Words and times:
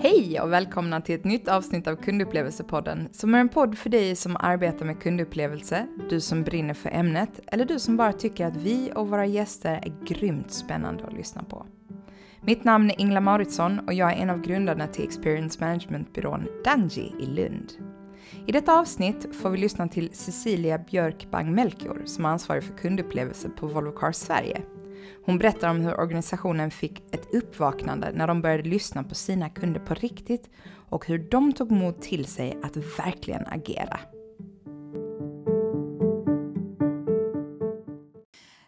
Hej 0.00 0.40
och 0.40 0.52
välkomna 0.52 1.00
till 1.00 1.14
ett 1.14 1.24
nytt 1.24 1.48
avsnitt 1.48 1.86
av 1.86 1.96
Kundupplevelsepodden 1.96 3.08
som 3.12 3.34
är 3.34 3.38
en 3.38 3.48
podd 3.48 3.78
för 3.78 3.90
dig 3.90 4.16
som 4.16 4.36
arbetar 4.36 4.86
med 4.86 5.02
kundupplevelse, 5.02 5.86
du 6.10 6.20
som 6.20 6.42
brinner 6.42 6.74
för 6.74 6.90
ämnet 6.90 7.40
eller 7.46 7.64
du 7.64 7.78
som 7.78 7.96
bara 7.96 8.12
tycker 8.12 8.46
att 8.46 8.56
vi 8.56 8.92
och 8.94 9.08
våra 9.08 9.26
gäster 9.26 9.74
är 9.74 10.04
grymt 10.06 10.52
spännande 10.52 11.04
att 11.04 11.12
lyssna 11.12 11.42
på. 11.42 11.66
Mitt 12.40 12.64
namn 12.64 12.90
är 12.90 13.00
Ingla 13.00 13.20
Mauritsson 13.20 13.78
och 13.78 13.92
jag 13.94 14.12
är 14.12 14.16
en 14.16 14.30
av 14.30 14.40
grundarna 14.40 14.86
till 14.86 15.04
Experience 15.04 15.60
Management-byrån 15.60 16.46
Danji 16.64 17.14
i 17.20 17.26
Lund. 17.26 17.72
I 18.46 18.52
detta 18.52 18.80
avsnitt 18.80 19.36
får 19.36 19.50
vi 19.50 19.58
lyssna 19.58 19.88
till 19.88 20.10
Cecilia 20.12 20.78
Björk 20.78 21.28
Bang-Melchior 21.30 22.02
som 22.04 22.24
är 22.24 22.28
ansvarig 22.28 22.64
för 22.64 22.76
kundupplevelse 22.76 23.48
på 23.48 23.66
Volvo 23.66 23.92
Cars 23.92 24.16
Sverige. 24.16 24.62
Hon 25.24 25.38
berättar 25.38 25.70
om 25.70 25.80
hur 25.80 26.00
organisationen 26.00 26.70
fick 26.70 27.14
ett 27.14 27.34
uppvaknande 27.34 28.12
när 28.12 28.26
de 28.26 28.42
började 28.42 28.68
lyssna 28.68 29.02
på 29.02 29.14
sina 29.14 29.50
kunder 29.50 29.80
på 29.80 29.94
riktigt 29.94 30.50
och 30.88 31.06
hur 31.06 31.18
de 31.18 31.52
tog 31.52 31.70
mod 31.70 32.00
till 32.00 32.24
sig 32.24 32.58
att 32.62 32.76
verkligen 32.76 33.46
agera. 33.46 34.00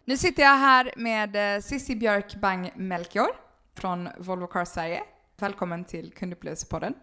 Nu 0.05 0.17
sitter 0.17 0.43
jag 0.43 0.57
här 0.57 0.91
med 0.95 1.55
eh, 1.55 1.61
Cissi 1.61 1.95
Björk 1.95 2.35
Bang-Melchior 2.35 3.29
från 3.75 4.09
Volvo 4.17 4.47
Cars 4.47 4.67
Sverige. 4.67 5.03
Välkommen 5.39 5.85
till 5.85 6.13
Kundupplevelsepodden. 6.13 6.93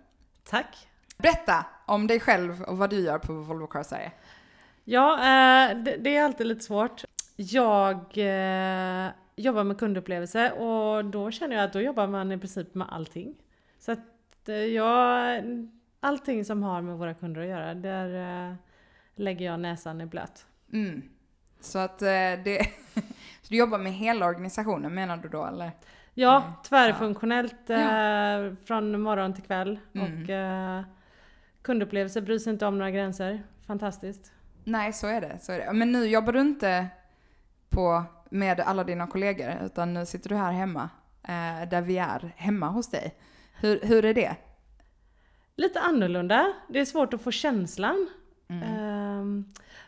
Tack. 0.44 0.88
Berätta 1.18 1.66
om 1.86 2.06
dig 2.06 2.20
själv 2.20 2.62
och 2.62 2.78
vad 2.78 2.90
du 2.90 3.00
gör 3.00 3.18
på 3.18 3.32
Volvo 3.32 3.66
Cars 3.66 3.86
Sverige. 3.86 4.12
Ja, 4.84 5.12
eh, 5.12 5.76
det 5.98 6.16
är 6.16 6.24
alltid 6.24 6.46
lite 6.46 6.64
svårt. 6.64 7.04
Jag 7.40 7.96
eh, 8.18 9.10
jobbar 9.36 9.64
med 9.64 9.78
kundupplevelse 9.78 10.50
och 10.52 11.04
då 11.04 11.30
känner 11.30 11.56
jag 11.56 11.64
att 11.64 11.72
då 11.72 11.80
jobbar 11.80 12.06
man 12.06 12.32
i 12.32 12.38
princip 12.38 12.74
med 12.74 12.86
allting. 12.90 13.34
Så 13.78 13.92
att 13.92 14.48
eh, 14.48 14.54
jag, 14.54 15.42
allting 16.00 16.44
som 16.44 16.62
har 16.62 16.82
med 16.82 16.98
våra 16.98 17.14
kunder 17.14 17.40
att 17.40 17.46
göra, 17.48 17.74
där 17.74 18.48
eh, 18.50 18.54
lägger 19.16 19.46
jag 19.46 19.60
näsan 19.60 20.00
i 20.00 20.06
blöt. 20.06 20.46
Mm. 20.72 21.02
Så 21.60 21.78
att 21.78 22.02
eh, 22.02 22.08
det... 22.44 22.66
så 23.42 23.48
du 23.48 23.56
jobbar 23.56 23.78
med 23.78 23.92
hela 23.92 24.26
organisationen 24.26 24.94
menar 24.94 25.16
du 25.16 25.28
då 25.28 25.44
eller? 25.46 25.70
Ja, 26.14 26.36
Mm. 26.42 26.52
tvärfunktionellt 26.64 27.56
Ja. 27.66 27.76
eh, 27.76 28.54
från 28.64 29.00
morgon 29.00 29.34
till 29.34 29.44
kväll. 29.44 29.78
Mm. 29.94 30.22
Och 30.24 30.30
eh, 30.30 30.82
kundupplevelse 31.62 32.20
bryr 32.22 32.38
sig 32.38 32.52
inte 32.52 32.66
om 32.66 32.78
några 32.78 32.90
gränser. 32.90 33.42
Fantastiskt. 33.66 34.32
Nej, 34.64 34.92
så 34.92 35.06
är 35.06 35.20
det. 35.20 35.38
Så 35.40 35.52
är 35.52 35.58
det. 35.58 35.72
Men 35.72 35.92
nu 35.92 36.06
jobbar 36.06 36.32
du 36.32 36.40
inte 36.40 36.86
på, 37.68 38.04
med 38.30 38.60
alla 38.60 38.84
dina 38.84 39.06
kollegor, 39.06 39.54
utan 39.64 39.94
nu 39.94 40.06
sitter 40.06 40.28
du 40.28 40.34
här 40.34 40.52
hemma, 40.52 40.90
eh, 41.22 41.68
där 41.68 41.82
vi 41.82 41.98
är, 41.98 42.32
hemma 42.36 42.68
hos 42.68 42.90
dig. 42.90 43.14
Hur, 43.60 43.80
hur 43.82 44.04
är 44.04 44.14
det? 44.14 44.36
Lite 45.56 45.80
annorlunda. 45.80 46.52
Det 46.68 46.80
är 46.80 46.84
svårt 46.84 47.14
att 47.14 47.22
få 47.22 47.30
känslan. 47.30 48.08
Mm. 48.48 48.62
Ehm, 48.62 49.44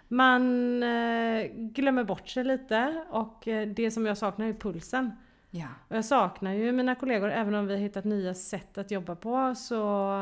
man 0.09 0.43
eh, 0.83 1.47
glömmer 1.53 2.05
bort 2.05 2.29
sig 2.29 2.45
lite 2.45 3.05
och 3.11 3.49
eh, 3.49 3.69
det 3.69 3.91
som 3.91 4.07
jag 4.07 4.19
saknar 4.19 4.47
är 4.47 4.53
pulsen. 4.53 5.13
Ja. 5.51 5.67
Och 5.89 5.97
jag 5.97 6.05
saknar 6.05 6.53
ju 6.53 6.73
mina 6.73 6.95
kollegor, 6.95 7.31
även 7.31 7.55
om 7.55 7.67
vi 7.67 7.73
har 7.73 7.81
hittat 7.81 8.05
nya 8.05 8.35
sätt 8.35 8.79
att 8.79 8.91
jobba 8.91 9.17
på 9.17 9.55
så, 9.55 10.15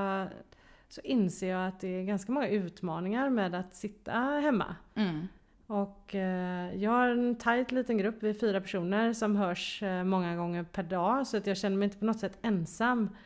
så 0.89 1.01
inser 1.01 1.51
jag 1.51 1.69
att 1.69 1.81
det 1.81 1.89
är 1.89 2.05
ganska 2.05 2.33
många 2.33 2.49
utmaningar 2.49 3.31
med 3.31 3.55
att 3.55 3.75
sitta 3.75 4.13
hemma. 4.13 4.77
Mm. 4.95 5.29
Och 5.69 6.15
eh, 6.15 6.75
jag 6.75 6.91
har 6.91 7.09
en 7.09 7.37
tajt 7.37 7.73
liten 7.73 7.99
grupp, 7.99 8.17
vi 8.21 8.29
är 8.31 8.35
fyra 8.35 8.61
personer 8.61 9.13
som 9.13 9.37
hörs 9.37 9.83
eh, 9.83 10.05
många 10.05 10.37
gånger 10.37 10.63
per 10.63 10.83
dag 10.83 11.27
så 11.27 11.37
att 11.37 11.47
jag 11.47 11.57
känner 11.57 11.77
mig 11.77 11.87
inte 11.87 11.99
på 11.99 12.05
något 12.05 12.21
sätt 12.21 12.39
ensam. 12.43 13.17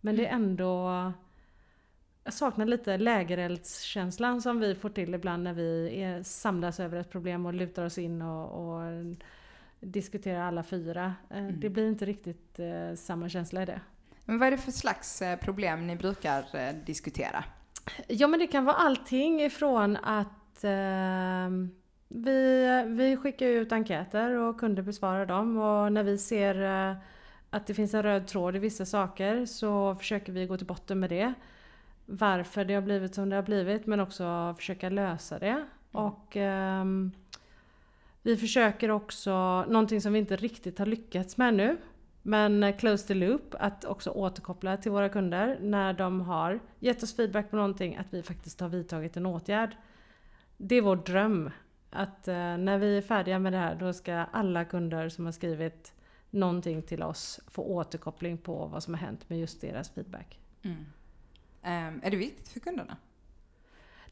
Men 0.00 0.16
det 0.16 0.26
är 0.26 0.34
ändå... 0.34 1.12
Jag 2.24 2.32
saknar 2.32 2.66
lite 2.66 2.96
lägereldskänslan 2.96 4.42
som 4.42 4.60
vi 4.60 4.74
får 4.74 4.88
till 4.88 5.14
ibland 5.14 5.42
när 5.42 5.52
vi 5.52 6.02
är, 6.02 6.22
samlas 6.22 6.80
över 6.80 6.98
ett 6.98 7.10
problem 7.10 7.46
och 7.46 7.54
lutar 7.54 7.84
oss 7.84 7.98
in 7.98 8.22
och, 8.22 8.76
och 8.76 8.82
diskuterar 9.80 10.40
alla 10.40 10.62
fyra. 10.62 11.14
Eh, 11.30 11.38
Mm. 11.38 11.60
Det 11.60 11.70
blir 11.70 11.88
inte 11.88 12.04
riktigt 12.04 12.60
samma 12.96 13.28
känsla 13.28 13.62
i 13.62 13.66
det. 13.66 13.80
Men 14.24 14.38
vad 14.38 14.46
är 14.46 14.50
det 14.50 14.58
för 14.58 14.72
slags 14.72 15.22
problem 15.40 15.86
ni 15.86 15.96
brukar 15.96 16.44
diskutera? 16.86 17.44
Ja 18.08 18.26
men 18.26 18.40
det 18.40 18.46
kan 18.46 18.64
vara 18.64 18.76
allting 18.76 19.42
ifrån 19.42 19.96
att 19.96 20.64
eh, 20.64 21.50
vi, 22.24 22.84
vi 22.86 23.16
skickar 23.16 23.46
ut 23.46 23.72
enkäter 23.72 24.30
och 24.30 24.60
kunder 24.60 24.82
besvarar 24.82 25.26
dem 25.26 25.56
och 25.56 25.92
när 25.92 26.02
vi 26.02 26.18
ser 26.18 26.62
eh, 26.90 26.96
att 27.50 27.66
det 27.66 27.74
finns 27.74 27.94
en 27.94 28.02
röd 28.02 28.26
tråd 28.26 28.56
i 28.56 28.58
vissa 28.58 28.84
saker 28.84 29.46
så 29.46 29.94
försöker 29.94 30.32
vi 30.32 30.46
gå 30.46 30.56
till 30.56 30.66
botten 30.66 31.00
med 31.00 31.10
det. 31.10 31.34
Varför 32.06 32.64
det 32.64 32.74
har 32.74 32.82
blivit 32.82 33.14
som 33.14 33.30
det 33.30 33.36
har 33.36 33.42
blivit 33.42 33.86
men 33.86 34.00
också 34.00 34.54
försöka 34.58 34.88
lösa 34.88 35.38
det. 35.38 35.66
Och 35.92 36.36
ehm, 36.36 37.12
vi 38.22 38.36
försöker 38.36 38.90
också, 38.90 39.64
någonting 39.68 40.00
som 40.00 40.12
vi 40.12 40.18
inte 40.18 40.36
riktigt 40.36 40.78
har 40.78 40.86
lyckats 40.86 41.36
med 41.36 41.54
nu, 41.54 41.76
men 42.22 42.72
close 42.78 43.06
the 43.06 43.14
loop, 43.14 43.54
att 43.60 43.84
också 43.84 44.10
återkoppla 44.10 44.76
till 44.76 44.92
våra 44.92 45.08
kunder 45.08 45.58
när 45.60 45.92
de 45.92 46.20
har 46.20 46.60
gett 46.78 47.02
oss 47.02 47.16
feedback 47.16 47.50
på 47.50 47.56
någonting, 47.56 47.96
att 47.96 48.14
vi 48.14 48.22
faktiskt 48.22 48.60
har 48.60 48.68
vidtagit 48.68 49.16
en 49.16 49.26
åtgärd. 49.26 49.76
Det 50.56 50.74
är 50.74 50.82
vår 50.82 50.96
dröm. 50.96 51.50
Att 51.96 52.28
eh, 52.28 52.34
när 52.34 52.78
vi 52.78 52.96
är 52.96 53.02
färdiga 53.02 53.38
med 53.38 53.52
det 53.52 53.58
här, 53.58 53.74
då 53.74 53.92
ska 53.92 54.14
alla 54.14 54.64
kunder 54.64 55.08
som 55.08 55.24
har 55.24 55.32
skrivit 55.32 55.92
någonting 56.30 56.82
till 56.82 57.02
oss 57.02 57.40
få 57.46 57.62
återkoppling 57.62 58.38
på 58.38 58.66
vad 58.66 58.82
som 58.82 58.94
har 58.94 59.00
hänt 59.00 59.28
med 59.30 59.40
just 59.40 59.60
deras 59.60 59.90
feedback. 59.90 60.38
Mm. 60.62 60.86
Ehm, 61.62 62.00
är 62.04 62.10
det 62.10 62.16
viktigt 62.16 62.48
för 62.48 62.60
kunderna? 62.60 62.96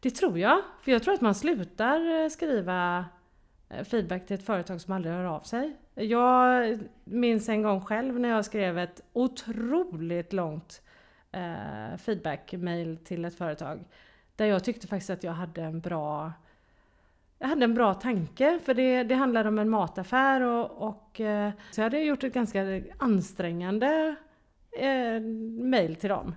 Det 0.01 0.11
tror 0.11 0.39
jag. 0.39 0.63
För 0.83 0.93
jag 0.93 1.03
tror 1.03 1.15
att 1.15 1.21
man 1.21 1.35
slutar 1.35 2.23
eh, 2.23 2.29
skriva 2.29 3.05
eh, 3.69 3.85
feedback 3.85 4.27
till 4.27 4.35
ett 4.35 4.47
företag 4.47 4.81
som 4.81 4.93
aldrig 4.93 5.15
hör 5.15 5.25
av 5.25 5.41
sig. 5.41 5.77
Jag 5.95 6.79
minns 7.05 7.49
en 7.49 7.63
gång 7.63 7.81
själv 7.81 8.21
när 8.21 8.29
jag 8.29 8.45
skrev 8.45 8.79
ett 8.79 9.01
otroligt 9.13 10.33
långt 10.33 10.83
eh, 11.33 11.97
feedback-mail 11.97 12.99
till 13.05 13.25
ett 13.25 13.35
företag. 13.35 13.85
Där 14.37 14.47
jag 14.47 14.65
tyckte 14.65 14.87
faktiskt 14.87 15.11
att 15.11 15.25
jag 15.25 15.33
hade 15.33 15.63
en 15.63 15.81
bra 15.81 16.33
jag 17.39 17.49
hade 17.49 17.65
en 17.65 17.75
bra 17.75 17.95
tanke 17.95 18.59
för 18.65 18.75
det, 18.75 19.03
det 19.03 19.15
handlade 19.15 19.49
om 19.49 19.59
en 19.59 19.71
mataffär 19.71 20.41
och, 20.41 20.89
och 20.89 21.21
eh, 21.21 21.51
så 21.71 21.81
jag 21.81 21.85
hade 21.85 21.99
gjort 21.99 22.25
ett 22.25 22.35
ganska 22.35 22.83
ansträngande 22.99 24.15
eh, 24.73 25.21
mail 25.65 25.97
till 25.97 26.11
dem. 26.11 26.35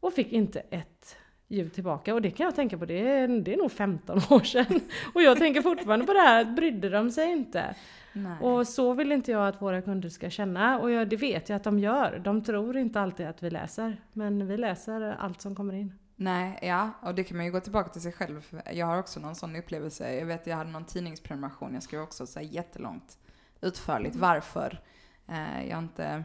Och 0.00 0.12
fick 0.12 0.32
inte 0.32 0.60
ett 0.60 1.16
ljud 1.48 1.74
tillbaka 1.74 2.14
och 2.14 2.22
det 2.22 2.30
kan 2.30 2.44
jag 2.44 2.54
tänka 2.54 2.78
på, 2.78 2.84
det 2.84 3.08
är, 3.08 3.28
det 3.28 3.54
är 3.54 3.56
nog 3.56 3.72
15 3.72 4.16
år 4.30 4.40
sedan. 4.40 4.80
Och 5.14 5.22
jag 5.22 5.38
tänker 5.38 5.62
fortfarande 5.62 6.06
på 6.06 6.12
det 6.12 6.20
här, 6.20 6.44
brydde 6.44 6.88
de 6.88 7.10
sig 7.10 7.32
inte? 7.32 7.74
Nej. 8.12 8.40
Och 8.40 8.68
så 8.68 8.92
vill 8.92 9.12
inte 9.12 9.30
jag 9.30 9.48
att 9.48 9.62
våra 9.62 9.82
kunder 9.82 10.08
ska 10.08 10.30
känna 10.30 10.78
och 10.78 10.90
jag, 10.90 11.08
det 11.08 11.16
vet 11.16 11.48
jag 11.48 11.56
att 11.56 11.64
de 11.64 11.78
gör. 11.78 12.20
De 12.24 12.44
tror 12.44 12.76
inte 12.76 13.00
alltid 13.00 13.26
att 13.26 13.42
vi 13.42 13.50
läser, 13.50 13.96
men 14.12 14.46
vi 14.46 14.56
läser 14.56 15.16
allt 15.18 15.40
som 15.40 15.54
kommer 15.54 15.74
in. 15.74 15.92
Nej, 16.16 16.58
ja, 16.62 16.90
och 17.02 17.14
det 17.14 17.24
kan 17.24 17.36
man 17.36 17.46
ju 17.46 17.52
gå 17.52 17.60
tillbaka 17.60 17.88
till 17.90 18.02
sig 18.02 18.12
själv. 18.12 18.60
Jag 18.72 18.86
har 18.86 18.98
också 18.98 19.20
någon 19.20 19.34
sån 19.34 19.56
upplevelse. 19.56 20.14
Jag 20.14 20.26
vet, 20.26 20.46
jag 20.46 20.56
hade 20.56 20.70
någon 20.70 20.84
tidningsprenumeration. 20.84 21.74
Jag 21.74 21.82
skrev 21.82 22.00
också 22.02 22.26
så 22.26 22.38
här 22.38 22.46
jättelångt, 22.46 23.18
utförligt 23.60 24.16
varför 24.16 24.82
eh, 25.28 25.68
jag 25.68 25.78
inte 25.78 26.24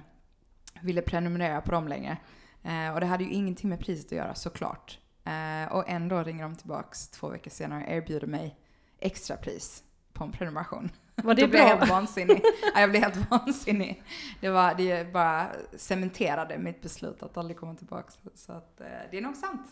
ville 0.82 1.02
prenumerera 1.02 1.62
på 1.62 1.72
dem 1.72 1.88
längre. 1.88 2.18
Eh, 2.64 2.94
och 2.94 3.00
det 3.00 3.06
hade 3.06 3.24
ju 3.24 3.30
ingenting 3.30 3.70
med 3.70 3.80
priset 3.80 4.06
att 4.06 4.12
göra, 4.12 4.36
såklart. 4.36 5.00
Eh, 5.24 5.72
och 5.72 5.90
ändå 5.90 6.24
ringer 6.24 6.44
de 6.44 6.56
tillbaks 6.56 7.10
två 7.10 7.30
veckor 7.30 7.52
senare 7.52 7.84
och 7.84 7.92
erbjuder 7.92 8.28
mig 8.28 8.60
extrapris 9.00 9.84
på 10.14 10.24
en 10.24 10.32
prenumeration. 10.32 10.90
Var 11.16 11.36
det 11.36 11.42
Då 11.42 11.48
blev 11.48 11.62
jag 11.62 11.78
helt 11.78 11.90
vansinnig. 11.90 12.42
ja, 12.74 12.82
jag 12.82 12.90
blev 12.90 13.04
helt 13.04 13.30
vansinnig. 13.32 14.04
Det, 14.42 14.50
var, 14.50 14.74
det 14.74 15.14
bara 15.14 15.48
cementerade 15.78 16.58
mitt 16.58 16.82
beslut 16.82 17.24
att 17.24 17.38
aldrig 17.38 17.58
komma 17.58 17.76
tillbaka. 17.76 18.12
Så 18.36 18.52
att, 18.52 18.82
eh, 18.82 18.88
det 19.12 19.18
är 19.18 19.22
nog 19.22 19.36
sant. 19.36 19.68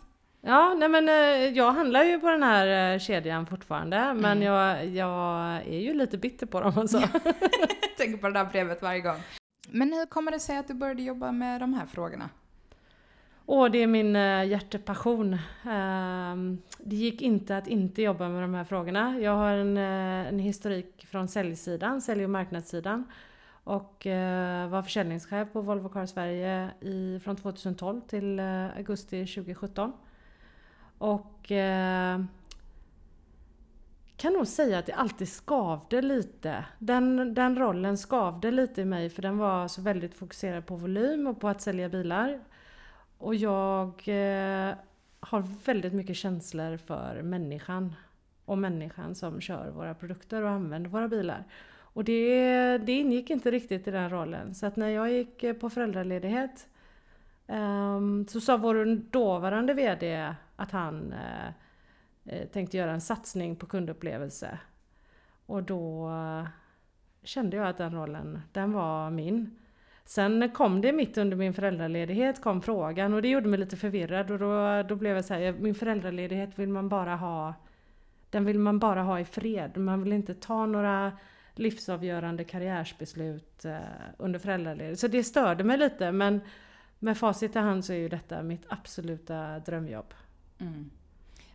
Ja, 0.48 0.74
nej 0.78 0.90
men 0.90 1.10
eh, 1.10 1.58
jag 1.58 1.72
handlar 1.72 2.04
ju 2.04 2.20
på 2.20 2.30
den 2.30 2.44
här 2.44 2.94
eh, 2.94 3.00
kedjan 3.00 3.46
fortfarande, 3.46 4.14
men 4.14 4.26
Mm. 4.38 4.44
jag, 4.44 4.86
jag 4.86 5.36
är 5.68 5.80
ju 5.80 5.94
lite 5.94 6.18
bitter 6.18 6.46
på 6.46 6.60
dem 6.60 6.74
alltså. 6.78 6.98
Tänker 7.98 8.18
på 8.18 8.28
det 8.28 8.34
där 8.34 8.46
brevet 8.46 8.82
varje 8.82 9.00
gång. 9.02 9.18
Men 9.70 9.94
hur 9.94 10.06
kommer 10.06 10.32
det 10.32 10.40
sig 10.40 10.58
att 10.58 10.68
du 10.68 10.74
började 10.74 11.02
jobba 11.02 11.32
med 11.32 11.62
de 11.62 11.74
här 11.74 11.86
frågorna? 11.86 12.30
Och 13.46 13.72
det 13.72 13.78
är 13.78 13.88
min 13.88 14.16
eh, 14.16 14.44
hjärtepassion. 14.46 15.38
Ehm, 15.70 16.58
det 16.78 16.96
gick 16.96 17.22
inte 17.22 17.58
att 17.58 17.68
inte 17.68 18.02
jobba 18.02 18.30
med 18.30 18.42
de 18.42 18.54
här 18.54 18.64
frågorna. 18.64 19.20
Jag 19.20 19.36
har 19.36 19.52
en, 19.52 19.78
en 19.78 20.40
historik 20.40 21.08
från 21.12 21.28
säljsidan, 21.28 22.02
sälj 22.02 22.24
och 22.24 22.30
marknadssidan. 22.30 23.06
Och 23.64 24.08
var 24.70 24.82
försäljningschef 24.84 25.52
på 25.54 25.62
Volvo 25.62 25.90
Cars 25.90 26.10
Sverige 26.10 26.70
i, 26.82 27.20
från 27.24 27.36
2012 27.36 28.02
till 28.02 28.40
augusti 28.78 29.26
2017. 29.26 29.94
Och 30.98 31.52
eh, 31.52 32.22
kan 34.18 34.34
nog 34.34 34.48
säga 34.48 34.80
att 34.80 34.86
det 34.86 34.94
alltid 34.94 35.30
skavde 35.30 36.02
lite. 36.02 36.66
Den, 36.80 37.34
den 37.34 37.60
rollen 37.60 37.98
skavde 37.98 38.52
lite 38.52 38.82
i 38.82 38.86
mig 38.86 39.10
för 39.10 39.22
den 39.22 39.38
var 39.38 39.68
så 39.68 39.82
väldigt 39.82 40.14
fokuserad 40.14 40.66
på 40.66 40.76
volym 40.76 41.28
och 41.28 41.40
på 41.40 41.48
att 41.48 41.62
sälja 41.62 41.90
bilar. 41.90 42.40
och 43.18 43.36
jag 43.36 43.88
eh, 44.08 44.76
har 45.20 45.66
väldigt 45.66 45.94
mycket 45.94 46.16
känslor 46.16 46.78
för 46.78 47.22
människan 47.22 47.96
och 48.46 48.58
människan 48.58 49.16
som 49.16 49.42
kör 49.42 49.70
våra 49.70 49.94
produkter 49.94 50.42
och 50.42 50.50
använder 50.50 50.90
våra 50.90 51.08
bilar. 51.08 51.44
Och 51.98 52.04
det, 52.04 52.78
det 52.78 52.92
ingick 52.92 53.30
inte 53.30 53.52
riktigt 53.52 53.88
i 53.88 53.92
den 53.92 54.10
rollen. 54.10 54.56
Så 54.56 54.66
att 54.66 54.76
när 54.76 54.90
jag 54.90 55.12
gick 55.12 55.44
eh, 55.44 55.54
på 55.54 55.70
föräldraledighet 55.70 56.68
um, 57.48 58.28
så 58.28 58.42
sa 58.42 58.58
vår 58.58 58.86
dåvarande 59.12 59.74
VD 59.74 60.34
att 60.58 60.72
han 60.72 61.14
eh, 61.14 61.48
eh, 62.26 62.48
tänkte 62.48 62.78
göra 62.78 62.92
en 62.92 63.02
satsning 63.02 63.56
på 63.56 63.66
kundupplevelse. 63.66 64.60
Och 65.46 65.64
då 65.64 66.10
eh, 66.10 66.48
kände 67.24 67.58
jag 67.58 67.68
att 67.68 67.78
den 67.78 67.94
rollen, 67.94 68.42
den 68.52 68.72
var 68.72 69.10
min. 69.10 69.60
Sen 70.06 70.52
kom 70.52 70.82
det 70.82 70.94
mitt 70.94 71.18
under 71.18 71.38
min 71.38 71.54
föräldraledighet 71.54 72.42
kom 72.42 72.62
frågan 72.62 73.14
och 73.14 73.22
det 73.22 73.28
gjorde 73.28 73.48
mig 73.48 73.60
lite 73.60 73.78
förvirrad 73.78 74.32
och 74.32 74.40
då, 74.40 74.84
då 74.84 74.96
blev 74.96 75.16
jag 75.16 75.26
så 75.26 75.34
här, 75.34 75.54
min 75.54 75.76
föräldraledighet 75.76 76.60
vill 76.60 76.70
man 76.70 76.90
bara 76.90 77.16
ha 77.16 77.54
den 78.30 78.46
vill 78.46 78.60
man 78.60 78.80
bara 78.80 79.04
ha 79.04 79.20
i 79.20 79.26
fred. 79.26 79.78
Man 79.78 80.04
vill 80.04 80.14
inte 80.14 80.34
ta 80.34 80.66
några 80.66 81.12
livsavgörande 81.54 82.44
karriärsbeslut 82.44 83.66
eh, 83.66 83.78
under 84.18 84.40
föräldraledighet. 84.40 85.00
Så 85.00 85.08
det 85.08 85.24
störde 85.24 85.64
mig 85.64 85.78
lite 85.78 86.12
men 86.12 86.42
med 87.00 87.18
facit 87.18 87.56
i 87.56 87.60
hand 87.60 87.86
så 87.86 87.94
är 87.94 87.98
ju 87.98 88.10
detta 88.10 88.44
mitt 88.44 88.66
absoluta 88.68 89.60
drömjobb. 89.60 90.14
Mm. 90.60 90.90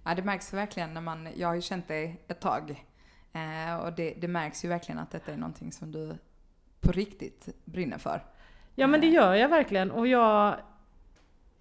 Ja 0.05 0.15
det 0.15 0.23
märks 0.23 0.53
verkligen 0.53 0.95
när 0.95 1.01
man, 1.01 1.29
jag 1.37 1.49
har 1.49 1.55
ju 1.55 1.61
känt 1.61 1.89
dig 1.89 2.25
ett 2.29 2.41
tag 2.41 2.85
eh, 3.33 3.77
och 3.77 3.93
det, 3.93 4.15
det 4.21 4.29
märks 4.29 4.65
ju 4.65 4.69
verkligen 4.69 4.99
att 4.99 5.11
detta 5.11 5.33
är 5.33 5.37
någonting 5.37 5.73
som 5.73 5.93
du 5.93 6.17
på 6.81 6.93
riktigt 6.93 7.49
brinner 7.65 7.99
för. 7.99 8.25
Ja 8.75 8.87
men 8.87 9.01
det 9.01 9.07
eh. 9.07 9.13
gör 9.13 9.35
jag 9.35 9.49
verkligen 9.49 9.91
och 9.91 10.07
jag 10.07 10.57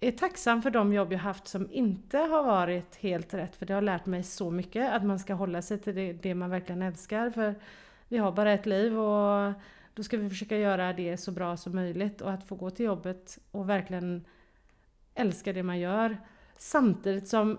är 0.00 0.12
tacksam 0.12 0.62
för 0.62 0.70
de 0.70 0.92
jobb 0.92 1.12
jag 1.12 1.18
haft 1.18 1.48
som 1.48 1.70
inte 1.70 2.18
har 2.18 2.42
varit 2.42 2.96
helt 2.96 3.34
rätt 3.34 3.56
för 3.56 3.66
det 3.66 3.74
har 3.74 3.82
lärt 3.82 4.06
mig 4.06 4.22
så 4.22 4.50
mycket 4.50 4.92
att 4.92 5.04
man 5.04 5.18
ska 5.18 5.34
hålla 5.34 5.62
sig 5.62 5.78
till 5.78 5.94
det, 5.94 6.12
det 6.12 6.34
man 6.34 6.50
verkligen 6.50 6.82
älskar. 6.82 7.30
För 7.30 7.54
vi 8.08 8.18
har 8.18 8.32
bara 8.32 8.52
ett 8.52 8.66
liv 8.66 8.98
och 8.98 9.52
då 9.94 10.02
ska 10.02 10.16
vi 10.16 10.28
försöka 10.28 10.56
göra 10.56 10.92
det 10.92 11.16
så 11.16 11.32
bra 11.32 11.56
som 11.56 11.74
möjligt 11.74 12.20
och 12.20 12.32
att 12.32 12.48
få 12.48 12.54
gå 12.54 12.70
till 12.70 12.86
jobbet 12.86 13.38
och 13.50 13.68
verkligen 13.68 14.24
älska 15.14 15.52
det 15.52 15.62
man 15.62 15.78
gör. 15.78 16.16
Samtidigt 16.56 17.28
som 17.28 17.58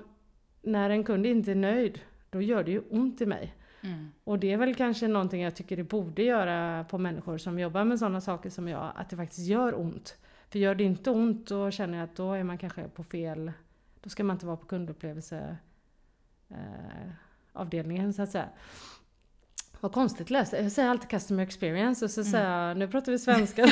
när 0.62 0.90
en 0.90 1.04
kund 1.04 1.26
inte 1.26 1.52
är 1.52 1.56
nöjd, 1.56 2.00
då 2.30 2.42
gör 2.42 2.64
det 2.64 2.72
ju 2.72 2.82
ont 2.90 3.22
i 3.22 3.26
mig. 3.26 3.56
Mm. 3.82 4.12
Och 4.24 4.40
det 4.40 4.52
är 4.52 4.58
väl 4.58 4.76
kanske 4.76 5.08
någonting 5.08 5.42
jag 5.42 5.56
tycker 5.56 5.78
det 5.78 5.84
borde 5.84 6.24
göra 6.24 6.84
på 6.84 6.98
människor 6.98 7.38
som 7.38 7.60
jobbar 7.60 7.84
med 7.84 8.00
sådana 8.00 8.22
saker 8.22 8.50
som 8.50 8.68
jag, 8.68 8.92
att 8.96 9.10
det 9.10 9.16
faktiskt 9.16 9.48
gör 9.48 9.80
ont. 9.80 10.18
För 10.50 10.60
gör 10.60 10.76
det 10.76 10.84
inte 10.84 11.12
ont 11.12 11.48
då 11.48 11.72
känner 11.72 11.98
jag 11.98 12.06
att 12.06 12.16
då 12.16 12.34
är 12.34 12.44
man 12.44 12.58
kanske 12.58 12.88
på 12.88 13.04
fel, 13.04 13.52
då 14.02 14.10
ska 14.10 14.24
man 14.24 14.36
inte 14.36 14.46
vara 14.46 14.58
på 14.58 14.66
kundupplevelse 14.66 15.58
eh, 16.50 18.12
så 18.14 18.22
att 18.22 18.32
säga. 18.32 18.50
Vad 19.80 19.92
konstigt 19.92 20.30
läst. 20.30 20.54
Jag 20.54 20.72
säger 20.72 20.90
alltid 20.90 21.10
customer 21.10 21.44
experience 21.44 22.06
och 22.06 22.12
så 22.12 22.22
mm. 22.22 22.32
säger 22.32 22.68
jag, 22.68 22.78
nu 22.78 22.88
pratar 22.88 23.12
vi 23.12 23.20
svenska. 23.20 23.66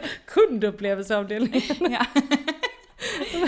kundupplevelseavdelningen. 0.26 1.92
Ja. 1.92 2.06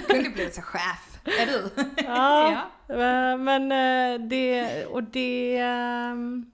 Kundupplevelsechef 0.00 1.20
är 1.24 1.46
du. 1.46 1.70
ja, 2.04 2.70
ja, 2.88 3.36
men 3.36 3.72
eh, 3.72 4.28
det, 4.28 4.86
och 4.86 5.02
det... 5.02 5.58
Ehm, 5.58 6.50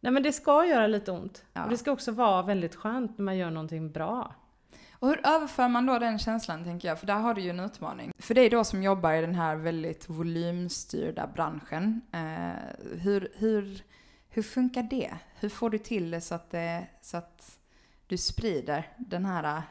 nej 0.00 0.12
men 0.12 0.22
det 0.22 0.32
ska 0.32 0.66
göra 0.66 0.86
lite 0.86 1.12
ont. 1.12 1.44
Ja. 1.52 1.64
Och 1.64 1.70
det 1.70 1.78
ska 1.78 1.92
också 1.92 2.12
vara 2.12 2.42
väldigt 2.42 2.74
skönt 2.74 3.18
när 3.18 3.24
man 3.24 3.36
gör 3.36 3.50
någonting 3.50 3.92
bra. 3.92 4.34
Och 4.98 5.08
hur 5.08 5.26
överför 5.26 5.68
man 5.68 5.86
då 5.86 5.98
den 5.98 6.18
känslan, 6.18 6.64
tänker 6.64 6.88
jag? 6.88 7.00
För 7.00 7.06
där 7.06 7.18
har 7.18 7.34
du 7.34 7.40
ju 7.40 7.50
en 7.50 7.60
utmaning. 7.60 8.12
För 8.18 8.34
dig 8.34 8.48
då 8.48 8.64
som 8.64 8.82
jobbar 8.82 9.12
i 9.12 9.20
den 9.20 9.34
här 9.34 9.56
väldigt 9.56 10.08
volymstyrda 10.08 11.26
branschen, 11.26 12.00
eh, 12.12 12.98
hur, 13.00 13.32
hur, 13.34 13.82
hur 14.28 14.42
funkar 14.42 14.82
det? 14.82 15.14
Hur 15.40 15.48
får 15.48 15.70
du 15.70 15.78
till 15.78 16.10
det 16.10 16.20
så 16.20 16.34
att, 16.34 16.50
det, 16.50 16.86
så 17.00 17.16
att 17.16 17.58
du 18.06 18.16
sprider 18.16 18.88
den 18.96 19.24
här 19.24 19.62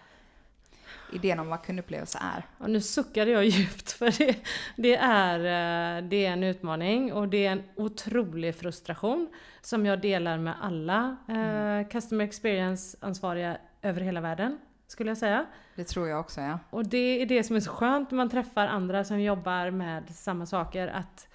idén 1.14 1.40
om 1.40 1.50
vad 1.50 1.64
kundupplevelse 1.64 2.20
är. 2.22 2.44
Och 2.58 2.70
nu 2.70 2.82
suckade 2.82 3.32
jag 3.32 3.46
djupt 3.46 3.92
för 3.92 4.18
det, 4.18 4.36
det, 4.76 4.96
är, 4.96 5.40
eh, 5.40 6.04
det 6.10 6.26
är 6.26 6.32
en 6.32 6.44
utmaning 6.44 7.14
och 7.14 7.28
det 7.28 7.46
är 7.46 7.52
en 7.52 7.64
otrolig 7.76 8.56
frustration 8.56 9.30
som 9.62 9.86
jag 9.86 10.02
delar 10.02 10.38
med 10.38 10.54
alla 10.62 11.18
eh, 11.30 11.36
mm. 11.36 11.86
Customer 11.86 12.26
Experience-ansvariga 12.26 13.58
över 13.82 14.02
hela 14.02 14.22
världen. 14.22 14.60
Skulle 14.88 15.10
jag 15.10 15.18
säga. 15.18 15.46
Det 15.76 15.84
tror 15.84 16.08
jag 16.08 16.20
också 16.20 16.42
ja. 16.42 16.60
Och 16.70 16.88
det 16.88 17.22
är 17.22 17.26
det 17.26 17.44
som 17.44 17.56
är 17.56 17.60
så 17.60 17.72
skönt 17.72 18.12
när 18.12 18.18
man 18.18 18.30
träffar 18.30 18.68
andra 18.68 19.04
som 19.04 19.22
jobbar 19.22 19.72
med 19.72 20.16
samma 20.16 20.46
saker. 20.46 20.88
Att 20.88 21.28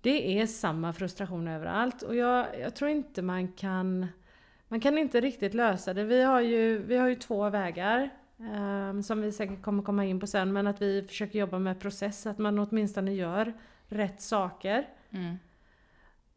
det 0.00 0.40
är 0.40 0.46
samma 0.46 0.92
frustration 0.92 1.48
överallt 1.48 2.02
och 2.02 2.16
jag, 2.16 2.46
jag 2.60 2.74
tror 2.74 2.90
inte 2.90 3.22
man 3.22 3.48
kan 3.52 4.06
man 4.68 4.80
kan 4.80 4.98
inte 4.98 5.20
riktigt 5.20 5.54
lösa 5.54 5.94
det. 5.94 6.04
Vi 6.04 6.22
har 6.22 6.40
ju, 6.40 6.78
vi 6.78 6.96
har 6.96 7.08
ju 7.08 7.14
två 7.14 7.50
vägar 7.50 8.10
um, 8.36 9.02
som 9.02 9.20
vi 9.20 9.32
säkert 9.32 9.62
kommer 9.62 9.82
komma 9.82 10.04
in 10.04 10.20
på 10.20 10.26
sen. 10.26 10.52
Men 10.52 10.66
att 10.66 10.82
vi 10.82 11.02
försöker 11.02 11.38
jobba 11.38 11.58
med 11.58 11.80
process, 11.80 12.26
att 12.26 12.38
man 12.38 12.58
åtminstone 12.58 13.12
gör 13.12 13.52
rätt 13.86 14.20
saker. 14.20 14.88
Mm. 15.10 15.36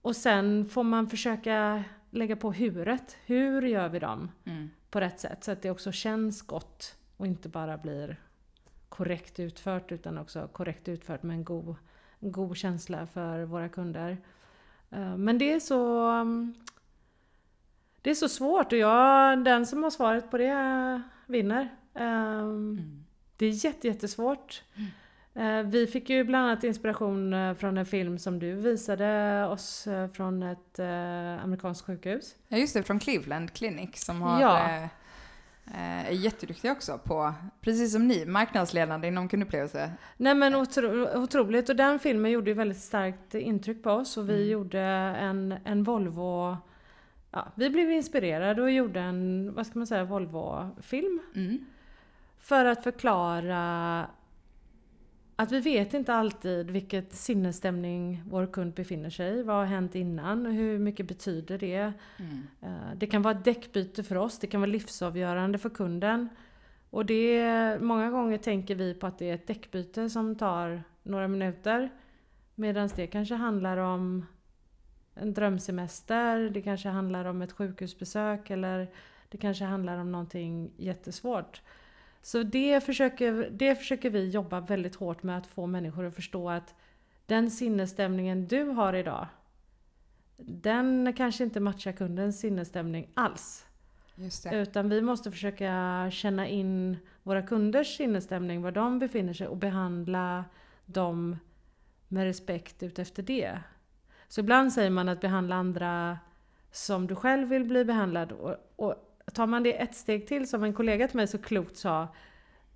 Och 0.02 0.16
sen 0.16 0.66
får 0.66 0.84
man 0.84 1.08
försöka 1.08 1.84
lägga 2.10 2.36
på 2.36 2.52
huret. 2.52 3.18
Hur 3.26 3.62
gör 3.62 3.90
vi 3.90 4.00
dem 4.00 4.32
mm. 4.46 4.70
på 4.90 5.00
rätt 5.00 5.20
sätt? 5.20 5.44
Så 5.44 5.52
att 5.52 5.62
det 5.62 5.72
också 5.72 5.92
känns 5.92 6.42
gott 6.42 6.96
och 7.18 7.28
inte 7.28 7.50
bara 7.50 7.78
blir 7.78 8.20
korrekt 8.90 9.40
utfört 9.40 9.92
utan 9.92 10.18
också 10.18 10.48
korrekt 10.48 10.90
utfört 10.90 11.24
med 11.24 11.34
en 11.34 11.44
god, 11.44 11.76
en 12.20 12.32
god 12.32 12.58
känsla 12.58 13.08
för 13.08 13.44
våra 13.44 13.70
kunder. 13.70 14.18
Ehm, 14.90 15.24
men 15.24 15.38
det 15.38 15.54
är 15.54 15.60
så 15.60 16.10
det 18.02 18.10
är 18.10 18.16
så 18.16 18.30
svårt 18.30 18.72
och 18.72 18.78
jag, 18.78 19.44
den 19.44 19.66
som 19.66 19.84
har 19.84 19.90
svaret 19.90 20.32
på 20.32 20.38
det 20.38 21.02
vinner. 21.26 21.70
Um, 21.94 22.04
mm. 22.04 23.06
Det 23.38 23.46
är 23.46 23.66
jätte, 23.66 23.88
jättesvårt. 23.88 24.64
Mm. 24.76 24.90
Uh, 25.40 25.72
vi 25.72 25.88
fick 25.88 26.10
ju 26.10 26.24
bland 26.24 26.46
annat 26.46 26.64
inspiration 26.64 27.34
uh, 27.34 27.54
från 27.56 27.78
en 27.78 27.86
film 27.86 28.20
som 28.20 28.40
du 28.40 28.54
visade 28.54 29.46
oss 29.46 29.88
uh, 29.88 30.08
från 30.08 30.44
ett 30.44 30.80
amerikanskt 31.44 31.86
sjukhus. 31.86 32.36
Ja 32.48 32.58
just 32.58 32.74
det, 32.74 32.84
från 32.84 33.00
Cleveland 33.00 33.54
Clinic 33.54 34.06
som 34.06 34.22
har 34.22 34.42
ja. 34.42 34.90
är 35.74 36.12
jätteduktiga 36.12 36.72
också 36.72 37.00
på, 37.04 37.34
precis 37.62 37.94
som 37.94 38.08
ni, 38.08 38.26
marknadsledande 38.26 39.08
inom 39.08 39.30
kundupplevelse. 39.30 39.92
Nej 40.18 40.36
men 40.36 40.56
otro, 40.56 41.18
otroligt 41.24 41.70
och 41.70 41.76
den 41.76 42.00
filmen 42.00 42.32
gjorde 42.32 42.50
ju 42.50 42.54
väldigt 42.54 42.82
starkt 42.82 43.36
intryck 43.36 43.84
på 43.84 43.92
oss 43.92 44.18
och 44.18 44.30
vi 44.30 44.36
mm. 44.36 44.50
gjorde 44.50 44.80
en, 44.80 45.56
en 45.64 45.84
Volvo 45.84 46.58
Ja, 47.32 47.52
vi 47.56 47.70
blev 47.70 47.92
inspirerade 47.92 48.62
och 48.62 48.72
gjorde 48.72 49.00
en, 49.00 49.54
vad 49.54 49.68
ska 49.68 49.80
man 49.80 49.88
säga, 49.88 50.04
Volvo-film. 50.04 51.20
Mm. 51.36 51.66
För 52.40 52.66
att 52.66 52.84
förklara 52.84 54.08
att 55.36 55.52
vi 55.52 55.60
vet 55.60 55.94
inte 55.94 56.14
alltid 56.14 56.72
vilket 56.72 57.14
sinnesstämning 57.14 58.24
vår 58.26 58.46
kund 58.46 58.74
befinner 58.74 59.10
sig 59.10 59.40
i. 59.40 59.44
Vad 59.44 59.56
har 59.56 59.66
hänt 59.66 59.96
innan 59.96 60.46
och 60.46 60.54
hur 60.54 60.80
mycket 60.80 61.08
betyder 61.08 61.58
det? 61.58 61.94
Mm. 62.18 62.48
Eh, 62.62 62.96
det 62.96 63.08
kan 63.08 63.22
vara 63.22 63.38
ett 63.38 63.46
däckbyte 63.46 64.04
för 64.04 64.16
oss, 64.16 64.40
det 64.40 64.48
kan 64.48 64.62
vara 64.62 64.72
livsavgörande 64.72 65.58
för 65.58 65.70
kunden. 65.70 66.30
Och 66.90 67.06
det, 67.06 67.82
många 67.82 68.10
gånger 68.12 68.38
tänker 68.38 68.76
vi 68.76 68.94
på 68.94 69.08
att 69.08 69.18
det 69.18 69.30
är 69.30 69.36
ett 69.36 69.48
däckbyte 69.48 70.10
som 70.10 70.36
tar 70.36 70.84
några 71.04 71.28
minuter. 71.28 71.90
Medan 72.56 72.90
det 72.96 73.08
kanske 73.08 73.36
handlar 73.36 73.78
om 73.78 74.26
en 75.16 75.34
drömsemester, 75.34 76.50
det 76.50 76.62
kanske 76.62 76.90
handlar 76.90 77.26
om 77.26 77.42
ett 77.42 77.52
sjukhusbesök 77.52 78.50
eller 78.50 78.88
det 79.30 79.38
kanske 79.38 79.66
handlar 79.66 79.98
om 79.98 80.12
någonting 80.12 80.72
jättesvårt. 80.78 81.62
Så 82.22 82.44
det 82.44 82.84
försöker, 82.84 83.50
det 83.52 83.76
försöker 83.76 84.10
vi 84.10 84.30
jobba 84.30 84.60
väldigt 84.60 84.96
hårt 84.96 85.24
med 85.24 85.38
att 85.38 85.48
få 85.48 85.68
människor 85.68 86.06
att 86.06 86.16
förstå 86.16 86.50
att 86.50 86.76
den 87.26 87.52
sinnesstämningen 87.52 88.48
du 88.48 88.64
har 88.64 88.94
idag, 88.94 89.28
den 90.38 91.14
kanske 91.18 91.44
inte 91.44 91.60
matchar 91.60 91.92
kundens 91.92 92.40
sinnesstämning 92.40 93.10
alls. 93.14 93.66
Utan 94.52 94.90
vi 94.90 95.02
måste 95.02 95.32
försöka 95.32 96.10
känna 96.12 96.48
in 96.48 96.98
våra 97.24 97.42
kunders 97.42 97.98
sinnesstämning, 97.98 98.62
var 98.62 98.72
de 98.72 99.00
befinner 99.00 99.34
sig 99.34 99.48
och 99.48 99.58
behandla 99.58 100.46
dem 100.86 101.38
med 102.08 102.24
respekt 102.24 102.84
utefter 102.84 103.24
det. 103.24 103.60
Så 104.28 104.42
ibland 104.42 104.74
säger 104.74 104.90
man 104.90 105.10
att 105.10 105.22
behandla 105.22 105.56
andra 105.56 106.20
som 106.72 107.08
du 107.08 107.16
själv 107.16 107.48
vill 107.48 107.66
bli 107.66 107.86
behandlad. 107.86 108.32
Och, 108.32 108.56
och 108.76 109.09
tar 109.34 109.48
man 109.48 109.64
det 109.64 109.82
ett 109.82 109.96
steg 109.96 110.28
till, 110.28 110.50
som 110.50 110.64
en 110.64 110.74
kollega 110.74 111.08
till 111.08 111.18
mig 111.18 111.28
så 111.28 111.38
klokt 111.38 111.78
sa, 111.78 112.08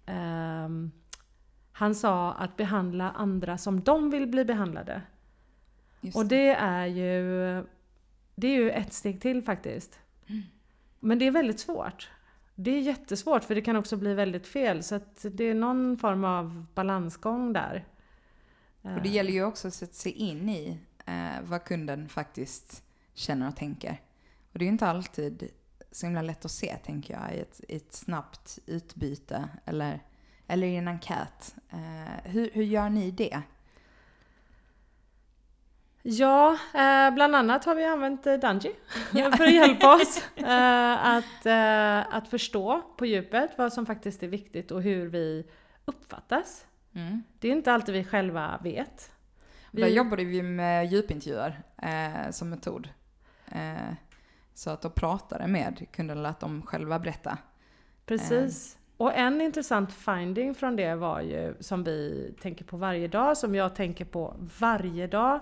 um, 0.07 0.91
han 1.71 1.95
sa 1.95 2.33
att 2.33 2.57
behandla 2.57 3.11
andra 3.11 3.57
som 3.57 3.83
de 3.83 4.09
vill 4.09 4.27
bli 4.27 4.45
behandlade. 4.45 5.01
Just 6.01 6.17
och 6.17 6.25
det 6.25 6.49
är 6.49 6.85
ju 6.85 7.63
det 8.35 8.47
är 8.47 8.55
ju 8.55 8.71
ett 8.71 8.93
steg 8.93 9.21
till 9.21 9.43
faktiskt. 9.43 9.99
Mm. 10.27 10.41
Men 10.99 11.19
det 11.19 11.27
är 11.27 11.31
väldigt 11.31 11.59
svårt. 11.59 12.09
Det 12.55 12.71
är 12.71 12.81
jättesvårt 12.81 13.43
för 13.43 13.55
det 13.55 13.61
kan 13.61 13.75
också 13.75 13.97
bli 13.97 14.13
väldigt 14.13 14.47
fel 14.47 14.83
så 14.83 14.99
det 15.21 15.43
är 15.43 15.53
någon 15.53 15.97
form 15.97 16.25
av 16.25 16.65
balansgång 16.73 17.53
där. 17.53 17.85
Och 18.81 19.01
det 19.03 19.09
gäller 19.09 19.31
ju 19.31 19.43
också 19.43 19.67
att 19.67 19.73
sätta 19.73 19.93
sig 19.93 20.11
in 20.11 20.49
i 20.49 20.79
eh, 21.05 21.41
vad 21.43 21.63
kunden 21.63 22.09
faktiskt 22.09 22.83
känner 23.13 23.47
och 23.47 23.55
tänker. 23.55 24.01
Och 24.51 24.59
det 24.59 24.63
är 24.63 24.67
ju 24.67 24.71
inte 24.71 24.87
alltid 24.87 25.49
så 25.93 26.05
himla 26.05 26.21
lätt 26.21 26.45
att 26.45 26.51
se, 26.51 26.75
tänker 26.75 27.13
jag, 27.13 27.35
i 27.35 27.39
ett, 27.39 27.61
i 27.67 27.75
ett 27.75 27.93
snabbt 27.93 28.59
utbyte 28.65 29.49
eller, 29.65 29.99
eller 30.47 30.67
i 30.67 30.75
en 30.75 30.87
enkät. 30.87 31.55
Eh, 31.69 32.31
hur, 32.31 32.49
hur 32.53 32.63
gör 32.63 32.89
ni 32.89 33.11
det? 33.11 33.41
Ja, 36.01 36.57
eh, 36.73 37.13
bland 37.13 37.35
annat 37.35 37.65
har 37.65 37.75
vi 37.75 37.85
använt 37.85 38.27
eh, 38.27 38.33
Dungy 38.33 38.71
för 39.11 39.43
att 39.43 39.53
hjälpa 39.53 39.95
oss 39.95 40.17
eh, 40.35 41.05
att, 41.05 41.45
eh, 41.45 42.15
att 42.15 42.27
förstå 42.27 42.81
på 42.97 43.05
djupet 43.05 43.51
vad 43.57 43.73
som 43.73 43.85
faktiskt 43.85 44.23
är 44.23 44.27
viktigt 44.27 44.71
och 44.71 44.81
hur 44.81 45.07
vi 45.07 45.45
uppfattas. 45.85 46.65
Mm. 46.95 47.23
Det 47.39 47.47
är 47.47 47.51
inte 47.51 47.73
alltid 47.73 47.95
vi 47.95 48.03
själva 48.03 48.59
vet. 48.63 49.11
Vi... 49.71 49.81
Där 49.81 49.89
jobbade 49.89 50.23
vi 50.23 50.41
med 50.43 50.91
djupintervjuer 50.91 51.63
eh, 51.81 52.31
som 52.31 52.49
metod. 52.49 52.89
Så 54.53 54.69
att 54.69 54.81
då 54.81 54.89
pratade 54.89 55.47
med 55.47 55.85
kunde 55.91 56.15
lät 56.15 56.39
dem 56.39 56.61
själva 56.61 56.99
berätta. 56.99 57.37
Precis. 58.05 58.77
Och 58.97 59.13
en 59.13 59.41
intressant 59.41 59.93
finding 59.93 60.55
från 60.55 60.75
det 60.75 60.95
var 60.95 61.21
ju 61.21 61.55
som 61.59 61.83
vi 61.83 62.29
tänker 62.41 62.65
på 62.65 62.77
varje 62.77 63.07
dag, 63.07 63.37
som 63.37 63.55
jag 63.55 63.75
tänker 63.75 64.05
på 64.05 64.33
varje 64.59 65.07
dag, 65.07 65.39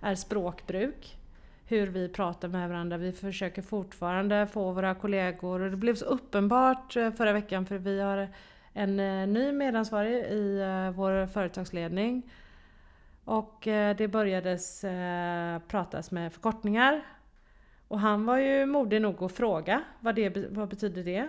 är 0.00 0.14
språkbruk. 0.14 1.18
Hur 1.66 1.86
vi 1.86 2.08
pratar 2.08 2.48
med 2.48 2.68
varandra. 2.68 2.96
Vi 2.96 3.12
försöker 3.12 3.62
fortfarande 3.62 4.46
få 4.46 4.72
våra 4.72 4.94
kollegor, 4.94 5.60
och 5.60 5.70
det 5.70 5.76
blev 5.76 5.94
så 5.94 6.04
uppenbart 6.04 6.96
eh, 6.96 7.10
förra 7.10 7.32
veckan 7.32 7.66
för 7.66 7.78
vi 7.78 8.00
har 8.00 8.28
en 8.72 9.00
eh, 9.00 9.26
ny 9.26 9.52
medansvarig 9.52 10.24
i 10.24 10.60
eh, 10.60 10.90
vår 10.90 11.26
företagsledning. 11.26 12.22
Och 13.24 13.58
det 13.96 14.10
började 14.12 14.58
pratas 15.68 16.10
med 16.10 16.32
förkortningar. 16.32 17.04
Och 17.88 18.00
han 18.00 18.26
var 18.26 18.38
ju 18.38 18.66
modig 18.66 19.02
nog 19.02 19.22
att 19.22 19.32
fråga 19.32 19.82
vad, 20.00 20.14
det, 20.14 20.48
vad 20.50 20.68
betyder 20.68 21.04
det? 21.04 21.28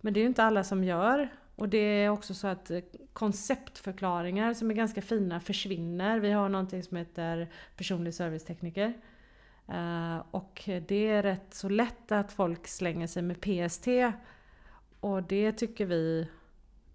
Men 0.00 0.12
det 0.12 0.20
är 0.20 0.22
ju 0.22 0.28
inte 0.28 0.44
alla 0.44 0.64
som 0.64 0.84
gör. 0.84 1.28
Och 1.56 1.68
det 1.68 1.78
är 1.78 2.08
också 2.08 2.34
så 2.34 2.46
att 2.46 2.70
eh, 2.70 2.80
konceptförklaringar 3.12 4.54
som 4.54 4.70
är 4.70 4.74
ganska 4.74 5.02
fina 5.02 5.40
försvinner. 5.40 6.18
Vi 6.18 6.30
har 6.30 6.48
någonting 6.48 6.82
som 6.82 6.96
heter 6.96 7.48
personlig 7.76 8.14
servicetekniker. 8.14 8.94
Eh, 9.68 10.22
och 10.30 10.62
det 10.86 11.08
är 11.08 11.22
rätt 11.22 11.54
så 11.54 11.68
lätt 11.68 12.12
att 12.12 12.32
folk 12.32 12.66
slänger 12.66 13.06
sig 13.06 13.22
med 13.22 13.40
PST. 13.40 13.88
Och 15.00 15.22
det 15.22 15.52
tycker 15.52 15.86
vi, 15.86 16.28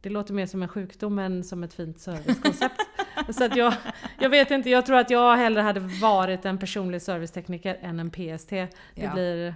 det 0.01 0.10
låter 0.10 0.34
mer 0.34 0.46
som 0.46 0.62
en 0.62 0.70
sjukdom 0.70 1.20
än 1.20 1.43
som 1.43 1.63
ett 1.63 1.74
fint 1.74 2.00
servicekoncept. 2.00 2.75
så 3.30 3.44
att 3.44 3.56
jag, 3.56 3.74
jag 4.20 4.30
vet 4.30 4.51
inte, 4.51 4.70
jag 4.70 4.86
tror 4.86 4.98
att 4.98 5.10
jag 5.10 5.38
hellre 5.38 5.62
hade 5.62 5.80
varit 5.80 6.46
en 6.46 6.58
personlig 6.58 7.01
servicetekniker 7.01 7.78
än 7.82 8.00
en 8.00 8.10
PST. 8.12 8.50
Det, 8.50 8.70
ja. 8.96 9.13
blir, 9.13 9.56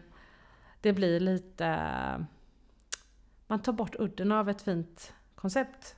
det 0.81 0.93
blir 0.93 1.19
lite... 1.19 1.79
Man 3.47 3.61
tar 3.61 3.73
bort 3.73 3.95
udden 3.99 4.31
av 4.31 4.49
ett 4.49 4.61
fint 4.61 5.13
koncept. 5.35 5.95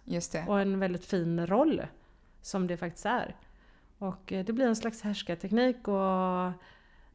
Och 0.47 0.59
en 0.59 0.79
väldigt 0.79 1.05
fin 1.05 1.47
roll. 1.47 1.81
Som 2.41 2.67
det 2.67 2.77
faktiskt 2.77 3.05
är. 3.05 3.35
Och 3.97 4.33
eh, 4.33 4.45
det 4.45 4.53
blir 4.53 4.65
en 4.65 4.75
slags 4.75 5.01
härskarteknik 5.01 5.87
och 5.87 6.45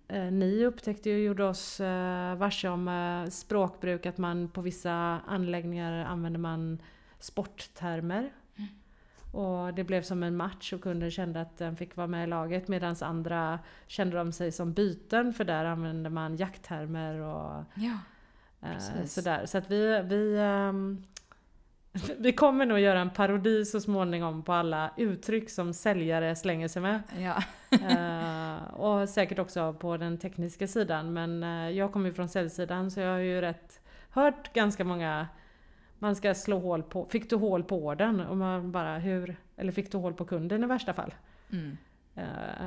eh, 0.09 0.33
ni 0.33 0.65
upptäckte 0.65 1.11
ju 1.11 1.17
och 1.17 1.23
gjorde 1.23 1.45
oss 1.45 1.81
eh, 1.81 2.35
varse 2.35 2.69
om 2.69 3.27
språkbruk 3.31 4.07
att 4.07 4.19
man 4.19 4.49
på 4.49 4.61
vissa 4.61 4.93
anläggningar 5.27 6.05
använder 6.05 6.41
man 6.41 6.83
sporttermer. 7.19 8.33
Och 9.33 9.75
det 9.75 9.85
blev 9.85 10.03
som 10.03 10.23
en 10.23 10.37
match 10.37 10.73
och 10.73 10.81
kunden 10.81 11.11
kände 11.11 11.41
att 11.41 11.59
den 11.59 11.77
fick 11.77 11.97
vara 11.97 12.07
med 12.07 12.25
i 12.25 12.27
laget 12.27 12.69
medan 12.69 12.97
andra 13.01 13.59
kände 13.87 14.17
de 14.17 14.33
sig 14.33 14.53
som 14.53 14.73
byten 14.73 15.33
för 15.33 15.45
där 15.45 15.65
använder 15.65 16.11
man 16.11 16.37
jakttermer 16.37 17.21
och 17.21 17.65
ja, 17.75 17.99
eh, 18.62 19.05
sådär. 19.05 19.47
Så 19.47 19.59
att 19.59 19.71
vi, 19.71 20.03
vi 20.03 20.39
um, 20.39 21.05
vi 22.19 22.33
kommer 22.33 22.67
nog 22.67 22.79
göra 22.79 23.01
en 23.01 23.11
parodi 23.11 23.65
så 23.65 23.81
småningom 23.81 24.43
på 24.43 24.53
alla 24.53 24.91
uttryck 24.97 25.51
som 25.51 25.75
säljare 25.75 26.37
slänger 26.37 26.69
sig 26.69 26.83
med. 26.83 27.03
Ja. 27.19 27.43
uh, 27.73 28.75
och 28.75 29.09
säkert 29.09 29.39
också 29.39 29.73
på 29.73 29.97
den 29.97 30.19
tekniska 30.19 30.67
sidan. 30.67 31.12
Men 31.12 31.43
uh, 31.43 31.71
jag 31.71 31.93
kommer 31.93 32.09
ju 32.09 32.15
från 32.15 32.29
säljsidan 32.29 32.91
så 32.91 33.01
jag 33.01 33.12
har 33.12 33.19
ju 33.19 33.41
rätt 33.41 33.81
hört 34.11 34.53
ganska 34.53 34.85
många 34.85 35.29
man 36.03 36.17
ska 36.17 36.35
slå 36.35 36.59
hål 36.59 36.83
på, 36.83 37.07
fick 37.11 37.31
du 37.31 37.37
hål 37.37 37.65
på 37.65 37.87
orden? 37.87 38.21
Och 38.21 38.37
man 38.37 38.73
bara 38.73 38.99
hur, 38.99 39.37
eller 39.57 39.73
fick 39.73 39.93
du 39.93 39.99
hål 39.99 40.15
på 40.15 40.25
kunden 40.25 40.65
i 40.65 40.67
värsta 40.67 40.93
fall? 40.93 41.15
Mm. 41.53 41.77
Uh, 42.17 42.25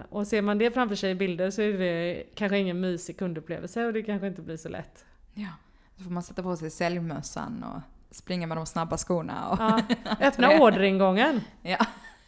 och 0.09 0.27
ser 0.27 0.41
man 0.41 0.57
det 0.57 0.71
framför 0.71 0.95
sig 0.95 1.11
i 1.11 1.15
bilder 1.15 1.49
så 1.49 1.61
är 1.61 1.77
det 1.77 2.23
kanske 2.35 2.57
ingen 2.57 2.79
mysig 2.79 3.17
kundupplevelse 3.17 3.85
och 3.85 3.93
det 3.93 4.03
kanske 4.03 4.27
inte 4.27 4.41
blir 4.41 4.57
så 4.57 4.69
lätt. 4.69 5.05
Ja, 5.33 5.49
då 5.95 6.03
får 6.03 6.11
man 6.11 6.23
sätta 6.23 6.43
på 6.43 6.55
sig 6.55 6.69
säljmössan 6.69 7.63
och 7.63 7.81
springa 8.15 8.47
med 8.47 8.57
de 8.57 8.65
snabba 8.65 8.97
skorna. 8.97 9.49
Och 9.49 9.59
ja. 9.59 9.81
Öppna 10.27 10.49
orderingången. 10.59 11.41
Ja. 11.61 11.85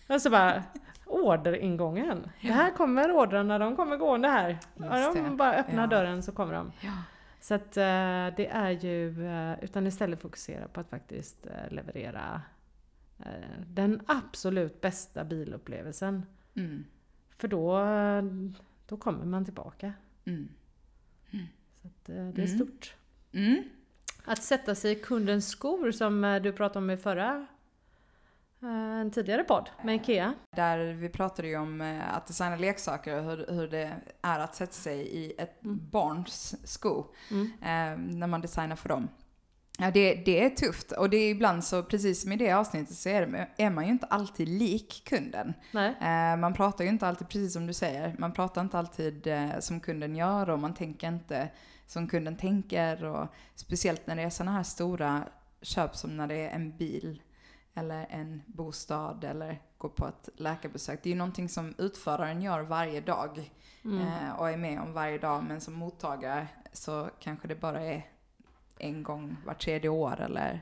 Och 0.07 0.21
så 0.21 0.29
bara, 0.29 0.63
orderingången. 1.05 2.29
Ja. 2.39 2.47
Det 2.47 2.53
här 2.53 2.71
kommer 2.71 3.11
ordrarna, 3.11 3.59
de 3.59 3.75
kommer 3.75 3.97
gående 3.97 4.27
här. 4.27 4.57
Ja, 4.75 5.13
de 5.13 5.37
bara 5.37 5.53
öppnar 5.53 5.83
ja. 5.83 5.87
dörren 5.87 6.23
så 6.23 6.31
kommer 6.31 6.53
de. 6.53 6.71
Ja. 6.81 6.91
Så 7.39 7.53
att 7.53 7.77
uh, 7.77 8.35
det 8.37 8.47
är 8.51 8.71
ju, 8.71 9.09
uh, 9.09 9.63
utan 9.63 9.87
istället 9.87 10.21
fokusera 10.21 10.67
på 10.67 10.79
att 10.79 10.89
faktiskt 10.89 11.47
uh, 11.47 11.73
leverera 11.73 12.41
den 13.67 14.01
absolut 14.05 14.81
bästa 14.81 15.23
bilupplevelsen. 15.23 16.25
Mm. 16.53 16.83
För 17.37 17.47
då, 17.47 17.81
då 18.87 18.97
kommer 18.97 19.25
man 19.25 19.45
tillbaka. 19.45 19.93
Mm. 20.25 20.49
Mm. 21.31 21.45
Så 21.81 21.89
det 22.07 22.41
är 22.41 22.47
stort. 22.47 22.95
Mm. 23.31 23.63
Att 24.29 24.43
sätta 24.43 24.75
sig 24.75 24.91
i 24.91 24.95
kundens 24.95 25.49
skor 25.49 25.91
som 25.91 26.23
eh, 26.23 26.41
du 26.41 26.51
pratade 26.51 26.83
om 26.83 26.89
i 26.89 26.97
förra 26.97 27.35
eh, 27.35 27.45
en 28.61 29.11
tidigare 29.11 29.43
podd 29.43 29.69
med 29.83 29.95
IKEA. 29.95 30.33
Där 30.55 30.93
vi 30.93 31.09
pratade 31.09 31.47
ju 31.47 31.57
om 31.57 31.81
eh, 31.81 32.15
att 32.15 32.27
designa 32.27 32.55
leksaker 32.55 33.17
och 33.17 33.23
hur, 33.23 33.45
hur 33.49 33.67
det 33.67 33.93
är 34.21 34.39
att 34.39 34.55
sätta 34.55 34.73
sig 34.73 34.99
i 34.99 35.33
ett 35.37 35.63
mm. 35.63 35.89
barns 35.91 36.55
sko 36.63 37.05
mm. 37.31 37.51
eh, 37.61 38.17
när 38.17 38.27
man 38.27 38.41
designar 38.41 38.75
för 38.75 38.89
dem. 38.89 39.09
Ja, 39.79 39.91
det, 39.91 40.13
det 40.13 40.45
är 40.45 40.49
tufft 40.49 40.91
och 40.91 41.09
det 41.09 41.17
är 41.17 41.31
ibland 41.31 41.63
så, 41.63 41.83
precis 41.83 42.21
som 42.21 42.31
i 42.31 42.35
det 42.35 42.51
avsnittet, 42.51 42.95
så 42.95 43.09
är, 43.09 43.49
är 43.57 43.69
man 43.69 43.85
ju 43.85 43.91
inte 43.91 44.05
alltid 44.05 44.47
lik 44.47 45.03
kunden. 45.05 45.53
Eh, 45.73 46.37
man 46.37 46.53
pratar 46.53 46.83
ju 46.83 46.89
inte 46.89 47.07
alltid, 47.07 47.29
precis 47.29 47.53
som 47.53 47.67
du 47.67 47.73
säger, 47.73 48.15
man 48.19 48.33
pratar 48.33 48.61
inte 48.61 48.79
alltid 48.79 49.27
eh, 49.27 49.59
som 49.59 49.79
kunden 49.79 50.15
gör 50.15 50.49
och 50.49 50.59
man 50.59 50.73
tänker 50.73 51.07
inte 51.07 51.49
som 51.87 52.07
kunden 52.07 52.37
tänker 52.37 53.05
och 53.05 53.27
speciellt 53.55 54.07
när 54.07 54.15
det 54.15 54.21
är 54.21 54.29
sådana 54.29 54.51
här 54.51 54.63
stora 54.63 55.23
köp 55.61 55.95
som 55.95 56.17
när 56.17 56.27
det 56.27 56.35
är 56.35 56.49
en 56.49 56.77
bil 56.77 57.21
eller 57.77 58.07
en 58.09 58.41
bostad 58.45 59.23
eller 59.23 59.61
gå 59.77 59.89
på 59.89 60.07
ett 60.07 60.29
läkarbesök. 60.35 61.03
Det 61.03 61.09
är 61.09 61.11
ju 61.11 61.17
någonting 61.17 61.49
som 61.49 61.73
utföraren 61.77 62.41
gör 62.41 62.61
varje 62.61 63.01
dag 63.01 63.51
mm. 63.85 64.01
eh, 64.01 64.39
och 64.39 64.49
är 64.49 64.57
med 64.57 64.79
om 64.79 64.93
varje 64.93 65.17
dag 65.17 65.43
men 65.43 65.61
som 65.61 65.73
mottagare 65.73 66.47
så 66.73 67.09
kanske 67.19 67.47
det 67.47 67.55
bara 67.55 67.81
är 67.81 68.05
en 68.79 69.03
gång 69.03 69.37
var 69.45 69.53
tredje 69.53 69.89
år 69.89 70.21
eller 70.21 70.61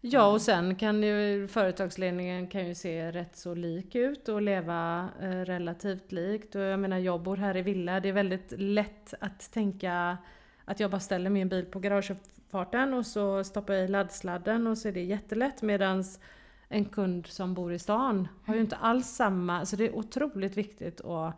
Ja 0.00 0.32
och 0.32 0.42
sen 0.42 0.76
kan 0.76 1.02
ju 1.02 1.48
företagsledningen 1.48 2.48
kan 2.48 2.66
ju 2.66 2.74
se 2.74 3.12
rätt 3.12 3.36
så 3.36 3.54
lik 3.54 3.94
ut 3.94 4.28
och 4.28 4.42
leva 4.42 5.08
eh, 5.20 5.30
relativt 5.30 6.12
likt. 6.12 6.54
Och 6.54 6.60
jag 6.60 6.80
menar 6.80 6.98
jag 6.98 7.22
bor 7.22 7.36
här 7.36 7.56
i 7.56 7.62
villa, 7.62 8.00
det 8.00 8.08
är 8.08 8.12
väldigt 8.12 8.52
lätt 8.56 9.14
att 9.20 9.52
tänka 9.52 10.18
att 10.64 10.80
jag 10.80 10.90
bara 10.90 11.00
ställer 11.00 11.30
min 11.30 11.48
bil 11.48 11.64
på 11.64 11.78
garageuppfarten 11.78 12.94
och 12.94 13.06
så 13.06 13.44
stoppar 13.44 13.74
jag 13.74 13.84
i 13.84 13.88
laddsladden 13.88 14.66
och 14.66 14.78
så 14.78 14.88
är 14.88 14.92
det 14.92 15.02
jättelätt 15.02 15.62
medans 15.62 16.20
en 16.68 16.84
kund 16.84 17.26
som 17.26 17.54
bor 17.54 17.72
i 17.72 17.78
stan 17.78 18.28
har 18.44 18.54
ju 18.54 18.60
inte 18.60 18.76
alls 18.76 19.06
samma, 19.06 19.66
så 19.66 19.76
det 19.76 19.84
är 19.84 19.94
otroligt 19.94 20.56
viktigt 20.56 21.00
att 21.00 21.34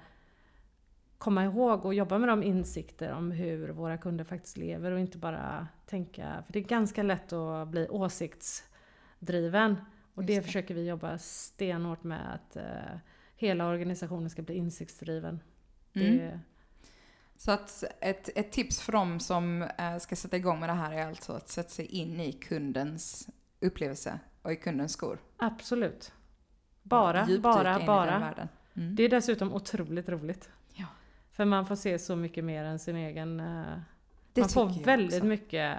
komma 1.19 1.45
ihåg 1.45 1.85
och 1.85 1.95
jobba 1.95 2.19
med 2.19 2.29
de 2.29 2.43
insikter 2.43 3.13
om 3.13 3.31
hur 3.31 3.69
våra 3.69 3.99
kunder 3.99 4.25
faktiskt 4.25 4.57
lever 4.57 4.93
och 4.93 5.01
inte 5.01 5.19
bara 5.19 5.69
tänka, 5.87 6.43
för 6.47 6.53
det 6.53 6.59
är 6.59 6.65
ganska 6.65 7.03
lätt 7.03 7.33
att 7.33 7.69
bli 7.69 7.89
åsiktsdriven. 7.89 9.77
Och 10.15 10.25
det, 10.25 10.37
det, 10.37 10.43
försöker 10.43 10.75
vi 10.75 10.89
jobba 10.89 11.19
stenhårt 11.19 12.05
med 12.05 12.35
att 12.35 12.57
uh, 12.57 12.99
hela 13.37 13.69
organisationen 13.69 14.31
ska 14.31 14.43
bli 14.43 14.55
insiktsdriven. 14.55 15.41
Mm. 15.93 16.19
Det, 16.19 16.41
så 17.37 17.51
att 17.53 17.85
ett, 18.01 18.29
ett 18.35 18.53
tips 18.53 18.81
för 18.81 18.93
dem 18.93 19.21
som 19.21 19.63
äh, 19.63 19.99
ska 19.99 20.17
sätta 20.17 20.37
igång 20.37 20.61
med 20.61 20.69
det 20.69 20.73
här 20.73 20.93
är 20.93 21.07
alltså 21.07 21.33
att 21.33 21.49
sätta 21.49 21.69
sig 21.69 21.87
in 21.87 22.21
i 22.21 22.33
kundens 22.33 23.29
upplevelse 23.61 24.21
och 24.43 24.53
i 24.53 24.57
kundens 24.57 24.93
skor. 24.93 25.19
Absolut. 25.37 26.13
Bara, 26.83 27.27
bara, 27.41 27.87
bara. 27.87 28.49
Mm. 28.75 28.95
Det 28.95 29.03
är 29.03 29.09
dessutom 29.09 29.55
otroligt 29.55 30.09
roligt. 30.09 30.51
Ja. 30.75 30.87
För 31.33 31.45
man 31.45 31.67
får 31.67 31.77
se 31.77 31.99
så 31.99 32.17
mycket 32.17 32.45
mer 32.45 32.65
än 32.65 32.79
sin 32.79 32.97
egen... 32.97 33.41
Äh, 33.41 33.79
man 34.35 34.49
får 34.49 34.85
väldigt 34.85 35.15
också. 35.15 35.27
mycket... 35.27 35.79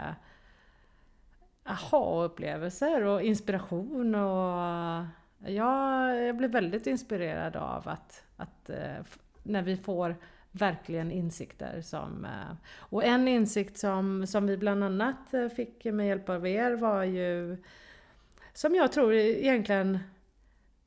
aha-upplevelser 1.63 3.03
och 3.03 3.21
inspiration 3.21 4.15
och 4.15 5.05
jag, 5.45 6.21
jag 6.27 6.37
blir 6.37 6.47
väldigt 6.47 6.87
inspirerad 6.87 7.55
av 7.55 7.87
att, 7.87 8.23
att 8.37 8.69
eh, 8.69 9.05
när 9.43 9.61
vi 9.61 9.77
får 9.77 10.15
verkligen 10.51 11.11
insikter 11.11 11.81
som... 11.81 12.25
Eh, 12.25 12.55
och 12.75 13.03
en 13.03 13.27
insikt 13.27 13.77
som, 13.77 14.27
som 14.27 14.47
vi 14.47 14.57
bland 14.57 14.83
annat 14.83 15.33
eh, 15.33 15.47
fick 15.47 15.85
med 15.85 16.07
hjälp 16.07 16.29
av 16.29 16.47
er 16.47 16.71
var 16.71 17.03
ju 17.03 17.57
som 18.53 18.75
jag 18.75 18.91
tror 18.91 19.13
egentligen 19.13 19.99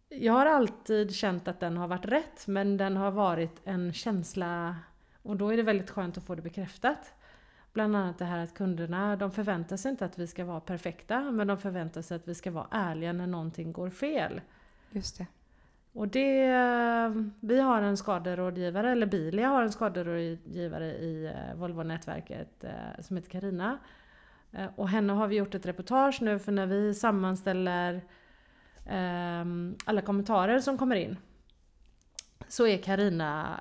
jag 0.08 0.32
har 0.32 0.46
alltid 0.46 1.14
känt 1.14 1.48
att 1.48 1.60
den 1.60 1.76
har 1.76 1.88
varit 1.88 2.06
rätt 2.06 2.46
men 2.46 2.76
den 2.76 2.96
har 2.96 3.10
varit 3.10 3.60
en 3.64 3.92
känsla 3.92 4.76
och 5.22 5.36
då 5.36 5.52
är 5.52 5.56
det 5.56 5.62
väldigt 5.62 5.90
skönt 5.90 6.18
att 6.18 6.24
få 6.24 6.34
det 6.34 6.42
bekräftat. 6.42 7.14
Bland 7.72 7.96
annat 7.96 8.18
det 8.18 8.24
här 8.24 8.38
att 8.38 8.54
kunderna, 8.54 9.16
de 9.16 9.30
förväntar 9.30 9.76
sig 9.76 9.90
inte 9.90 10.04
att 10.04 10.18
vi 10.18 10.26
ska 10.26 10.44
vara 10.44 10.60
perfekta 10.60 11.20
men 11.20 11.46
de 11.46 11.58
förväntar 11.58 12.02
sig 12.02 12.16
att 12.16 12.28
vi 12.28 12.34
ska 12.34 12.50
vara 12.50 12.66
ärliga 12.70 13.12
när 13.12 13.26
någonting 13.26 13.72
går 13.72 13.90
fel. 13.90 14.40
Just 14.90 15.18
det. 15.18 15.26
Och 15.92 16.08
det, 16.08 16.52
vi 17.40 17.60
har 17.60 17.82
en 17.82 17.96
skaderådgivare, 17.96 18.90
eller 18.90 19.06
Bilia 19.06 19.48
har 19.48 19.62
en 19.62 19.72
skaderådgivare 19.72 20.86
i 20.86 21.26
eh, 21.26 21.56
Volvo-nätverket 21.56 22.64
eh, 22.64 23.02
som 23.02 23.16
heter 23.16 23.30
Karina. 23.30 23.78
Eh, 24.54 24.66
och 24.76 24.88
henne 24.88 25.12
har 25.12 25.28
vi 25.28 25.36
gjort 25.36 25.54
ett 25.54 25.66
reportage 25.66 26.22
nu 26.22 26.38
för 26.38 26.52
när 26.52 26.66
vi 26.66 26.94
sammanställer 26.94 28.04
alla 29.84 30.00
kommentarer 30.00 30.60
som 30.60 30.78
kommer 30.78 30.96
in 30.96 31.16
så 32.48 32.66
är 32.66 32.78
Karina 32.78 33.60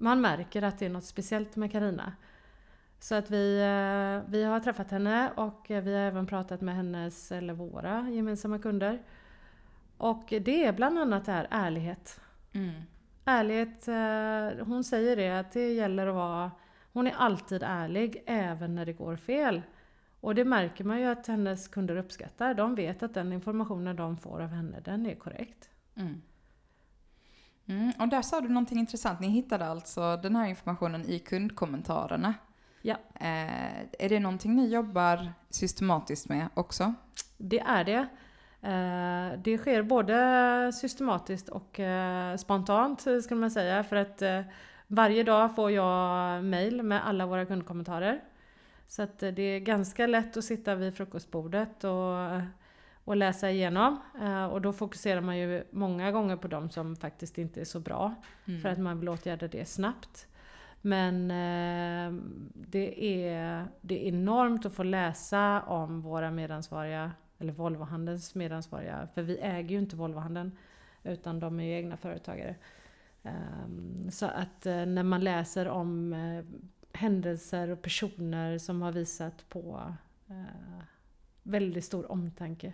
man 0.00 0.20
märker 0.20 0.62
att 0.62 0.78
det 0.78 0.86
är 0.86 0.90
något 0.90 1.04
speciellt 1.04 1.56
med 1.56 1.72
Karina. 1.72 2.12
Så 2.98 3.14
att 3.14 3.30
vi, 3.30 3.56
vi 4.26 4.44
har 4.44 4.60
träffat 4.60 4.90
henne 4.90 5.30
och 5.36 5.66
vi 5.68 5.94
har 5.94 6.00
även 6.00 6.26
pratat 6.26 6.60
med 6.60 6.76
hennes, 6.76 7.32
eller 7.32 7.54
våra 7.54 8.10
gemensamma 8.10 8.58
kunder. 8.58 9.02
Och 9.96 10.24
det 10.28 10.64
är 10.64 10.72
bland 10.72 10.98
annat 10.98 11.24
det 11.24 11.32
här 11.32 11.46
ärlighet. 11.50 12.20
Mm. 12.52 12.82
Ärlighet, 13.24 13.88
eh, 13.88 14.66
hon 14.66 14.84
säger 14.84 15.16
det 15.16 15.38
att 15.38 15.52
det 15.52 15.72
gäller 15.72 16.06
att 16.06 16.14
vara, 16.14 16.50
hon 16.92 17.06
är 17.06 17.14
alltid 17.16 17.62
ärlig 17.62 18.22
även 18.26 18.74
när 18.74 18.86
det 18.86 18.92
går 18.92 19.16
fel. 19.16 19.62
Och 20.20 20.34
det 20.34 20.44
märker 20.44 20.84
man 20.84 21.00
ju 21.00 21.06
att 21.06 21.26
hennes 21.26 21.68
kunder 21.68 21.96
uppskattar. 21.96 22.54
De 22.54 22.74
vet 22.74 23.02
att 23.02 23.14
den 23.14 23.32
informationen 23.32 23.96
de 23.96 24.16
får 24.16 24.42
av 24.42 24.48
henne, 24.48 24.80
den 24.80 25.06
är 25.06 25.14
korrekt. 25.14 25.68
Mm. 25.94 26.22
Mm, 27.66 27.92
och 27.98 28.08
där 28.08 28.22
sa 28.22 28.40
du 28.40 28.48
någonting 28.48 28.78
intressant. 28.78 29.20
Ni 29.20 29.28
hittade 29.28 29.66
alltså 29.66 30.16
den 30.16 30.36
här 30.36 30.48
informationen 30.48 31.04
i 31.04 31.18
kundkommentarerna. 31.18 32.34
Ja. 32.82 32.96
Eh, 33.14 33.80
är 33.98 34.08
det 34.08 34.20
någonting 34.20 34.56
ni 34.56 34.68
jobbar 34.68 35.32
systematiskt 35.50 36.28
med 36.28 36.48
också? 36.54 36.94
Det 37.36 37.60
är 37.60 37.84
det. 37.84 38.06
Eh, 38.62 39.38
det 39.38 39.58
sker 39.58 39.82
både 39.82 40.72
systematiskt 40.72 41.48
och 41.48 41.80
eh, 41.80 42.36
spontant 42.36 43.00
skulle 43.00 43.40
man 43.40 43.50
säga 43.50 43.84
för 43.84 43.96
att 43.96 44.22
eh, 44.22 44.40
varje 44.86 45.22
dag 45.22 45.54
får 45.54 45.70
jag 45.70 46.44
mail 46.44 46.82
med 46.82 47.06
alla 47.06 47.26
våra 47.26 47.46
kundkommentarer. 47.46 48.20
Så 48.90 49.02
att 49.02 49.18
det 49.18 49.42
är 49.42 49.60
ganska 49.60 50.06
lätt 50.06 50.36
att 50.36 50.44
sitta 50.44 50.74
vid 50.74 50.94
frukostbordet 50.94 51.84
och, 51.84 52.40
och 53.04 53.16
läsa 53.16 53.50
igenom. 53.50 54.00
Och 54.50 54.60
då 54.60 54.72
fokuserar 54.72 55.20
man 55.20 55.38
ju 55.38 55.64
många 55.70 56.12
gånger 56.12 56.36
på 56.36 56.48
de 56.48 56.70
som 56.70 56.96
faktiskt 56.96 57.38
inte 57.38 57.60
är 57.60 57.64
så 57.64 57.80
bra. 57.80 58.14
Mm. 58.44 58.60
För 58.60 58.68
att 58.68 58.78
man 58.78 59.00
vill 59.00 59.08
åtgärda 59.08 59.48
det 59.48 59.64
snabbt. 59.64 60.26
Men 60.80 61.28
det, 62.54 63.04
är, 63.24 63.66
det 63.80 64.04
är 64.04 64.08
enormt 64.08 64.66
att 64.66 64.74
få 64.74 64.82
läsa 64.82 65.62
om 65.62 66.00
våra 66.00 66.30
medansvariga 66.30 67.12
eller 67.38 67.52
Volvohandelns 67.52 68.34
medansvariga, 68.34 69.08
för 69.14 69.22
vi 69.22 69.38
äger 69.38 69.70
ju 69.70 69.78
inte 69.78 69.96
Volvohandeln 69.96 70.58
utan 71.02 71.40
de 71.40 71.60
är 71.60 71.64
ju 71.64 71.72
egna 71.72 71.96
företagare. 71.96 72.54
Um, 73.22 74.10
så 74.10 74.26
att 74.26 74.64
när 74.64 75.02
man 75.02 75.24
läser 75.24 75.68
om 75.68 76.14
händelser 76.92 77.68
och 77.68 77.82
personer 77.82 78.58
som 78.58 78.82
har 78.82 78.92
visat 78.92 79.48
på 79.48 79.94
eh, 80.28 80.82
väldigt 81.42 81.84
stor 81.84 82.12
omtanke. 82.12 82.72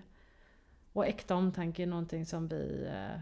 Och 0.93 1.07
äkta 1.07 1.35
omtanke 1.35 1.83
är 1.83 1.87
någonting 1.87 2.27
som 2.27 2.49
vi 2.49 2.89
eh, 2.93 3.21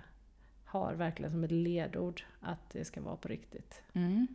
har 0.64 0.94
verkligen 0.94 1.32
som 1.32 1.44
ett 1.44 1.50
ledord, 1.50 2.22
att 2.40 2.70
det 2.70 2.84
ska 2.84 3.00
vara 3.00 3.16
på 3.16 3.28
riktigt. 3.28 3.82
Mm. 3.92 4.26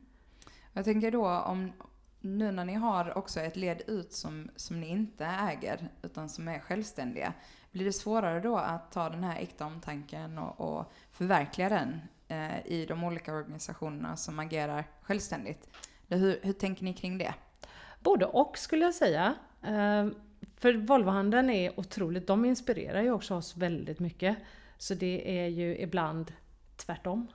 Jag 0.74 0.86
tänker 0.86 1.12
då 1.12 1.28
om, 1.28 1.72
nu 2.20 2.52
när 2.52 2.66
ni 2.66 2.74
har 2.74 3.18
också 3.18 3.40
ett 3.40 3.56
led 3.56 3.82
ut 3.88 4.14
som, 4.14 4.50
som 4.56 4.80
ni 4.80 4.88
inte 4.88 5.26
äger, 5.26 5.90
utan 6.02 6.30
som 6.30 6.48
är 6.48 6.60
självständiga, 6.60 7.34
blir 7.72 7.86
det 7.86 7.94
svårare 7.94 8.40
då 8.40 8.58
att 8.58 8.92
ta 8.92 9.10
den 9.10 9.24
här 9.24 9.40
äkta 9.40 9.66
omtanken 9.66 10.38
och, 10.38 10.80
och 10.80 10.92
förverkliga 11.12 11.70
den 11.70 12.02
eh, 12.28 12.68
i 12.68 12.86
de 12.86 13.04
olika 13.04 13.34
organisationerna 13.34 14.16
som 14.16 14.40
agerar 14.40 14.84
självständigt? 15.02 15.70
Hur, 16.10 16.40
hur 16.42 16.54
tänker 16.54 16.84
ni 16.84 16.94
kring 16.94 17.18
det? 17.18 17.34
Både 18.00 18.26
och 18.26 18.58
skulle 18.58 18.86
jag 18.86 18.94
säga. 18.94 19.36
Ehm, 19.62 20.16
för 20.58 20.74
Volvohandeln 20.74 21.50
är 21.50 21.80
otroligt, 21.80 22.28
de 22.28 22.46
inspirerar 22.46 23.02
ju 23.02 23.12
också 23.12 23.36
oss 23.36 23.58
väldigt 23.58 24.00
mycket. 24.00 24.38
Så 24.78 24.94
det 24.94 25.40
är 25.40 25.48
ju 25.48 25.78
ibland 25.78 26.32
tvärtom. 26.76 27.28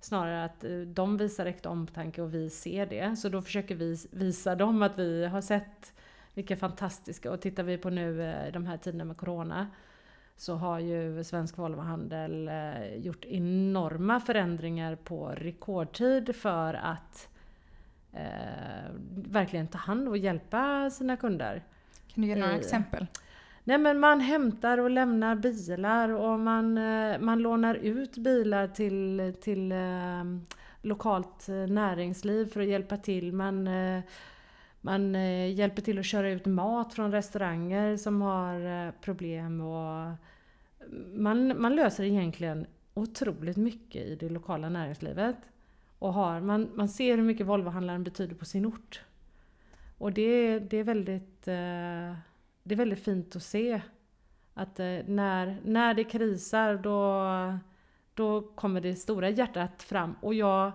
Snarare 0.00 0.44
att 0.44 0.64
eh, 0.64 0.80
de 0.80 1.16
visar 1.16 1.46
äkta 1.46 1.68
omtanke 1.68 2.22
och 2.22 2.34
vi 2.34 2.50
ser 2.50 2.86
det. 2.86 3.16
Så 3.16 3.28
då 3.28 3.42
försöker 3.42 3.74
vi 3.74 3.96
visa 4.10 4.54
dem 4.54 4.82
att 4.82 4.98
vi 4.98 5.26
har 5.26 5.40
sett 5.40 5.92
vilka 6.34 6.56
fantastiska, 6.56 7.32
och 7.32 7.40
tittar 7.40 7.62
vi 7.62 7.78
på 7.78 7.90
nu 7.90 8.22
eh, 8.22 8.52
de 8.52 8.66
här 8.66 8.76
tiderna 8.76 9.04
med 9.04 9.16
Corona 9.16 9.66
så 10.36 10.54
har 10.54 10.78
ju 10.78 11.24
Svensk 11.24 11.58
Volvohandel 11.58 12.48
eh, 12.48 12.94
gjort 12.96 13.24
enorma 13.24 14.20
förändringar 14.20 14.96
på 14.96 15.28
rekordtid 15.28 16.36
för 16.36 16.74
att 16.74 17.28
eh, 18.12 18.90
verkligen 19.14 19.68
ta 19.68 19.78
hand 19.78 20.08
och 20.08 20.16
hjälpa 20.18 20.90
sina 20.90 21.16
kunder. 21.16 21.64
Kan 22.14 22.22
du 22.22 22.28
ge 22.28 22.36
några 22.36 22.54
I, 22.54 22.58
exempel? 22.58 23.06
Nej 23.68 23.78
men 23.78 24.00
man 24.00 24.20
hämtar 24.20 24.78
och 24.78 24.90
lämnar 24.90 25.36
bilar 25.36 26.08
och 26.08 26.40
man, 26.40 26.78
eh, 26.78 27.18
man 27.18 27.38
lånar 27.38 27.74
ut 27.74 28.16
bilar 28.16 28.66
till, 28.66 29.34
till 29.40 29.72
eh, 29.72 30.24
lokalt 30.82 31.48
eh, 31.48 31.54
näringsliv 31.54 32.46
för 32.52 32.60
att 32.60 32.66
hjälpa 32.66 32.96
till. 32.96 33.32
Man, 33.32 33.68
man 34.80 35.14
hjälper 35.54 35.82
till 35.82 35.98
att 35.98 36.06
köra 36.06 36.30
ut 36.30 36.46
mat 36.46 36.94
från 36.94 37.12
restauranger 37.12 37.96
som 37.96 38.22
har 38.22 38.92
problem. 38.92 39.60
Och 39.60 40.14
man, 41.14 41.60
man 41.60 41.76
löser 41.76 42.04
egentligen 42.04 42.66
otroligt 42.94 43.56
mycket 43.56 44.06
i 44.06 44.14
det 44.14 44.28
lokala 44.28 44.68
näringslivet. 44.68 45.36
Och 45.98 46.12
har, 46.12 46.40
man, 46.40 46.70
man 46.74 46.88
ser 46.88 47.16
hur 47.16 47.24
mycket 47.24 47.46
Volvohandlaren 47.46 48.04
betyder 48.04 48.34
på 48.34 48.44
sin 48.44 48.66
ort. 48.66 49.00
Och 49.98 50.12
det, 50.12 50.58
det 50.58 50.76
är 50.76 50.84
väldigt 50.84 51.48
det 52.62 52.74
är 52.74 52.76
väldigt 52.76 53.04
fint 53.04 53.36
att 53.36 53.42
se 53.42 53.80
att 54.54 54.80
eh, 54.80 54.98
när, 55.06 55.60
när 55.64 55.94
det 55.94 56.04
krisar 56.04 56.76
då, 56.76 57.24
då 58.14 58.42
kommer 58.42 58.80
det 58.80 58.94
stora 58.94 59.30
hjärtat 59.30 59.82
fram. 59.82 60.14
Och 60.20 60.34
jag 60.34 60.72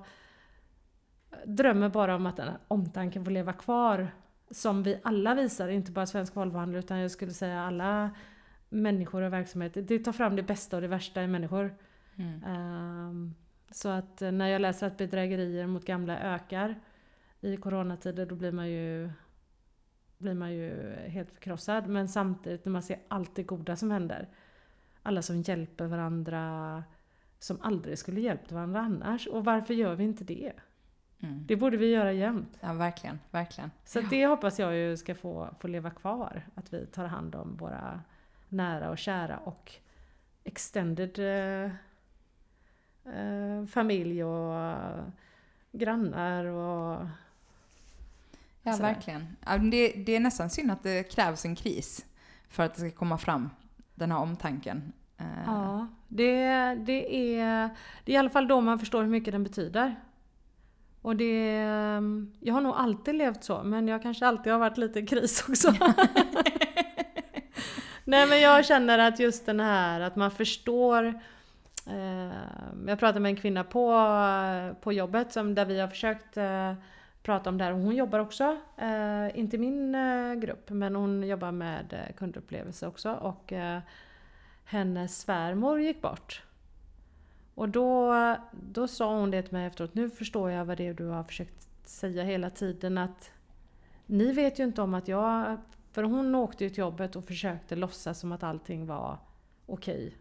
drömmer 1.45 1.89
bara 1.89 2.15
om 2.15 2.25
att 2.25 2.37
den 2.37 2.53
omtanken 2.67 3.25
får 3.25 3.31
leva 3.31 3.53
kvar. 3.53 4.11
Som 4.51 4.83
vi 4.83 4.99
alla 5.03 5.35
visar, 5.35 5.67
inte 5.67 5.91
bara 5.91 6.05
Svensk 6.05 6.35
Volvohandel 6.35 6.79
utan 6.79 6.99
jag 6.99 7.11
skulle 7.11 7.31
säga 7.31 7.61
alla 7.61 8.11
människor 8.69 9.21
och 9.21 9.33
verksamheter. 9.33 9.81
Det 9.81 9.99
tar 9.99 10.11
fram 10.11 10.35
det 10.35 10.43
bästa 10.43 10.77
och 10.77 10.81
det 10.81 10.87
värsta 10.87 11.23
i 11.23 11.27
människor. 11.27 11.75
Mm. 12.15 12.43
Um, 12.43 13.35
så 13.73 13.89
att 13.89 14.21
eh, 14.21 14.31
när 14.31 14.47
jag 14.47 14.61
läser 14.61 14.87
att 14.87 14.97
bedrägerier 14.97 15.67
mot 15.67 15.85
gamla 15.85 16.19
ökar 16.19 16.79
i 17.41 17.57
coronatider 17.57 18.25
då 18.25 18.35
blir 18.35 18.51
man 18.51 18.69
ju 18.69 19.09
blir 20.17 20.33
man 20.33 20.53
ju 20.53 20.95
helt 21.07 21.31
förkrossad. 21.31 21.87
Men 21.87 22.07
samtidigt 22.07 22.65
när 22.65 22.71
man 22.71 22.83
ser 22.83 22.99
allt 23.07 23.35
det 23.35 23.43
goda 23.43 23.75
som 23.75 23.91
händer. 23.91 24.29
Alla 25.03 25.21
som 25.21 25.41
hjälper 25.41 25.85
varandra 25.85 26.83
som 27.39 27.61
aldrig 27.61 27.97
skulle 27.97 28.21
hjälpt 28.21 28.51
varandra 28.51 28.79
annars. 28.79 29.27
Och 29.27 29.45
varför 29.45 29.73
gör 29.73 29.95
vi 29.95 30.03
inte 30.03 30.23
det? 30.23 30.53
Mm. 31.19 31.45
Det 31.47 31.55
borde 31.55 31.77
vi 31.77 31.91
göra 31.91 32.13
jämt. 32.13 32.57
Ja, 32.59 32.73
verkligen. 32.73 33.19
verkligen. 33.31 33.71
Så 33.85 33.99
ja. 33.99 34.07
det 34.09 34.25
hoppas 34.25 34.59
jag 34.59 34.75
ju 34.75 34.97
ska 34.97 35.15
få, 35.15 35.49
få 35.59 35.67
leva 35.67 35.89
kvar. 35.89 36.47
Att 36.55 36.73
vi 36.73 36.85
tar 36.85 37.05
hand 37.05 37.35
om 37.35 37.57
våra 37.57 38.01
nära 38.49 38.89
och 38.89 38.97
kära 38.97 39.37
och 39.37 39.71
extended 40.43 41.19
eh, 43.05 43.59
eh, 43.59 43.65
familj 43.65 44.23
och 44.23 44.73
grannar 45.71 46.45
och 46.45 47.07
Ja, 48.65 48.73
så. 48.73 48.81
verkligen. 48.81 49.35
Det, 49.71 49.87
det 50.05 50.15
är 50.15 50.19
nästan 50.19 50.49
synd 50.49 50.71
att 50.71 50.83
det 50.83 51.03
krävs 51.03 51.45
en 51.45 51.55
kris 51.55 52.05
för 52.49 52.63
att 52.63 52.73
det 52.73 52.79
ska 52.79 52.91
komma 52.91 53.17
fram, 53.17 53.49
den 53.95 54.11
här 54.11 54.19
omtanken. 54.19 54.93
Eh. 55.17 55.25
Ja, 55.45 55.87
det, 56.07 56.47
det, 56.75 57.35
är, 57.39 57.69
det 58.05 58.11
är 58.11 58.15
i 58.15 58.17
alla 58.17 58.29
fall 58.29 58.47
då 58.47 58.61
man 58.61 58.79
förstår 58.79 59.01
hur 59.03 59.09
mycket 59.09 59.31
den 59.31 59.43
betyder. 59.43 59.95
Och 61.01 61.15
det, 61.15 61.53
jag 62.39 62.53
har 62.53 62.61
nog 62.61 62.73
alltid 62.75 63.15
levt 63.15 63.43
så, 63.43 63.63
men 63.63 63.87
jag 63.87 64.01
kanske 64.01 64.27
alltid 64.27 64.51
har 64.51 64.59
varit 64.59 64.77
lite 64.77 65.01
kris 65.05 65.45
också. 65.49 65.71
Nej 68.03 68.27
men 68.27 68.41
jag 68.41 68.65
känner 68.65 68.99
att 68.99 69.19
just 69.19 69.45
den 69.45 69.59
här 69.59 69.99
att 70.01 70.15
man 70.15 70.31
förstår 70.31 71.05
eh, 71.05 71.13
Eh, 71.87 72.87
jag 72.87 72.99
pratade 72.99 73.19
med 73.19 73.29
en 73.29 73.35
kvinna 73.35 73.63
på, 73.63 73.95
på 74.81 74.93
jobbet 74.93 75.31
som, 75.31 75.55
där 75.55 75.65
vi 75.65 75.79
har 75.79 75.87
försökt 75.87 76.37
eh, 76.37 76.73
prata 77.23 77.49
om 77.49 77.57
det 77.57 77.63
här. 77.63 77.71
Hon 77.71 77.95
jobbar 77.95 78.19
också, 78.19 78.57
eh, 78.77 79.39
inte 79.39 79.55
i 79.55 79.59
min 79.59 79.95
grupp, 80.39 80.69
men 80.69 80.95
hon 80.95 81.23
jobbar 81.23 81.51
med 81.51 82.13
kundupplevelse 82.17 82.87
också. 82.87 83.11
Och 83.11 83.53
hennes 84.65 85.19
svärmor 85.19 85.81
gick 85.81 86.01
bort. 86.01 86.43
Och 87.55 87.69
då, 87.69 88.15
då 88.51 88.87
sa 88.87 89.19
hon 89.19 89.31
det 89.31 89.41
till 89.41 89.53
mig 89.53 89.65
efteråt, 89.65 89.93
nu 89.93 90.09
förstår 90.09 90.51
jag 90.51 90.65
vad 90.65 90.77
det 90.77 90.87
är 90.87 90.93
du 90.93 91.05
har 91.05 91.23
försökt 91.23 91.67
säga 91.87 92.23
hela 92.23 92.49
tiden 92.49 92.97
att 92.97 93.31
ni 94.05 94.31
vet 94.31 94.59
ju 94.59 94.63
inte 94.63 94.81
om 94.81 94.93
att 94.93 95.07
jag... 95.07 95.57
För 95.91 96.03
hon 96.03 96.35
åkte 96.35 96.63
ju 96.63 96.69
till 96.69 96.79
jobbet 96.79 97.15
och 97.15 97.25
försökte 97.25 97.75
låtsas 97.75 98.19
som 98.19 98.31
att 98.31 98.43
allting 98.43 98.85
var 98.85 99.17
okej. 99.65 100.17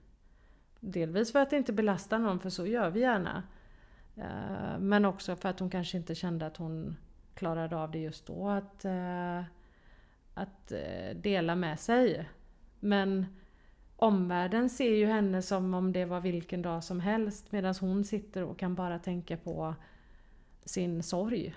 Delvis 0.84 1.32
för 1.32 1.38
att 1.38 1.52
inte 1.52 1.72
belasta 1.72 2.18
någon, 2.18 2.40
för 2.40 2.50
så 2.50 2.66
gör 2.66 2.90
vi 2.90 3.00
gärna. 3.00 3.42
Eh, 4.16 4.78
men 4.78 5.04
också 5.04 5.36
för 5.36 5.48
att 5.48 5.60
hon 5.60 5.70
kanske 5.70 5.96
inte 5.98 6.14
kände 6.14 6.46
att 6.46 6.56
hon 6.56 6.96
klarade 7.34 7.76
av 7.76 7.90
det 7.90 7.98
just 7.98 8.26
då. 8.26 8.48
Att, 8.48 8.84
eh, 8.84 9.40
att 10.34 10.72
eh, 10.72 11.16
dela 11.16 11.54
med 11.54 11.80
sig. 11.80 12.28
Men 12.80 13.26
omvärlden 13.96 14.70
ser 14.70 14.94
ju 14.94 15.06
henne 15.06 15.42
som 15.42 15.74
om 15.74 15.92
det 15.92 16.04
var 16.04 16.20
vilken 16.20 16.62
dag 16.62 16.84
som 16.84 17.00
helst. 17.00 17.52
Medan 17.52 17.74
hon 17.80 18.04
sitter 18.04 18.44
och 18.44 18.58
kan 18.58 18.74
bara 18.74 18.98
tänka 18.98 19.36
på 19.36 19.74
sin 20.64 21.02
sorg. 21.02 21.54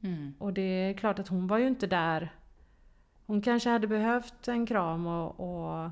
Mm. 0.00 0.34
Och 0.38 0.52
det 0.52 0.62
är 0.62 0.94
klart 0.94 1.18
att 1.18 1.28
hon 1.28 1.46
var 1.46 1.58
ju 1.58 1.66
inte 1.66 1.86
där. 1.86 2.32
Hon 3.26 3.42
kanske 3.42 3.70
hade 3.70 3.86
behövt 3.86 4.48
en 4.48 4.66
kram 4.66 5.06
och, 5.06 5.40
och 5.40 5.90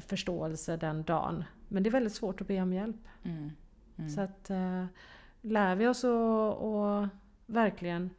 förståelse 0.00 0.76
den 0.76 1.02
dagen. 1.02 1.44
Men 1.68 1.82
det 1.82 1.88
är 1.88 1.92
väldigt 1.92 2.14
svårt 2.14 2.40
att 2.40 2.46
be 2.46 2.62
om 2.62 2.72
hjälp. 2.72 3.08
Mm. 3.22 3.50
Mm. 3.96 4.10
Så 4.10 4.20
att 4.20 4.50
äh, 4.50 4.84
lär 5.40 5.74
vi 5.74 5.86
oss 5.86 6.04
att 6.04 6.58
och 6.58 7.06
verkligen... 7.46 8.10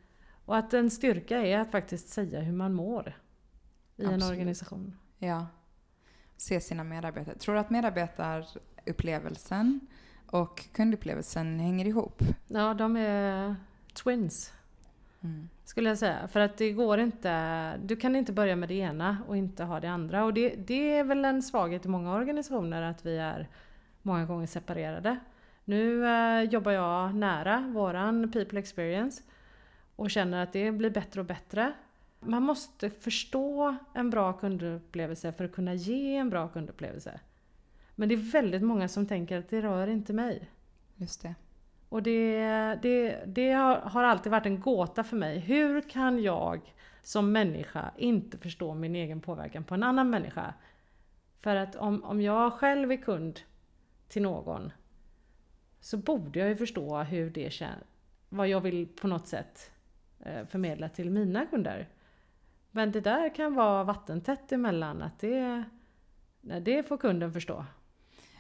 Och 0.45 0.57
att 0.57 0.73
en 0.73 0.89
styrka 0.89 1.37
är 1.37 1.59
att 1.59 1.71
faktiskt 1.71 2.09
säga 2.09 2.39
hur 2.39 2.53
man 2.53 2.73
mår 2.73 3.17
i 3.95 4.05
Absolut. 4.05 4.23
en 4.23 4.29
organisation. 4.29 4.95
Ja. 5.17 5.47
Se 6.37 6.61
sina 6.61 6.83
medarbetare. 6.83 7.35
Tror 7.35 7.55
du 7.55 7.61
att 7.61 7.69
medarbetarupplevelsen 7.69 9.79
och 10.25 10.69
kundupplevelsen 10.73 11.59
hänger 11.59 11.85
ihop? 11.85 12.23
Ja, 12.47 12.73
de 12.73 12.97
är 12.97 13.55
twins. 13.93 14.53
Mm. 15.21 15.49
Skulle 15.69 15.89
jag 15.89 15.97
säga. 15.97 16.27
För 16.27 16.39
att 16.39 16.57
det 16.57 16.71
går 16.71 16.99
inte, 16.99 17.77
du 17.77 17.95
kan 17.95 18.15
inte 18.15 18.31
börja 18.31 18.55
med 18.55 18.69
det 18.69 18.75
ena 18.75 19.17
och 19.27 19.37
inte 19.37 19.63
ha 19.63 19.79
det 19.79 19.87
andra. 19.87 20.23
Och 20.23 20.33
det, 20.33 20.55
det 20.55 20.97
är 20.97 21.03
väl 21.03 21.25
en 21.25 21.41
svaghet 21.41 21.85
i 21.85 21.89
många 21.89 22.15
organisationer 22.15 22.81
att 22.81 23.05
vi 23.05 23.17
är 23.17 23.47
många 24.01 24.25
gånger 24.25 24.47
separerade. 24.47 25.19
Nu 25.65 26.05
eh, 26.07 26.43
jobbar 26.43 26.71
jag 26.71 27.15
nära 27.15 27.71
våran 27.73 28.31
people 28.31 28.59
experience 28.59 29.23
och 29.95 30.11
känner 30.11 30.43
att 30.43 30.53
det 30.53 30.71
blir 30.71 30.89
bättre 30.89 31.21
och 31.21 31.27
bättre. 31.27 31.73
Man 32.19 32.43
måste 32.43 32.89
förstå 32.89 33.75
en 33.93 34.09
bra 34.09 34.33
kundupplevelse 34.33 35.31
för 35.31 35.45
att 35.45 35.51
kunna 35.51 35.73
ge 35.73 36.15
en 36.15 36.29
bra 36.29 36.47
kundupplevelse. 36.47 37.19
Men 37.95 38.09
det 38.09 38.15
är 38.15 38.31
väldigt 38.31 38.63
många 38.63 38.87
som 38.87 39.05
tänker 39.05 39.39
att 39.39 39.49
det 39.49 39.61
rör 39.61 39.87
inte 39.87 40.13
mig. 40.13 40.49
Just 40.95 41.21
det. 41.21 41.35
Och 41.89 42.03
det, 42.03 42.39
det, 42.81 43.23
det 43.25 43.51
har 43.51 44.03
alltid 44.03 44.31
varit 44.31 44.45
en 44.45 44.59
gåta 44.59 45.03
för 45.03 45.15
mig. 45.15 45.39
Hur 45.39 45.81
kan 45.81 46.23
jag 46.23 46.73
som 47.01 47.31
människa 47.31 47.91
inte 47.97 48.37
förstå 48.37 48.73
min 48.73 48.95
egen 48.95 49.21
påverkan 49.21 49.63
på 49.63 49.73
en 49.73 49.83
annan 49.83 50.09
människa? 50.09 50.53
För 51.41 51.55
att 51.55 51.75
om, 51.75 52.03
om 52.03 52.21
jag 52.21 52.53
själv 52.53 52.91
är 52.91 52.97
kund 52.97 53.39
till 54.07 54.21
någon 54.21 54.71
så 55.79 55.97
borde 55.97 56.39
jag 56.39 56.49
ju 56.49 56.55
förstå 56.55 56.97
hur 56.97 57.29
det 57.29 57.53
känns, 57.53 57.83
vad 58.29 58.47
jag 58.47 58.61
vill 58.61 58.87
på 58.87 59.07
något 59.07 59.27
sätt 59.27 59.71
eh, 60.19 60.45
förmedla 60.45 60.89
till 60.89 61.09
mina 61.09 61.45
kunder. 61.45 61.89
Men 62.71 62.91
det 62.91 63.01
där 63.01 63.35
kan 63.35 63.55
vara 63.55 63.83
vattentätt 63.83 64.51
emellan, 64.51 65.01
att 65.01 65.19
det, 65.19 65.63
nej, 66.41 66.61
det 66.61 66.83
får 66.83 66.97
kunden 66.97 67.33
förstå. 67.33 67.65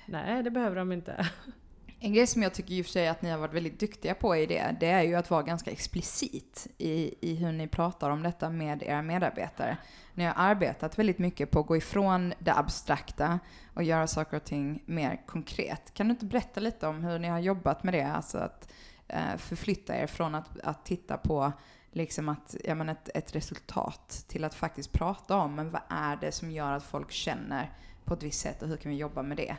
Nej, 0.07 0.43
det 0.43 0.51
behöver 0.51 0.75
de 0.75 0.91
inte. 0.91 1.29
En 2.01 2.13
grej 2.13 2.27
som 2.27 2.43
jag 2.43 2.53
tycker 2.53 2.73
i 2.73 2.81
och 2.81 2.85
för 2.85 2.91
sig 2.91 3.07
att 3.07 3.21
ni 3.21 3.29
har 3.29 3.37
varit 3.37 3.53
väldigt 3.53 3.79
duktiga 3.79 4.15
på 4.15 4.35
i 4.35 4.45
det, 4.45 4.75
det 4.79 4.87
är 4.87 5.01
ju 5.01 5.15
att 5.15 5.29
vara 5.29 5.43
ganska 5.43 5.71
explicit 5.71 6.67
i, 6.77 7.15
i 7.21 7.35
hur 7.35 7.51
ni 7.51 7.67
pratar 7.67 8.09
om 8.09 8.23
detta 8.23 8.49
med 8.49 8.83
era 8.83 9.01
medarbetare. 9.01 9.77
Ni 10.13 10.23
har 10.23 10.33
arbetat 10.37 10.99
väldigt 10.99 11.19
mycket 11.19 11.51
på 11.51 11.59
att 11.59 11.67
gå 11.67 11.77
ifrån 11.77 12.33
det 12.39 12.53
abstrakta 12.53 13.39
och 13.73 13.83
göra 13.83 14.07
saker 14.07 14.37
och 14.37 14.43
ting 14.43 14.83
mer 14.85 15.21
konkret. 15.25 15.93
Kan 15.93 16.07
du 16.07 16.11
inte 16.11 16.25
berätta 16.25 16.59
lite 16.59 16.87
om 16.87 17.03
hur 17.03 17.19
ni 17.19 17.27
har 17.27 17.39
jobbat 17.39 17.83
med 17.83 17.93
det? 17.93 18.07
Alltså 18.07 18.37
att 18.37 18.71
eh, 19.07 19.37
förflytta 19.37 19.97
er 19.97 20.07
från 20.07 20.35
att, 20.35 20.59
att 20.63 20.85
titta 20.85 21.17
på 21.17 21.51
liksom 21.91 22.29
att, 22.29 22.55
ja, 22.63 22.75
men 22.75 22.89
ett, 22.89 23.09
ett 23.13 23.35
resultat 23.35 24.25
till 24.27 24.43
att 24.43 24.55
faktiskt 24.55 24.91
prata 24.91 25.35
om 25.35 25.55
men 25.55 25.71
vad 25.71 25.81
är 25.89 26.15
det 26.15 26.31
som 26.31 26.51
gör 26.51 26.71
att 26.71 26.83
folk 26.83 27.11
känner 27.11 27.71
på 28.05 28.13
ett 28.13 28.23
visst 28.23 28.41
sätt 28.41 28.61
och 28.61 28.67
hur 28.67 28.77
kan 28.77 28.91
vi 28.91 28.97
jobba 28.97 29.23
med 29.23 29.37
det? 29.37 29.55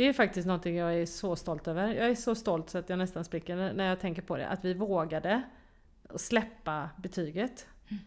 Det 0.00 0.08
är 0.08 0.12
faktiskt 0.12 0.46
någonting 0.46 0.76
jag 0.76 0.94
är 0.94 1.06
så 1.06 1.36
stolt 1.36 1.68
över. 1.68 1.94
Jag 1.94 2.10
är 2.10 2.14
så 2.14 2.34
stolt 2.34 2.70
så 2.70 2.78
att 2.78 2.88
jag 2.88 2.98
nästan 2.98 3.24
spricker 3.24 3.72
när 3.72 3.84
jag 3.84 4.00
tänker 4.00 4.22
på 4.22 4.36
det. 4.36 4.48
Att 4.48 4.64
vi 4.64 4.74
vågade 4.74 5.42
släppa 6.16 6.90
betyget. 6.96 7.66
Mm. 7.88 8.02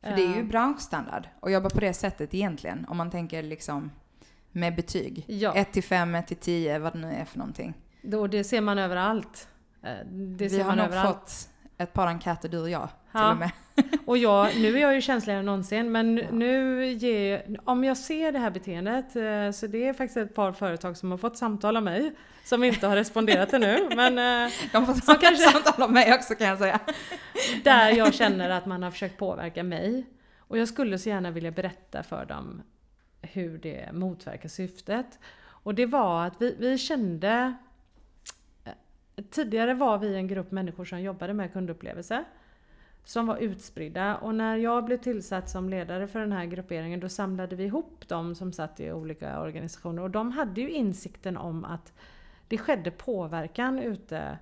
För 0.00 0.10
det 0.10 0.22
är 0.22 0.34
ju 0.34 0.40
eh. 0.40 0.46
branschstandard 0.46 1.28
att 1.40 1.52
jobba 1.52 1.70
på 1.70 1.80
det 1.80 1.94
sättet 1.94 2.34
egentligen. 2.34 2.86
Om 2.88 2.96
man 2.96 3.10
tänker 3.10 3.42
liksom 3.42 3.90
med 4.52 4.76
betyg. 4.76 5.26
1 5.54 5.72
till 5.72 5.82
5, 5.82 6.14
1 6.14 6.26
till 6.26 6.36
10, 6.36 6.78
vad 6.78 6.92
det 6.92 6.98
nu 6.98 7.12
är 7.12 7.24
för 7.24 7.38
någonting. 7.38 7.74
Då, 8.02 8.26
det 8.26 8.44
ser 8.44 8.60
man 8.60 8.78
överallt. 8.78 9.48
Eh, 9.82 10.06
det 10.06 10.48
vi 10.48 10.60
har 10.60 10.76
nog 10.76 10.86
överallt. 10.86 11.18
fått 11.18 11.48
ett 11.78 11.92
par 11.92 12.06
enkäter 12.06 12.48
du 12.48 12.58
och 12.58 12.70
jag 12.70 12.88
till 12.88 12.96
ja. 13.12 13.32
och 13.32 13.38
med. 13.38 13.50
Och 14.04 14.18
jag, 14.18 14.60
nu 14.60 14.76
är 14.76 14.80
jag 14.80 14.94
ju 14.94 15.00
känsligare 15.00 15.40
än 15.40 15.46
någonsin 15.46 15.92
men 15.92 16.16
ja. 16.16 16.24
nu 16.32 16.86
ger, 16.86 17.58
om 17.64 17.84
jag 17.84 17.96
ser 17.96 18.32
det 18.32 18.38
här 18.38 18.50
beteendet 18.50 19.16
eh, 19.16 19.50
så 19.50 19.66
det 19.66 19.88
är 19.88 19.92
faktiskt 19.92 20.16
ett 20.16 20.34
par 20.34 20.52
företag 20.52 20.96
som 20.96 21.10
har 21.10 21.18
fått 21.18 21.36
samtal 21.36 21.76
av 21.76 21.82
mig 21.82 22.12
som 22.44 22.64
inte 22.64 22.86
har 22.86 22.96
responderat 22.96 23.52
ännu. 23.52 23.88
Men, 23.96 24.18
eh, 24.18 24.52
De 24.72 24.86
får 24.86 24.94
som 24.94 25.16
kanske, 25.16 25.36
samtal 25.36 25.82
av 25.82 25.92
mig 25.92 26.14
också 26.14 26.34
kan 26.34 26.46
jag 26.46 26.58
säga. 26.58 26.80
Där 27.64 27.90
jag 27.90 28.14
känner 28.14 28.50
att 28.50 28.66
man 28.66 28.82
har 28.82 28.90
försökt 28.90 29.18
påverka 29.18 29.62
mig. 29.62 30.06
Och 30.38 30.58
jag 30.58 30.68
skulle 30.68 30.98
så 30.98 31.08
gärna 31.08 31.30
vilja 31.30 31.50
berätta 31.50 32.02
för 32.02 32.24
dem 32.24 32.62
hur 33.22 33.58
det 33.58 33.92
motverkar 33.92 34.48
syftet. 34.48 35.18
Och 35.46 35.74
det 35.74 35.86
var 35.86 36.26
att 36.26 36.34
vi, 36.38 36.56
vi 36.58 36.78
kände 36.78 37.54
Tidigare 39.30 39.74
var 39.74 39.98
vi 39.98 40.14
en 40.14 40.28
grupp 40.28 40.50
människor 40.50 40.84
som 40.84 41.00
jobbade 41.00 41.34
med 41.34 41.52
kundupplevelse. 41.52 42.24
Som 43.04 43.26
var 43.26 43.36
utspridda 43.36 44.16
och 44.16 44.34
när 44.34 44.56
jag 44.56 44.84
blev 44.84 44.96
tillsatt 44.96 45.50
som 45.50 45.68
ledare 45.68 46.06
för 46.06 46.20
den 46.20 46.32
här 46.32 46.44
grupperingen 46.44 47.00
då 47.00 47.08
samlade 47.08 47.56
vi 47.56 47.64
ihop 47.64 48.08
dem 48.08 48.34
som 48.34 48.52
satt 48.52 48.80
i 48.80 48.92
olika 48.92 49.40
organisationer 49.40 50.02
och 50.02 50.10
de 50.10 50.32
hade 50.32 50.60
ju 50.60 50.70
insikten 50.70 51.36
om 51.36 51.64
att 51.64 51.92
det 52.48 52.58
skedde 52.58 52.90
påverkan 52.90 53.78
ute 53.78 54.38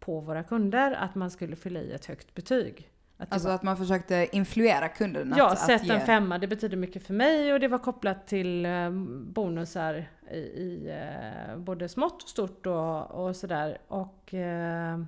på 0.00 0.20
våra 0.20 0.42
kunder 0.42 0.92
att 0.92 1.14
man 1.14 1.30
skulle 1.30 1.56
fylla 1.56 1.80
i 1.80 1.92
ett 1.92 2.06
högt 2.06 2.34
betyg. 2.34 2.90
Att 3.16 3.32
alltså 3.32 3.48
var... 3.48 3.54
att 3.54 3.62
man 3.62 3.76
försökte 3.76 4.28
influera 4.32 4.88
kunden? 4.88 5.34
Ja, 5.36 5.56
sätt 5.56 5.84
ge... 5.84 5.92
en 5.92 6.00
femma, 6.00 6.38
det 6.38 6.46
betyder 6.46 6.76
mycket 6.76 7.06
för 7.06 7.14
mig 7.14 7.52
och 7.52 7.60
det 7.60 7.68
var 7.68 7.78
kopplat 7.78 8.26
till 8.26 8.66
eh, 8.66 8.90
bonusar 9.10 10.08
i, 10.30 10.38
i 10.38 10.90
eh, 10.90 11.56
både 11.56 11.88
smått 11.88 12.22
och 12.22 12.28
stort 12.28 12.66
och, 12.66 13.10
och 13.10 13.36
sådär. 13.36 13.78
Och 13.88 14.34
eh, 14.34 14.98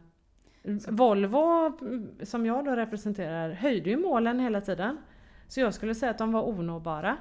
Volvo, 0.88 1.72
som 2.22 2.46
jag 2.46 2.64
då 2.64 2.70
representerar, 2.70 3.50
höjde 3.50 3.90
ju 3.90 3.96
målen 3.96 4.40
hela 4.40 4.60
tiden. 4.60 4.98
Så 5.48 5.60
jag 5.60 5.74
skulle 5.74 5.94
säga 5.94 6.10
att 6.10 6.18
de 6.18 6.32
var 6.32 6.48
onåbara. 6.48 7.16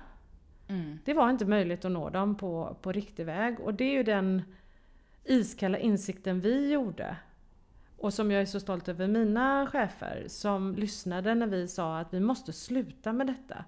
Mm. 0.68 1.00
Det 1.06 1.14
var 1.14 1.30
inte 1.30 1.46
möjligt 1.46 1.86
att 1.86 1.92
nå 1.92 2.10
dem 2.10 2.36
på, 2.36 2.78
på 2.82 2.92
riktig 2.92 3.26
väg 3.26 3.60
och 3.60 3.74
det 3.74 3.84
är 3.84 3.94
ju 3.94 4.04
den 4.04 4.42
iskalla 5.24 5.78
insikten 5.78 6.40
vi 6.40 6.72
gjorde 6.72 7.16
och 7.98 8.14
som 8.14 8.32
jag 8.32 8.42
är 8.42 8.46
så 8.46 8.60
stolt 8.60 8.90
över 8.90 9.08
mina 9.08 9.68
chefer 9.68 10.26
som 10.28 10.76
lyssnade 10.76 11.36
när 11.36 11.48
vi 11.48 11.68
sa 11.68 12.00
att 12.00 12.14
vi 12.14 12.20
måste 12.20 12.54
sluta 12.54 13.14
med 13.14 13.28
detta. 13.28 13.66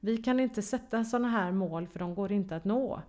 Vi 0.00 0.16
kan 0.16 0.40
inte 0.40 0.62
sätta 0.62 1.04
sådana 1.04 1.28
här 1.28 1.52
mål 1.52 1.86
för 1.86 1.98
de 1.98 2.14
går 2.14 2.32
inte 2.32 2.56
att 2.56 2.64
nå. 2.64 3.02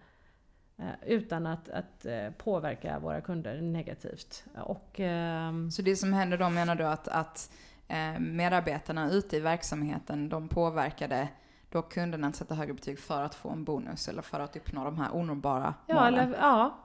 Eh, 0.77 0.85
utan 1.05 1.47
att, 1.47 1.69
att 1.69 2.05
eh, 2.05 2.29
påverka 2.37 2.99
våra 2.99 3.21
kunder 3.21 3.61
negativt. 3.61 4.43
Och, 4.55 4.99
ehm, 4.99 5.71
så 5.71 5.81
det 5.81 5.95
som 5.95 6.13
händer 6.13 6.37
då 6.37 6.49
menar 6.49 6.75
du 6.75 6.83
att, 6.83 7.07
att 7.07 7.51
eh, 7.87 8.19
medarbetarna 8.19 9.11
ute 9.11 9.37
i 9.37 9.39
verksamheten 9.39 10.29
de 10.29 10.47
påverkade 10.47 11.27
då 11.69 11.81
kunderna 11.81 12.27
att 12.27 12.35
sätta 12.35 12.55
högre 12.55 12.73
betyg 12.73 12.99
för 12.99 13.21
att 13.21 13.35
få 13.35 13.49
en 13.49 13.63
bonus 13.63 14.07
eller 14.07 14.21
för 14.21 14.39
att 14.39 14.55
uppnå 14.55 14.83
de 14.83 14.99
här 14.99 15.15
onåbara 15.15 15.73
ja, 15.87 15.95
målen? 15.95 16.19
Eller, 16.19 16.37
ja, 16.37 16.77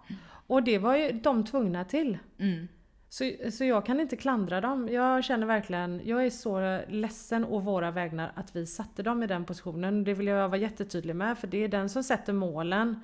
och 0.46 0.62
det 0.62 0.78
var 0.78 0.96
ju 0.96 1.12
de 1.12 1.44
tvungna 1.44 1.84
till. 1.84 2.18
Mm. 2.38 2.68
Så, 3.08 3.30
så 3.52 3.64
jag 3.64 3.86
kan 3.86 4.00
inte 4.00 4.16
klandra 4.16 4.60
dem. 4.60 4.88
Jag 4.88 5.24
känner 5.24 5.46
verkligen, 5.46 6.00
jag 6.04 6.26
är 6.26 6.30
så 6.30 6.80
ledsen 6.88 7.44
å 7.44 7.58
våra 7.58 7.90
vägnar 7.90 8.32
att 8.34 8.56
vi 8.56 8.66
satte 8.66 9.02
dem 9.02 9.22
i 9.22 9.26
den 9.26 9.44
positionen. 9.44 10.04
Det 10.04 10.14
vill 10.14 10.26
jag 10.26 10.48
vara 10.48 10.60
jättetydlig 10.60 11.16
med 11.16 11.38
för 11.38 11.46
det 11.46 11.64
är 11.64 11.68
den 11.68 11.88
som 11.88 12.04
sätter 12.04 12.32
målen 12.32 13.00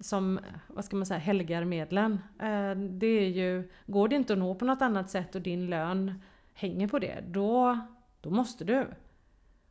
som, 0.00 0.40
vad 0.66 0.84
ska 0.84 0.96
man 0.96 1.06
säga, 1.06 1.18
helgar 1.18 1.64
medlen. 1.64 2.12
Eh, 2.38 2.74
det 2.74 3.06
är 3.06 3.28
ju, 3.28 3.70
går 3.86 4.08
det 4.08 4.16
inte 4.16 4.32
att 4.32 4.38
nå 4.38 4.54
på 4.54 4.64
något 4.64 4.82
annat 4.82 5.10
sätt 5.10 5.34
och 5.34 5.40
din 5.40 5.66
lön 5.66 6.20
hänger 6.54 6.88
på 6.88 6.98
det, 6.98 7.24
då, 7.28 7.78
då 8.20 8.30
måste 8.30 8.64
du. 8.64 8.86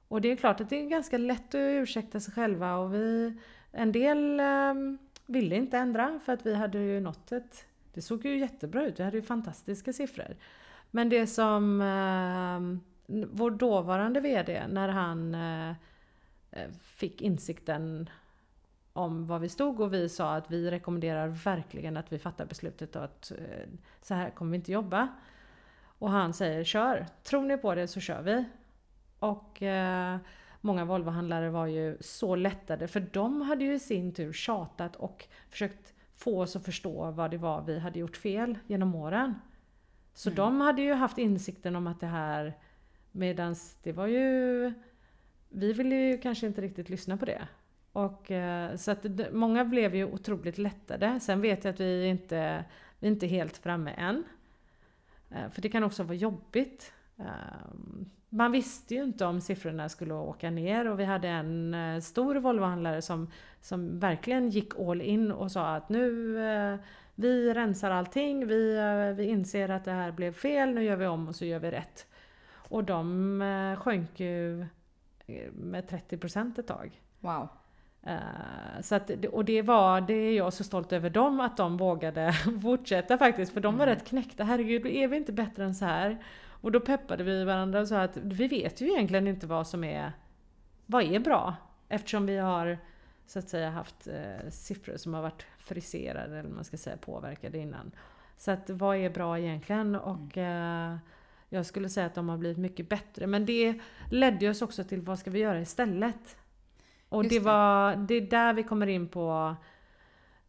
Och 0.08 0.22
det 0.22 0.32
är 0.32 0.36
klart 0.36 0.62
att 0.62 0.70
det 0.70 0.76
är 0.76 0.90
ganska 0.90 1.18
lätt 1.18 1.48
att 1.48 1.56
ursäkta 1.56 2.20
sig 2.20 2.34
själva 2.34 2.76
och 2.76 2.94
vi, 2.94 3.38
en 3.72 3.92
del 3.92 4.40
ehm, 4.40 4.98
ville 5.26 5.56
inte 5.56 5.78
ändra 5.78 6.20
för 6.26 6.34
att 6.34 6.46
vi 6.46 6.56
hade 6.56 6.80
ju 6.80 7.00
nått 7.00 7.32
ett, 7.32 7.66
det 7.94 8.02
såg 8.02 8.26
ju 8.26 8.40
jättebra 8.40 8.86
ut, 8.86 9.00
vi 9.00 9.04
hade 9.04 9.18
ju 9.18 9.24
fantastiska 9.24 9.94
siffror. 9.94 10.36
Men 10.92 11.10
det 11.10 11.28
som 11.28 11.82
ehm, 11.82 12.80
vår 13.32 13.52
dåvarande 13.52 14.20
VD, 14.20 14.64
när 14.70 14.90
han 14.90 15.36
eh, 15.36 15.76
fick 16.82 17.22
insikten 17.22 18.10
om 18.94 19.28
var 19.28 19.40
vi 19.40 19.50
stod 19.50 19.80
och 19.80 19.94
vi 19.94 20.10
sa 20.10 20.36
att 20.36 20.52
vi 20.52 20.72
rekommenderar 20.72 21.28
verkligen 21.28 21.98
att 21.98 22.14
vi 22.14 22.20
fattar 22.20 22.46
beslutet 22.46 22.96
att 22.96 23.32
uh, 23.40 23.74
så 24.02 24.14
här 24.14 24.30
kommer 24.30 24.52
vi 24.52 24.56
inte 24.58 24.72
jobba. 24.72 25.08
Och 26.00 26.10
han 26.10 26.34
säger 26.34 26.64
kör, 26.64 27.06
tror 27.24 27.44
ni 27.44 27.58
på 27.58 27.76
det 27.76 27.88
så 27.88 28.00
kör 28.00 28.22
vi. 28.22 28.46
Och 29.20 29.62
eh, 29.62 30.18
många 30.62 30.86
Volvohandlare 30.86 31.50
var 31.50 31.66
ju 31.66 31.98
så 32.02 32.36
lättade 32.36 32.88
för 32.88 33.00
de 33.00 33.42
hade 33.42 33.64
ju 33.64 33.74
i 33.74 33.80
sin 33.80 34.14
tur 34.14 34.34
tjatat 34.34 34.96
och 34.96 35.28
försökt 35.50 35.94
få 36.14 36.42
oss 36.42 36.56
att 36.56 36.66
förstå 36.66 37.12
vad 37.12 37.32
det 37.32 37.38
var 37.38 37.62
vi 37.62 37.80
hade 37.80 38.00
gjort 38.00 38.18
fel 38.18 38.58
genom 38.68 38.96
åren. 38.96 39.36
Så 40.14 40.30
mm. 40.30 40.38
de 40.38 40.62
hade 40.62 40.82
ju 40.82 40.94
haft 40.94 41.18
insikten 41.18 41.76
om 41.76 41.88
att 41.88 42.00
det 42.00 42.08
här 42.08 42.54
medans 43.12 43.78
det 43.84 43.92
var 43.92 44.08
ju 44.08 44.74
vi 45.50 45.74
ville 45.74 45.96
ju 45.96 46.18
kanske 46.18 46.48
inte 46.48 46.62
riktigt 46.62 46.90
lyssna 46.90 47.18
på 47.18 47.26
det. 47.26 47.48
Och, 47.94 48.32
eh, 48.32 48.76
så 48.76 48.92
att 48.92 49.06
många 49.32 49.66
blev 49.66 49.96
ju 49.96 50.06
otroligt 50.06 50.58
lättade. 50.58 51.20
Sen 51.20 51.42
vet 51.42 51.64
jag 51.64 51.74
att 51.74 51.80
vi 51.80 52.06
inte 52.06 52.64
vi 53.00 53.08
är 53.08 53.12
inte 53.12 53.28
helt 53.28 53.58
framme 53.58 53.94
än. 53.98 54.24
Eh, 55.30 55.50
för 55.50 55.62
det 55.62 55.70
kan 55.70 55.84
också 55.84 56.04
vara 56.04 56.16
jobbigt. 56.16 56.94
Eh, 57.18 57.26
man 58.30 58.52
visste 58.52 58.96
ju 58.96 59.04
inte 59.04 59.26
om 59.26 59.42
siffrorna 59.42 59.90
skulle 59.90 60.14
åka 60.14 60.50
ner 60.50 60.88
och 60.88 61.00
vi 61.00 61.04
hade 61.04 61.28
en 61.28 62.02
stor 62.02 62.36
Volvohandlare 62.36 63.02
som, 63.02 63.32
som 63.62 64.00
verkligen 64.00 64.50
gick 64.50 64.80
all 64.80 65.02
in 65.02 65.32
och 65.32 65.52
sa 65.52 65.76
att 65.76 65.90
nu 65.90 66.80
vi 67.16 67.54
rensar 67.54 67.92
allting, 67.92 68.48
vi, 68.48 68.78
vi 69.18 69.24
inser 69.24 69.70
att 69.70 69.86
det 69.86 69.92
här 69.92 70.12
blev 70.12 70.34
fel, 70.34 70.74
nu 70.74 70.84
gör 70.84 70.96
vi 70.96 71.08
om 71.08 71.28
och 71.28 71.36
så 71.36 71.46
gör 71.46 71.60
vi 71.60 71.72
rätt. 71.72 72.08
Och 72.52 72.84
de 72.84 73.78
sjönk 73.80 74.20
ju 74.20 74.66
med 75.52 75.90
30% 75.90 76.60
ett 76.60 76.68
tag. 76.68 77.02
Wow. 77.20 77.50
Så 78.82 78.96
att, 78.96 79.26
och 79.26 79.46
det 79.46 79.62
var, 79.62 80.02
det 80.02 80.14
är 80.14 80.34
jag 80.34 80.54
så 80.54 80.64
stolt 80.64 80.94
över 80.94 81.10
dem 81.10 81.40
att 81.40 81.58
de 81.58 81.78
vågade 81.78 82.34
fortsätta 82.62 83.18
faktiskt, 83.18 83.54
för 83.54 83.62
de 83.62 83.78
var 83.78 83.84
mm. 83.88 83.96
rätt 83.96 84.08
knäckta. 84.08 84.44
Herregud, 84.44 84.86
är 84.86 85.08
vi 85.08 85.18
inte 85.18 85.32
bättre 85.32 85.64
än 85.64 85.76
så 85.76 85.86
här? 85.86 86.24
Och 86.46 86.72
då 86.72 86.80
peppade 86.80 87.24
vi 87.24 87.44
varandra 87.44 87.80
och 87.80 87.88
sa 87.88 88.02
att 88.02 88.18
vi 88.18 88.48
vet 88.48 88.82
ju 88.82 88.88
egentligen 88.92 89.28
inte 89.28 89.48
vad 89.48 89.68
som 89.68 89.84
är, 89.84 90.12
vad 90.86 91.04
är 91.04 91.20
bra? 91.20 91.56
Eftersom 91.90 92.26
vi 92.26 92.38
har 92.38 92.78
så 93.26 93.40
att 93.40 93.50
säga 93.50 93.70
haft 93.70 94.08
eh, 94.08 94.50
siffror 94.50 94.98
som 94.98 95.14
har 95.14 95.22
varit 95.22 95.46
friserade 95.58 96.40
eller 96.40 96.50
man 96.50 96.64
ska 96.64 96.78
säga 96.78 96.98
påverkade 96.98 97.58
innan. 97.58 97.92
Så 98.38 98.52
att 98.52 98.70
vad 98.70 98.98
är 98.98 99.10
bra 99.10 99.40
egentligen? 99.40 99.96
Och 99.96 100.38
eh, 100.38 100.96
jag 101.50 101.66
skulle 101.66 101.90
säga 101.90 102.06
att 102.06 102.16
de 102.16 102.30
har 102.30 102.38
blivit 102.38 102.58
mycket 102.58 102.90
bättre. 102.90 103.28
Men 103.28 103.46
det 103.46 103.80
ledde 104.12 104.50
oss 104.50 104.62
också 104.62 104.84
till 104.84 105.02
vad 105.02 105.20
ska 105.20 105.32
vi 105.32 105.40
göra 105.40 105.62
istället? 105.62 106.38
Och 107.14 107.24
det, 107.24 107.40
var, 107.40 107.96
det 107.96 108.14
är 108.14 108.22
där 108.22 108.54
vi 108.54 108.64
kommer 108.64 108.88
in 108.88 109.08
på 109.08 109.56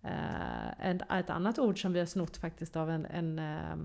eh, 0.03 0.91
ett, 0.91 1.03
ett 1.11 1.31
annat 1.31 1.59
ord 1.59 1.83
som 1.83 1.93
vi 1.93 1.99
har 1.99 2.07
snott 2.07 2.37
faktiskt 2.37 2.77
av 2.77 2.91
en, 2.91 3.07
en 3.07 3.39
eh, 3.39 3.77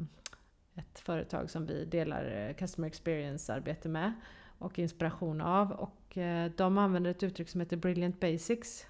ett 0.80 1.00
företag 1.00 1.50
som 1.50 1.66
vi 1.66 1.86
delar 1.86 2.48
eh, 2.48 2.56
Customer 2.56 2.88
Experience-arbete 2.88 3.90
med 3.90 4.14
och 4.58 4.80
inspiration 4.80 5.42
av. 5.42 5.72
Och 5.72 6.18
eh, 6.18 6.52
de 6.58 6.78
använder 6.78 7.12
ett 7.12 7.24
uttryck 7.24 7.50
som 7.50 7.62
heter 7.62 7.78
Brilliant 7.78 8.20
Basics 8.20 8.86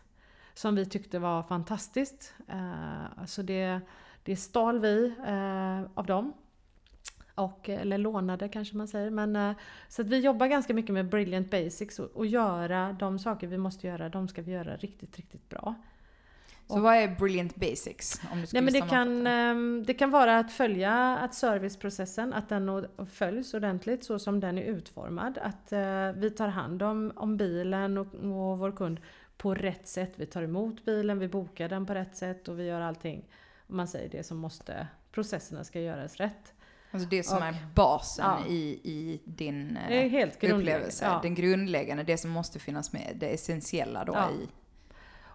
som 0.54 0.76
vi 0.76 0.86
tyckte 0.86 1.20
var 1.20 1.44
fantastiskt. 1.44 2.34
Eh, 2.48 3.20
alltså 3.20 3.44
det, 3.44 3.80
det 4.24 4.36
stal 4.36 4.80
vi 4.80 5.14
av 5.94 6.06
dem. 6.06 6.34
Och, 7.40 7.70
eller 7.70 7.98
lånade 7.98 8.50
kanske 8.50 8.78
man 8.78 8.88
säger. 8.88 9.10
Men, 9.10 9.56
så 9.88 10.02
att 10.02 10.08
vi 10.08 10.20
jobbar 10.20 10.48
ganska 10.48 10.74
mycket 10.74 10.94
med 10.94 11.10
Brilliant 11.10 11.52
Basics 11.52 12.00
och, 12.00 12.12
och 12.14 12.26
göra 12.26 12.96
de 13.00 13.20
saker 13.20 13.48
vi 13.48 13.58
måste 13.58 13.88
göra, 13.88 14.10
de 14.10 14.28
ska 14.28 14.42
vi 14.42 14.52
göra 14.52 14.76
riktigt, 14.76 15.18
riktigt 15.18 15.50
bra. 15.50 15.76
Så 16.70 16.76
och, 16.76 16.82
vad 16.82 16.96
är 16.96 17.16
Brilliant 17.16 17.56
Basics? 17.56 18.22
Om 18.32 18.42
du 18.42 18.48
nej, 18.54 18.62
men 18.62 18.74
det, 18.74 18.82
kan, 18.82 19.28
ehm, 19.28 19.84
det 19.88 19.94
kan 19.94 20.12
vara 20.12 20.40
att 20.40 20.52
följa 20.52 21.18
att 21.18 21.34
serviceprocessen, 21.36 22.34
att 22.34 22.50
den 22.50 22.88
följs 23.12 23.54
ordentligt 23.54 24.04
så 24.04 24.20
som 24.20 24.40
den 24.40 24.58
är 24.58 24.64
utformad. 24.64 25.38
Att 25.38 25.74
uh, 25.74 26.22
vi 26.22 26.32
tar 26.38 26.48
hand 26.48 26.84
om, 26.84 27.12
om 27.16 27.38
bilen 27.38 27.98
och, 27.98 28.16
och 28.16 28.60
vår 28.60 28.72
kund 28.72 29.00
på 29.38 29.54
rätt 29.54 29.88
sätt. 29.88 30.14
Vi 30.16 30.26
tar 30.26 30.44
emot 30.44 30.86
bilen, 30.86 31.20
vi 31.20 31.28
bokar 31.28 31.70
den 31.70 31.86
på 31.86 31.94
rätt 31.94 32.16
sätt 32.16 32.48
och 32.48 32.60
vi 32.60 32.66
gör 32.66 32.82
allting. 32.82 33.28
Om 33.68 33.78
man 33.78 33.88
säger 33.88 34.10
det 34.10 34.24
som 34.24 34.38
måste, 34.38 34.88
processerna 35.12 35.64
ska 35.64 35.80
göras 35.80 36.16
rätt. 36.16 36.54
Alltså 36.92 37.10
det 37.10 37.24
som 37.24 37.38
och, 37.38 37.44
är 37.44 37.56
basen 37.76 38.26
ja. 38.26 38.48
i, 38.48 38.80
i 38.84 39.22
din 39.26 39.78
uh, 39.92 40.54
upplevelse. 40.54 41.06
Ja. 41.06 41.20
Den 41.24 41.36
grundläggande, 41.36 42.04
det 42.04 42.18
som 42.18 42.32
måste 42.32 42.60
finnas 42.60 42.94
med, 42.94 43.16
det 43.16 43.34
essentiella 43.34 44.06
då 44.06 44.14
ja. 44.14 44.32
i 44.32 44.48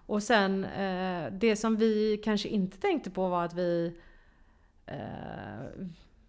och 0.07 0.23
sen 0.23 0.65
eh, 0.65 1.31
det 1.31 1.55
som 1.55 1.75
vi 1.75 2.21
kanske 2.23 2.49
inte 2.49 2.77
tänkte 2.77 3.11
på 3.11 3.29
var 3.29 3.45
att 3.45 3.53
vi 3.53 3.97
eh, 4.85 4.95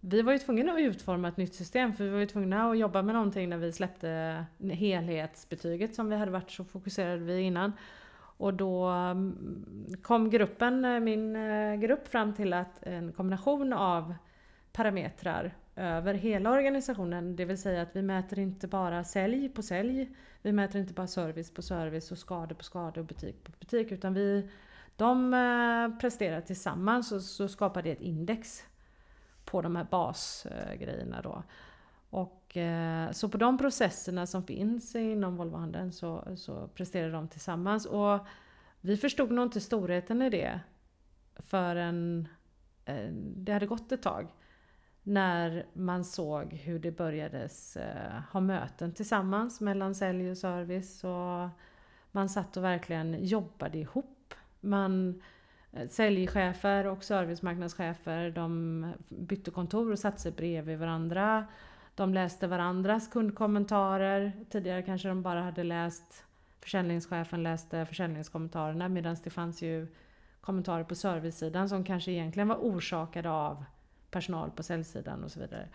vi 0.01 0.23
var 0.23 0.33
ju 0.33 0.39
tvungna 0.39 0.73
att 0.73 0.79
utforma 0.79 1.29
ett 1.29 1.37
nytt 1.37 1.55
system 1.55 1.93
för 1.93 2.05
vi 2.05 2.11
var 2.11 2.19
ju 2.19 2.27
tvungna 2.27 2.71
att 2.71 2.79
jobba 2.79 3.03
med 3.03 3.15
någonting 3.15 3.49
när 3.49 3.57
vi 3.57 3.73
släppte 3.73 4.45
helhetsbetyget 4.73 5.95
som 5.95 6.09
vi 6.09 6.17
hade 6.17 6.31
varit 6.31 6.51
så 6.51 6.65
fokuserade 6.65 7.19
vid 7.19 7.41
innan. 7.41 7.73
Och 8.39 8.55
då 8.55 8.87
mm, 8.87 9.87
kom 10.03 10.31
gruppen, 10.31 10.85
eh, 10.85 11.01
min 11.01 11.37
eh, 11.37 11.75
grupp 11.75 12.09
fram 12.09 12.35
till 12.35 12.53
att 12.53 12.83
en 12.83 13.13
kombination 13.13 13.73
av 13.73 14.15
parametrar 14.77 15.57
över 15.77 16.15
hela 16.15 16.51
organisationen. 16.51 17.37
Det 17.37 17.45
vill 17.45 17.59
säga 17.59 17.83
att 17.83 17.97
vi 17.97 18.03
mäter 18.03 18.39
inte 18.39 18.69
bara 18.69 19.05
sälj 19.05 19.49
på 19.49 19.63
sälj. 19.63 20.11
Vi 20.43 20.53
mäter 20.53 20.81
inte 20.81 20.95
bara 20.95 21.07
service 21.07 21.55
på 21.55 21.63
service 21.63 22.13
och 22.13 22.19
skador 22.19 22.55
på 22.55 22.65
skador 22.65 22.99
och 23.01 23.07
butik 23.07 23.45
på 23.45 23.53
butik. 23.61 23.93
Utan 23.93 24.15
vi, 24.15 24.51
de 24.97 25.35
eh, 25.35 26.01
presterar 26.01 26.41
tillsammans 26.41 27.13
och 27.13 27.23
så 27.23 27.49
skapar 27.49 27.83
det 27.83 27.91
ett 27.91 28.01
index 28.01 28.65
på 29.45 29.63
de 29.63 29.77
här 29.77 29.87
basgrejerna 29.91 31.23
då. 31.23 31.43
Och, 32.11 32.57
eh, 32.57 33.11
så 33.11 33.29
på 33.29 33.39
de 33.39 33.59
processerna 33.59 34.27
som 34.27 34.43
finns 34.43 34.97
inom 34.97 35.37
Volvohandeln 35.37 35.93
så, 35.93 36.37
så 36.37 36.69
presterar 36.69 37.13
de 37.13 37.29
tillsammans. 37.29 37.87
Och 37.87 38.27
vi 38.81 38.97
förstod 38.97 39.31
nog 39.31 39.47
inte 39.47 39.61
storheten 39.61 40.23
i 40.23 40.31
det 40.31 40.61
förrän 41.37 42.29
eh, 42.85 43.13
det 43.13 43.53
hade 43.53 43.67
gått 43.67 43.93
ett 43.93 44.03
tag 44.03 44.33
när 45.09 45.67
man 45.73 46.05
såg 46.05 46.53
hur 46.53 46.79
det 46.79 46.91
börjades 46.91 47.77
eh, 47.77 48.21
ha 48.33 48.41
möten 48.41 48.93
tillsammans 48.93 49.61
mellan 49.61 49.95
sälj 49.95 50.31
och 50.31 50.39
service. 50.39 51.05
Och 51.05 51.49
man 52.13 52.29
satt 52.29 52.57
och 52.57 52.65
verkligen 52.65 53.25
jobbade 53.25 53.79
ihop. 53.79 54.35
Man, 54.61 55.23
eh, 55.73 55.89
säljchefer 55.89 56.87
och 56.87 57.05
servicemarknadschefer 57.05 58.31
de 58.31 58.93
bytte 59.09 59.51
kontor 59.51 59.93
och 59.93 59.99
satte 59.99 60.21
sig 60.21 60.33
bredvid 60.33 60.79
varandra. 60.79 61.47
De 61.95 62.15
läste 62.15 62.47
varandras 62.47 63.09
kundkommentarer. 63.09 64.33
Tidigare 64.51 64.83
kanske 64.83 65.09
de 65.09 65.23
bara 65.23 65.43
hade 65.43 65.65
läst 65.65 66.25
Försäljningschefen 66.61 67.43
läste 67.43 67.87
försäljningskommentarerna 67.87 68.89
medan 68.89 69.17
det 69.25 69.31
fanns 69.31 69.63
ju 69.63 69.87
kommentarer 70.41 70.85
på 70.85 70.95
servicesidan 70.95 71.69
som 71.69 71.85
kanske 71.85 72.13
egentligen 72.13 72.49
var 72.49 72.57
orsakade 72.57 73.31
av 73.31 73.65
personal 74.17 74.51
på 74.51 74.63
säljsidan 74.63 75.25
och 75.25 75.31
så 75.31 75.41
vidare. 75.41 75.69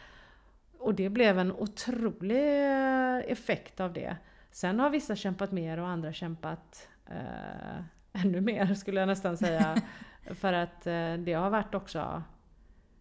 Och 0.78 0.96
det 0.96 1.10
blev 1.10 1.40
en 1.40 1.52
otrolig 1.52 2.72
effekt 3.32 3.80
av 3.80 3.94
det. 3.94 4.18
Sen 4.52 4.80
har 4.80 4.90
vissa 4.90 5.16
kämpat 5.16 5.52
mer 5.52 5.78
och 5.78 5.88
andra 5.88 6.14
kämpat 6.14 6.90
eh, 7.10 7.84
ännu 8.14 8.42
mer 8.42 8.74
skulle 8.74 9.00
jag 9.00 9.08
nästan 9.08 9.38
säga. 9.38 9.82
för 10.36 10.54
att 10.54 10.88
eh, 10.88 11.14
det 11.14 11.34
har 11.34 11.50
varit 11.50 11.76
också 11.76 12.24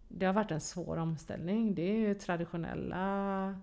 det 0.09 0.27
har 0.27 0.33
varit 0.33 0.51
en 0.51 0.61
svår 0.61 0.97
omställning. 0.97 1.75
Det 1.75 1.83
är 1.83 1.99
ju 1.99 2.15
traditionella 2.15 3.55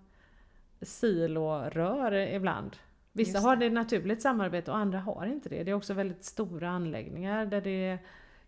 silorör 0.81 2.13
ibland. 2.13 2.77
Vissa 3.11 3.39
har 3.39 3.55
det 3.55 3.69
naturligt 3.69 4.21
samarbete 4.21 4.71
och 4.71 4.77
andra 4.77 4.99
har 4.99 5.25
inte 5.25 5.49
det. 5.49 5.63
Det 5.63 5.71
är 5.71 5.75
också 5.75 5.93
väldigt 5.93 6.23
stora 6.23 6.69
anläggningar 6.69 7.45
där 7.45 7.61
det 7.61 7.97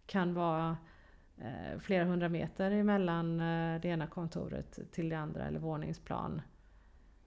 kan 0.05 0.33
vara 0.33 0.77
flera 1.79 2.05
hundra 2.05 2.29
meter 2.29 2.71
emellan 2.71 3.39
eh, 3.39 3.81
det 3.81 3.87
ena 3.87 4.07
kontoret 4.07 4.79
till 4.91 5.09
det 5.09 5.17
andra 5.17 5.47
eller 5.47 5.59
våningsplan. 5.59 6.41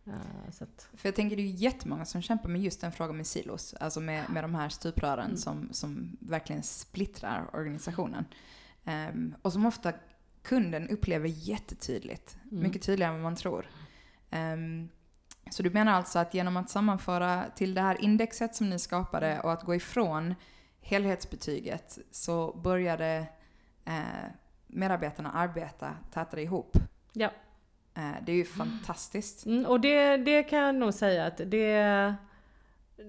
Eh, 0.07 0.51
så 0.51 0.65
att, 0.65 0.89
För 0.95 1.09
jag 1.09 1.17
tänker 1.17 1.37
det 1.37 1.43
är 1.43 1.47
ju 1.47 1.57
jättemånga 1.57 2.05
som 2.05 2.23
kämpar 2.23 2.49
med 2.49 2.61
just 2.63 2.81
den 2.81 2.93
frågan 2.93 3.17
med 3.17 3.27
silos. 3.27 3.75
Alltså 3.75 4.01
med, 4.01 4.31
med 4.31 4.45
de 4.45 4.55
här 4.55 4.69
stuprören 4.69 5.25
Mm. 5.25 5.37
som, 5.37 5.69
som 5.73 6.17
verkligen 6.21 6.63
splittrar 6.63 7.51
organisationen. 7.53 8.25
Ehm, 8.85 9.35
och 9.43 9.53
som 9.53 9.67
ofta 9.67 9.93
kunden 10.43 10.89
upplever 10.89 11.29
jättetydligt. 11.29 12.37
Mm. 12.51 12.63
Mycket 12.63 12.83
tydligare 12.83 13.15
än 13.15 13.23
vad 13.23 13.33
man 13.33 13.37
tror. 13.37 13.67
Ehm, 14.31 14.89
så 15.51 15.63
du 15.63 15.71
menar 15.71 15.93
alltså 15.93 16.19
att 16.19 16.35
genom 16.35 16.57
att 16.57 16.71
sammanföra 16.71 17.45
till 17.57 17.75
det 17.75 17.81
här 17.81 18.05
indexet 18.05 18.55
som 18.55 18.71
ni 18.71 18.79
skapade 18.79 19.41
och 19.41 19.53
att 19.53 19.63
gå 19.63 19.75
ifrån 19.75 20.35
helhetsbetyget 20.81 21.99
så 22.11 22.61
började 22.65 23.27
eh, 23.85 24.03
medarbetarna 24.67 25.33
arbeta 25.33 25.95
tätare 26.11 26.43
ihop. 26.43 26.77
ja. 27.13 27.31
Eh, 27.95 28.13
det 28.27 28.33
är 28.33 28.37
ju 28.37 28.45
fantastiskt. 28.45 29.47
Mm, 29.47 29.67
och 29.67 29.81
det, 29.81 30.17
det 30.17 30.43
kan 30.43 30.59
jag 30.59 30.75
nog 30.75 30.95
säga 30.95 31.27
att 31.27 31.41
det... 31.47 32.15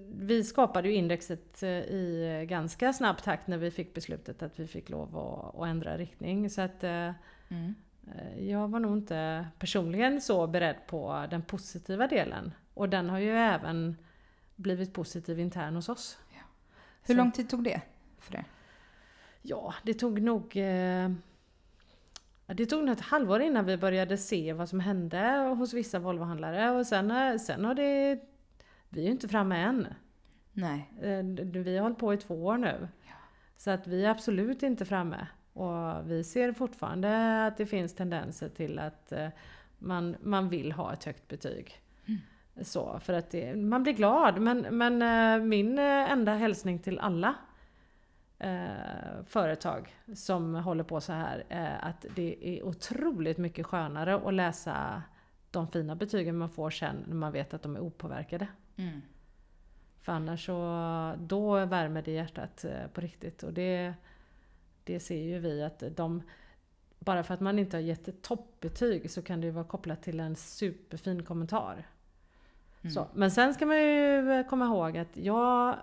Vi 0.08 0.44
skapade 0.44 0.88
ju 0.88 0.94
indexet 0.94 1.62
eh, 1.62 1.68
i 1.70 2.46
ganska 2.48 2.92
snabb 2.92 3.22
takt 3.22 3.46
när 3.46 3.58
vi 3.58 3.70
fick 3.70 3.94
beslutet 3.94 4.42
att 4.42 4.58
vi 4.60 4.66
fick 4.66 4.88
lov 4.90 5.16
att, 5.18 5.60
att 5.60 5.66
ändra 5.68 5.96
riktning. 5.98 6.50
Så 6.50 6.60
att 6.60 6.84
Mm. 7.48 7.74
jag 8.38 8.68
var 8.68 8.80
nog 8.80 8.96
inte 8.96 9.46
personligen 9.58 10.20
så 10.20 10.46
beredd 10.46 10.76
på 10.86 11.26
den 11.30 11.42
positiva 11.42 12.06
delen. 12.06 12.52
Och 12.74 12.88
den 12.88 13.10
har 13.10 13.18
ju 13.18 13.36
även 13.38 13.96
blivit 14.56 14.92
positiv 14.92 15.40
intern 15.40 15.74
hos 15.74 15.88
oss. 15.88 16.18
Hur 17.02 17.14
Så- 17.14 17.18
lång 17.18 17.32
tid 17.32 17.48
tog 17.50 17.64
det 17.64 17.80
för 18.18 18.32
det? 18.32 18.44
Ja, 19.46 19.74
det 19.82 19.94
tog 19.94 20.22
nog... 20.22 20.56
Eh, 20.56 21.10
det 22.46 22.66
tog 22.66 22.84
nog 22.84 22.92
ett 22.92 23.00
halvår 23.00 23.40
innan 23.40 23.64
vi 23.64 23.76
började 23.76 24.16
se 24.16 24.52
vad 24.52 24.68
som 24.68 24.80
hände 24.80 25.54
hos 25.58 25.74
vissa 25.74 25.98
Volvohandlare. 25.98 26.70
Och 26.70 26.86
sen, 26.86 27.10
eh, 27.10 27.36
sen 27.36 27.64
har 27.64 27.74
det... 27.74 28.20
Vi 28.88 29.00
är 29.00 29.04
ju 29.04 29.10
inte 29.10 29.28
framme 29.28 29.56
än. 29.56 29.86
Nej. 30.52 30.90
Eh, 31.02 31.22
Vi 31.44 31.76
har 31.76 31.82
hållit 31.82 31.98
på 31.98 32.14
i 32.14 32.16
två 32.16 32.44
år 32.44 32.56
nu. 32.56 32.88
Så 33.56 33.70
att 33.70 33.86
vi 33.86 34.04
är 34.04 34.10
absolut 34.10 34.62
inte 34.62 34.84
framme. 34.84 35.26
Och 35.52 36.10
vi 36.10 36.24
ser 36.24 36.52
fortfarande 36.52 37.46
att 37.46 37.56
det 37.56 37.66
finns 37.66 37.94
tendenser 37.94 38.48
till 38.48 38.78
att 38.78 39.12
man, 39.78 40.16
man 40.20 40.48
vill 40.48 40.72
ha 40.72 40.92
ett 40.92 41.04
högt 41.04 41.28
betyg. 41.28 41.80
Så, 42.62 43.00
för 43.00 43.12
att 43.12 43.30
det, 43.30 43.56
man 43.56 43.82
blir 43.82 43.92
glad. 43.92 44.40
Men, 44.40 44.58
men 44.58 45.48
min 45.48 45.78
enda 45.78 46.34
hälsning 46.34 46.78
till 46.78 46.98
alla 46.98 47.34
eh, 48.38 49.24
företag 49.26 49.94
som 50.14 50.54
håller 50.54 50.84
på 50.84 51.00
så 51.00 51.12
här 51.12 51.44
är 51.48 51.78
att 51.84 52.06
det 52.14 52.58
är 52.58 52.62
otroligt 52.62 53.38
mycket 53.38 53.66
skönare 53.66 54.14
att 54.14 54.34
läsa 54.34 55.02
de 55.50 55.68
fina 55.68 55.96
betygen 55.96 56.36
man 56.36 56.50
får 56.50 56.70
sen 56.70 57.04
när 57.06 57.14
man 57.14 57.32
vet 57.32 57.54
att 57.54 57.62
de 57.62 57.76
är 57.76 57.80
opåverkade. 57.80 58.46
Mm. 58.76 59.00
För 60.00 60.12
annars 60.12 60.46
så, 60.46 61.14
då 61.18 61.64
värmer 61.64 62.02
det 62.02 62.12
hjärtat 62.12 62.64
eh, 62.64 62.86
på 62.92 63.00
riktigt. 63.00 63.42
Och 63.42 63.52
det, 63.52 63.94
det 64.84 65.00
ser 65.00 65.22
ju 65.22 65.38
vi 65.38 65.62
att 65.62 65.82
de, 65.96 66.22
bara 66.98 67.24
för 67.24 67.34
att 67.34 67.40
man 67.40 67.58
inte 67.58 67.76
har 67.76 67.82
gett 67.82 68.08
ett 68.08 68.22
toppbetyg 68.22 69.10
så 69.10 69.22
kan 69.22 69.40
det 69.40 69.46
ju 69.46 69.50
vara 69.52 69.64
kopplat 69.64 70.02
till 70.02 70.20
en 70.20 70.36
superfin 70.36 71.24
kommentar. 71.24 71.86
Mm. 72.82 72.94
Så, 72.94 73.06
men 73.14 73.30
sen 73.30 73.54
ska 73.54 73.66
man 73.66 73.82
ju 73.82 74.32
eh, 74.32 74.46
komma 74.46 74.64
ihåg 74.64 74.98
att 74.98 75.16
jag, 75.16 75.78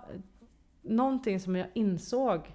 någonting 0.82 1.40
som 1.40 1.56
jag 1.56 1.66
insåg 1.74 2.54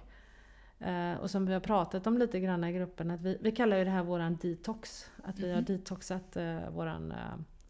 eh, 0.78 1.14
och 1.20 1.30
som 1.30 1.46
vi 1.46 1.52
har 1.52 1.60
pratat 1.60 2.06
om 2.06 2.18
lite 2.18 2.40
grann 2.40 2.64
i 2.64 2.72
gruppen, 2.72 3.10
att 3.10 3.20
vi, 3.20 3.38
vi 3.40 3.52
kallar 3.52 3.76
ju 3.76 3.84
det 3.84 3.90
här 3.90 4.02
våran 4.02 4.36
detox. 4.36 5.10
Att 5.24 5.38
vi 5.38 5.48
har 5.50 5.56
Mhm. 5.56 5.64
detoxat 5.64 6.36
eh, 6.36 6.70
våran 6.70 7.12
eh, 7.12 7.16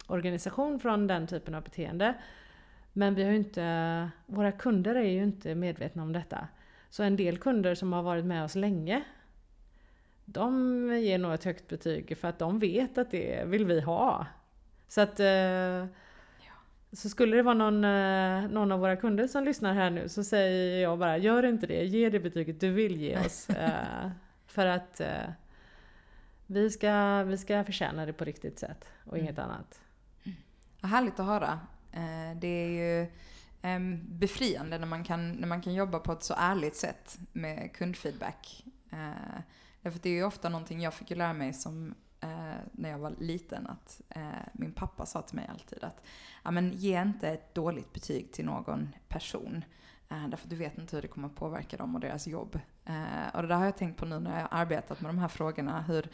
organisation 0.07 0.79
från 0.79 1.07
den 1.07 1.27
typen 1.27 1.55
av 1.55 1.63
beteende. 1.63 2.13
Men 2.93 3.15
vi 3.15 3.23
har 3.23 3.29
ju 3.31 3.37
inte, 3.37 4.09
våra 4.25 4.51
kunder 4.51 4.95
är 4.95 5.09
ju 5.09 5.23
inte 5.23 5.55
medvetna 5.55 6.03
om 6.03 6.13
detta. 6.13 6.47
Så 6.89 7.03
en 7.03 7.15
del 7.15 7.37
kunder 7.37 7.75
som 7.75 7.93
har 7.93 8.03
varit 8.03 8.25
med 8.25 8.43
oss 8.43 8.55
länge, 8.55 9.03
de 10.25 10.53
ger 11.01 11.17
nog 11.17 11.33
ett 11.33 11.43
högt 11.43 11.67
betyg 11.67 12.17
för 12.17 12.27
att 12.27 12.39
de 12.39 12.59
vet 12.59 12.97
att 12.97 13.11
det 13.11 13.43
vill 13.47 13.65
vi 13.65 13.81
ha. 13.81 14.25
Så 14.87 15.01
att 15.01 15.19
så 16.93 17.09
skulle 17.09 17.35
det 17.37 17.43
vara 17.43 17.55
någon, 17.55 17.83
eh, 17.83 18.49
någon 18.49 18.71
av 18.71 18.79
våra 18.79 18.95
kunder 18.95 19.27
som 19.27 19.43
lyssnar 19.43 19.73
här 19.73 19.89
nu 19.89 20.09
så 20.09 20.23
säger 20.23 20.81
jag 20.83 20.99
bara 20.99 21.17
gör 21.17 21.45
inte 21.45 21.67
det, 21.67 21.83
ge 21.83 22.09
det 22.09 22.19
betyget 22.19 22.59
du 22.59 22.71
vill 22.71 23.01
ge 23.01 23.17
oss. 23.25 23.49
Eh, 23.59 24.11
för 24.47 24.65
att 24.65 24.99
eh, 24.99 25.29
vi, 26.47 26.69
ska, 26.69 27.23
vi 27.23 27.37
ska 27.37 27.63
förtjäna 27.63 28.05
det 28.05 28.13
på 28.13 28.25
riktigt 28.25 28.59
sätt 28.59 28.85
och 29.05 29.13
Mm. 29.13 29.25
inget 29.25 29.39
annat. 29.39 29.81
Vad 30.81 30.91
härligt 30.91 31.19
att 31.19 31.25
höra. 31.25 31.59
Det 32.35 32.47
är 32.47 32.69
ju 32.69 33.11
ehm, 33.61 33.99
befriande 34.19 34.77
när 34.77 34.87
man, 34.87 35.03
kan, 35.03 35.31
när 35.31 35.47
man 35.47 35.61
kan 35.61 35.73
jobba 35.73 35.99
på 35.99 36.11
ett 36.11 36.23
så 36.23 36.33
ärligt 36.37 36.75
sätt 36.75 37.19
med 37.31 37.73
kundfeedback. 37.73 38.65
Därför 39.81 39.99
det 39.99 40.09
är 40.09 40.13
ju 40.13 40.23
ofta 40.23 40.49
någonting 40.49 40.81
jag 40.81 40.93
fick 40.93 41.09
lära 41.09 41.33
mig 41.33 41.53
som 41.53 41.95
eh, 42.21 42.29
när 42.71 42.89
jag 42.89 42.97
var 42.97 43.13
liten 43.19 43.67
att 43.67 44.01
eh, 44.09 44.21
min 44.53 44.71
pappa 44.71 45.05
sa 45.05 45.21
till 45.21 45.35
mig 45.35 45.47
alltid 45.51 45.83
att 45.83 46.05
ja, 46.43 46.51
men 46.51 46.71
ge 46.71 47.01
inte 47.01 47.29
ett 47.29 47.55
dåligt 47.55 47.93
betyg 47.93 48.31
till 48.31 48.45
någon 48.45 48.95
person. 49.07 49.63
Eh, 50.09 50.27
därför 50.27 50.45
att 50.45 50.49
du 50.49 50.55
vet 50.55 50.77
inte 50.77 50.95
hur 50.95 51.01
det 51.01 51.07
kommer 51.07 51.27
att 51.27 51.35
påverka 51.35 51.77
dem 51.77 51.95
och 51.95 52.01
deras 52.01 52.27
jobb. 52.27 52.59
Eh, 52.85 53.35
och 53.35 53.41
det 53.41 53.47
där 53.47 53.55
har 53.55 53.65
jag 53.65 53.77
tänkt 53.77 53.97
på 53.97 54.05
nu 54.05 54.19
när 54.19 54.35
jag 54.35 54.47
har 54.47 54.59
arbetat 54.59 55.01
med 55.01 55.09
de 55.09 55.17
här 55.17 55.27
frågorna. 55.27 55.81
Hur, 55.81 56.07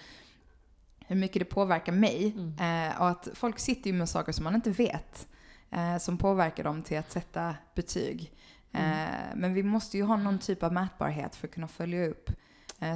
hur 0.99 1.15
mycket 1.15 1.39
det 1.39 1.45
påverkar 1.45 1.91
mig. 1.91 2.33
Mm. 2.37 2.91
Eh, 2.91 3.01
och 3.01 3.09
att 3.09 3.27
folk 3.33 3.59
sitter 3.59 3.89
ju 3.89 3.95
med 3.95 4.09
saker 4.09 4.31
som 4.31 4.43
man 4.43 4.55
inte 4.55 4.69
vet. 4.69 5.27
Eh, 5.71 5.97
som 5.97 6.17
påverkar 6.17 6.63
dem 6.63 6.83
till 6.83 6.97
att 6.97 7.11
sätta 7.11 7.55
betyg. 7.75 8.31
Eh, 8.71 9.35
Men 9.35 9.53
vi 9.53 9.63
måste 9.63 9.97
ju 9.97 10.03
ha 10.03 10.17
någon 10.17 10.39
typ 10.39 10.63
av 10.63 10.73
mätbarhet 10.73 11.35
för 11.35 11.47
att 11.47 11.53
kunna 11.53 11.67
följa 11.67 12.07
upp. 12.07 12.31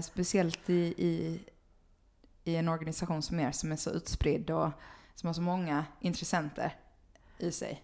Speciellt 0.04 0.70
i, 0.70 0.94
i, 0.98 1.40
i 2.50 2.56
en 2.56 2.70
organisation 2.70 3.22
som 3.22 3.40
er 3.40 3.52
som 3.52 3.72
är 3.72 3.76
så 3.76 3.90
utspridd 3.90 4.50
och 4.50 4.70
som 5.16 5.28
har 5.28 5.34
så 5.34 5.42
många 5.42 5.86
intressenter 6.00 6.74
i 7.38 7.52
sig. 7.52 7.84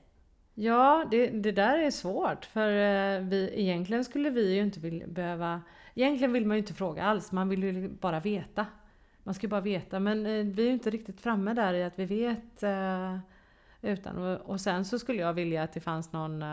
Ja, 0.54 1.06
det, 1.12 1.28
det 1.30 1.52
där 1.52 1.80
är 1.80 1.92
svårt 1.92 2.46
för 2.46 2.70
eh, 2.70 3.22
vi, 3.22 3.52
egentligen 3.56 4.06
skulle 4.06 4.30
vi 4.30 4.54
ju 4.56 4.62
inte 4.62 4.80
vill, 4.80 5.04
behöva... 5.08 5.62
Egentligen 5.96 6.34
vill 6.34 6.46
man 6.46 6.58
ju 6.58 6.62
inte 6.62 6.74
fråga 6.74 7.04
alls, 7.04 7.32
man 7.32 7.50
vill 7.50 7.64
ju 7.64 7.90
bara 7.90 8.20
veta. 8.20 8.66
Man 9.24 9.34
ska 9.34 9.46
ju 9.46 9.50
bara 9.50 9.62
veta, 9.62 10.00
men 10.00 10.26
eh, 10.26 10.46
vi 10.46 10.64
är 10.64 10.68
ju 10.68 10.74
inte 10.74 10.90
riktigt 10.90 11.22
framme 11.22 11.54
där 11.54 11.74
i 11.74 11.84
att 11.84 12.00
vi 12.00 12.06
vet. 12.06 12.64
Eh, 12.64 13.18
utan, 13.82 14.38
och, 14.38 14.62
sen 14.62 14.86
så 14.86 15.00
skulle 15.00 15.22
jag 15.22 15.34
vilja 15.34 15.64
att 15.64 15.74
det 15.74 15.80
fanns 15.80 16.12
någon, 16.12 16.44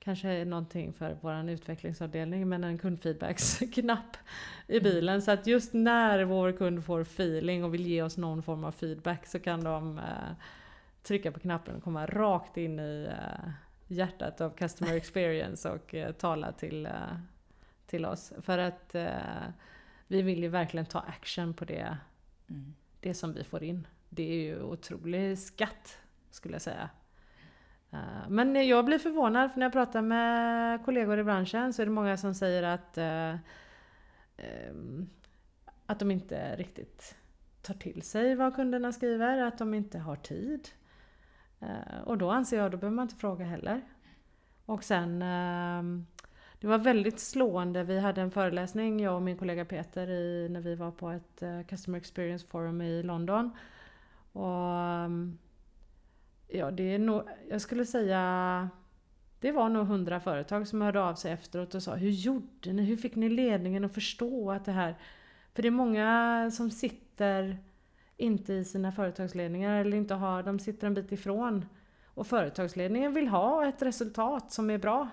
kanske 0.00 0.44
någonting 0.44 0.92
för 0.92 1.16
vår 1.20 1.50
utvecklingsavdelning, 1.50 2.48
men 2.48 2.64
en 2.64 2.78
kundfeedbacksknapp 2.78 4.16
i 4.66 4.80
bilen. 4.80 5.22
Så 5.22 5.30
att 5.30 5.46
just 5.46 5.72
när 5.72 6.24
vår 6.24 6.52
kund 6.52 6.84
får 6.84 7.00
feeling 7.00 7.64
och 7.64 7.74
vill 7.74 7.86
ge 7.86 8.02
oss 8.02 8.16
någon 8.16 8.42
form 8.42 8.64
av 8.64 8.72
feedback 8.72 9.26
så 9.26 9.38
kan 9.38 9.64
de 9.64 9.98
eh, 9.98 10.04
trycka 11.02 11.32
på 11.32 11.40
knappen 11.40 11.76
och 11.76 11.82
komma 11.82 12.06
rakt 12.06 12.56
in 12.56 12.80
i 12.80 13.08
eh, 13.10 13.50
hjärtat 13.86 14.40
av 14.40 14.50
customer 14.50 14.92
experience 14.96 15.70
och 15.70 15.94
eh, 15.94 16.12
tala 16.12 16.52
till, 16.52 16.88
till 17.86 18.04
oss. 18.04 18.32
För 18.42 18.58
att 18.58 18.94
vi 20.06 20.22
vill 20.22 20.42
ju 20.42 20.48
verkligen 20.48 20.86
ta 20.86 20.98
action 20.98 21.54
på 21.54 21.64
det, 21.64 21.96
Mm. 22.50 22.74
det 23.00 23.14
som 23.14 23.32
vi 23.32 23.44
får 23.44 23.62
in. 23.62 23.86
Det 24.08 24.22
är 24.22 24.36
ju 24.36 24.62
otrolig 24.62 25.38
skatt 25.38 25.98
skulle 26.30 26.54
jag 26.54 26.62
säga. 26.62 26.90
Eh, 27.92 28.28
men 28.28 28.68
jag 28.68 28.84
blir 28.84 28.98
förvånad 28.98 29.52
för 29.52 29.58
när 29.58 29.66
jag 29.66 29.72
pratar 29.72 30.02
med 30.02 30.84
kollegor 30.84 31.18
i 31.18 31.24
branschen 31.24 31.72
så 31.72 31.82
är 31.82 31.86
det 31.86 31.92
många 31.92 32.16
som 32.16 32.34
säger 32.34 32.62
att 32.62 32.98
eh, 32.98 33.34
ehm, 34.36 35.08
att 35.86 35.98
de 35.98 36.10
inte 36.10 36.56
riktigt 36.56 37.16
tar 37.62 37.74
till 37.74 38.02
sig 38.02 38.34
vad 38.34 38.54
kunderna 38.54 38.92
skriver, 38.92 39.42
att 39.42 39.58
de 39.58 39.74
inte 39.74 39.98
har 39.98 40.16
tid. 40.16 40.68
Eh, 41.60 42.00
och 42.04 42.18
då 42.18 42.30
anser 42.30 42.58
jag, 42.58 42.70
då 42.70 42.76
behöver 42.76 42.96
man 42.96 43.02
inte 43.02 43.16
fråga 43.16 43.44
heller. 43.44 43.80
Och 44.66 44.84
sen, 44.84 45.22
ehm, 45.22 46.06
det 46.60 46.66
var 46.66 46.78
väldigt 46.78 47.20
slående, 47.20 47.84
vi 47.84 48.00
hade 48.00 48.20
en 48.20 48.30
föreläsning, 48.30 49.00
jag 49.00 49.14
och 49.14 49.22
min 49.22 49.38
kollega 49.38 49.64
Peter, 49.64 50.10
i, 50.10 50.48
när 50.50 50.60
vi 50.60 50.74
var 50.74 50.90
på 50.90 51.10
ett 51.10 51.42
eh, 51.42 51.62
Customer 51.62 51.98
Experience 51.98 52.46
Forum 52.46 52.82
i 52.82 53.02
London. 53.02 53.50
Och 54.32 54.78
ehm, 54.78 55.38
ja, 56.52 56.70
det 56.70 56.94
är 56.94 56.98
nog, 56.98 57.22
jag 57.48 57.60
skulle 57.60 57.86
säga, 57.86 58.68
det 59.40 59.52
var 59.52 59.68
nog 59.68 59.86
hundra 59.86 60.20
företag 60.20 60.68
som 60.68 60.80
hörde 60.82 61.02
av 61.02 61.14
sig 61.14 61.32
efteråt 61.32 61.74
och 61.74 61.82
sa 61.82 61.94
Hur 61.94 62.10
gjorde 62.10 62.72
ni? 62.72 62.82
Hur 62.82 62.96
fick 62.96 63.16
ni 63.16 63.28
ledningen 63.28 63.84
att 63.84 63.94
förstå 63.94 64.50
att 64.50 64.64
det 64.64 64.72
här... 64.72 64.94
För 65.54 65.62
det 65.62 65.68
är 65.68 65.72
många 65.72 66.50
som 66.52 66.70
sitter 66.70 67.58
inte 68.16 68.52
i 68.54 68.64
sina 68.64 68.92
företagsledningar 68.92 69.80
eller 69.80 69.96
inte 69.96 70.14
har, 70.14 70.42
de 70.42 70.58
sitter 70.58 70.86
en 70.86 70.94
bit 70.94 71.12
ifrån. 71.12 71.66
Och 72.14 72.26
företagsledningen 72.26 73.14
vill 73.14 73.28
ha 73.28 73.66
ett 73.68 73.82
resultat 73.82 74.52
som 74.52 74.70
är 74.70 74.78
bra. 74.78 75.08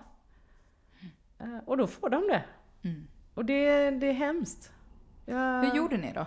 Eh, 1.39 1.57
Och 1.65 1.77
då 1.77 1.87
får 1.87 2.09
de 2.09 2.27
det. 2.27 2.43
Mm. 2.89 3.07
Och 3.33 3.45
det, 3.45 3.91
det 3.91 4.07
är 4.07 4.13
hemskt. 4.13 4.71
Jag... 5.25 5.63
Hur 5.63 5.75
gjorde 5.75 5.97
ni 5.97 6.13
då? 6.13 6.25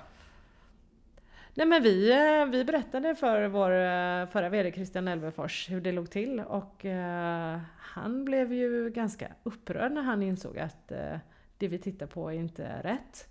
Nej 1.61 1.67
men 1.67 1.83
vi, 1.83 2.11
eh, 2.11 2.47
vi 2.47 2.65
berättade 2.65 3.15
för 3.15 3.49
vår 3.49 3.71
eh, 3.71 4.27
förra 4.27 4.49
VD 4.49 4.73
Christian 4.73 5.09
Elvefors 5.09 5.71
hur 5.71 5.81
det 5.81 5.93
låg 5.93 6.11
till 6.11 6.41
och 6.41 6.85
uh, 6.85 7.59
han 7.79 8.25
blev 8.25 8.53
ju 8.53 8.91
ganska 8.91 9.29
upprörd 9.43 9.93
när 9.93 10.03
han 10.03 10.23
insåg 10.23 10.59
att 10.59 10.93
uh, 10.93 11.19
det 11.59 11.69
vi 11.69 11.79
tittar 11.79 12.07
på 12.07 12.31
är 12.31 12.35
inte 12.35 12.83
rätt. 12.83 13.29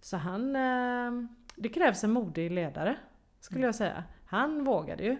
Så 0.00 0.16
han, 0.16 0.56
uh, 0.56 1.26
det 1.56 1.68
krävs 1.68 2.04
en 2.04 2.10
modig 2.10 2.50
ledare 2.50 2.96
skulle 3.40 3.66
jag 3.66 3.74
säga. 3.74 4.04
Han 4.26 4.64
vågade 4.64 5.04
ju. 5.04 5.16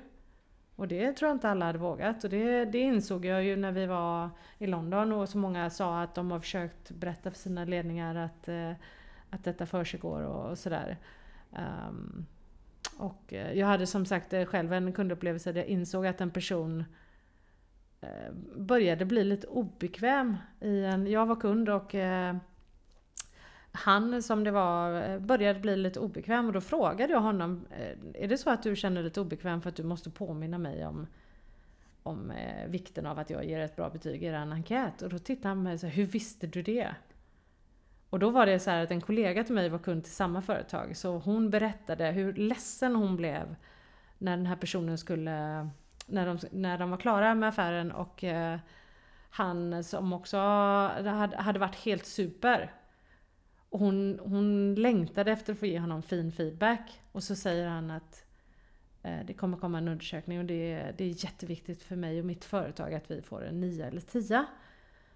Och 0.76 0.89
det 0.89 1.12
tror 1.12 1.28
jag 1.28 1.37
inte 1.37 1.49
alla 1.49 1.66
hade 1.66 1.78
vågat. 1.78 2.24
Och 2.24 2.30
det, 2.30 2.64
det 2.64 2.78
insåg 2.78 3.24
jag 3.24 3.45
ju 3.45 3.57
när 3.57 3.72
vi 3.72 3.87
var 3.87 4.30
i 4.59 4.66
London 4.66 5.12
och 5.12 5.28
så 5.28 5.39
många 5.39 5.70
sa 5.70 6.03
att 6.03 6.14
de 6.14 6.30
har 6.30 6.41
försökt 6.41 6.91
berätta 6.91 7.30
för 7.30 7.39
sina 7.39 7.64
ledningar 7.64 8.14
att, 8.14 8.49
att 9.30 9.45
detta 9.45 9.66
försiggår 9.66 10.20
och, 10.22 10.51
och 10.51 10.59
sådär. 10.59 10.99
Um, 11.53 12.26
och 12.96 13.32
eh, 13.32 13.53
jag 13.53 13.66
hade 13.66 13.86
som 13.86 14.07
sagt 14.07 14.32
eh, 14.32 14.44
själv 14.44 14.72
en 14.72 14.92
kundupplevelse 14.92 15.53
där 15.53 15.61
jag 15.61 15.68
insåg 15.68 16.07
att 16.07 16.20
en 16.20 16.30
person 16.30 16.84
eh, 18.00 18.32
började 18.57 19.05
bli 19.05 19.24
lite 19.24 19.46
obekväm 19.46 20.36
i 20.61 20.84
en... 20.84 21.07
Jag 21.07 21.26
var 21.26 21.36
kund 21.36 21.68
och 21.68 21.94
han 23.74 24.22
som 24.22 24.44
det 24.44 24.50
var 24.50 25.18
började 25.18 25.61
bli 25.61 25.76
lite 25.76 26.00
obekväm 26.00 26.46
och 26.46 26.53
då 26.53 26.61
frågade 26.61 27.12
jag 27.12 27.20
honom 27.20 27.66
Är 28.14 28.28
det 28.28 28.38
så 28.38 28.50
att 28.50 28.62
du 28.62 28.76
känner 28.76 28.96
dig 28.96 29.05
lite 29.05 29.20
obekväm 29.20 29.62
för 29.62 29.68
att 29.68 29.76
du 29.76 29.82
måste 29.82 30.11
påminna 30.11 30.59
mig 30.59 30.86
om, 30.86 31.07
om 32.03 32.32
vikten 32.68 33.07
av 33.07 33.18
att 33.18 33.30
jag 33.30 33.44
ger 33.44 33.61
ett 33.61 33.76
bra 33.76 33.90
betyg 33.90 34.22
i 34.22 34.26
er 34.26 34.34
enkät? 34.34 35.03
Och 35.03 35.09
då 35.09 35.18
tittade 35.18 35.48
han 35.48 35.59
på 35.59 35.62
mig 35.62 35.74
och 35.74 35.80
sa 35.80 35.86
Hur 35.86 36.07
visste 36.07 36.46
du 36.46 36.62
det? 36.62 36.94
Och 38.12 38.18
då 38.18 38.30
var 38.30 38.46
det 38.46 38.58
så 38.58 38.70
att 38.70 38.90
en 38.90 39.00
kollega 39.00 39.44
till 39.44 39.54
mig 39.54 39.68
var 39.68 39.78
kund 39.78 40.04
till 40.04 40.12
samma 40.12 40.42
företag 40.42 40.96
så 40.96 41.18
hon 41.18 41.50
berättade 41.50 42.10
hur 42.10 42.32
ledsen 42.32 42.96
hon 42.96 43.16
blev 43.16 43.56
när 44.18 44.36
den 44.36 44.46
här 44.46 44.56
personen 44.56 44.98
skulle, 44.98 45.68
när 46.06 46.26
de, 46.26 46.38
när 46.50 46.78
de 46.78 46.90
var 46.90 46.98
klara 46.98 47.34
med 47.34 47.48
affären 47.48 47.92
och 47.92 48.24
eh, 48.24 48.58
han 49.30 49.84
som 49.84 50.12
också 50.12 50.36
hade, 50.36 51.36
hade 51.36 51.58
varit 51.58 51.74
helt 51.76 52.06
super. 52.06 52.72
Och 53.68 53.78
hon, 53.78 54.20
hon 54.22 54.74
längtade 54.74 55.32
efter 55.32 55.52
att 55.52 55.58
få 55.58 55.66
ge 55.66 55.78
honom 55.78 56.02
fin 56.02 56.32
feedback 56.32 57.00
och 57.12 57.22
så 57.22 57.36
säger 57.36 57.68
han 57.68 57.90
att 57.90 58.24
eh, 59.02 59.20
det 59.26 59.34
kommer 59.34 59.56
komma 59.56 59.78
en 59.78 59.88
undersökning 59.88 60.38
och 60.38 60.44
det, 60.44 60.94
det 60.98 61.04
är 61.04 61.24
jätteviktigt 61.24 61.82
för 61.82 61.96
mig 61.96 62.18
och 62.18 62.26
mitt 62.26 62.44
företag 62.44 62.94
att 62.94 63.10
vi 63.10 63.22
får 63.22 63.44
en 63.44 63.60
9 63.60 63.86
eller 63.86 64.00
10. 64.00 64.44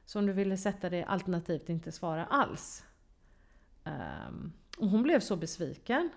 Så 0.06 0.18
om 0.18 0.26
du 0.26 0.32
ville 0.32 0.56
sätta 0.56 0.90
det 0.90 1.04
alternativt 1.04 1.68
inte 1.68 1.92
svara 1.92 2.24
alls. 2.24 2.85
Um, 3.86 4.52
och 4.78 4.88
hon 4.88 5.02
blev 5.02 5.20
så 5.20 5.36
besviken. 5.36 6.10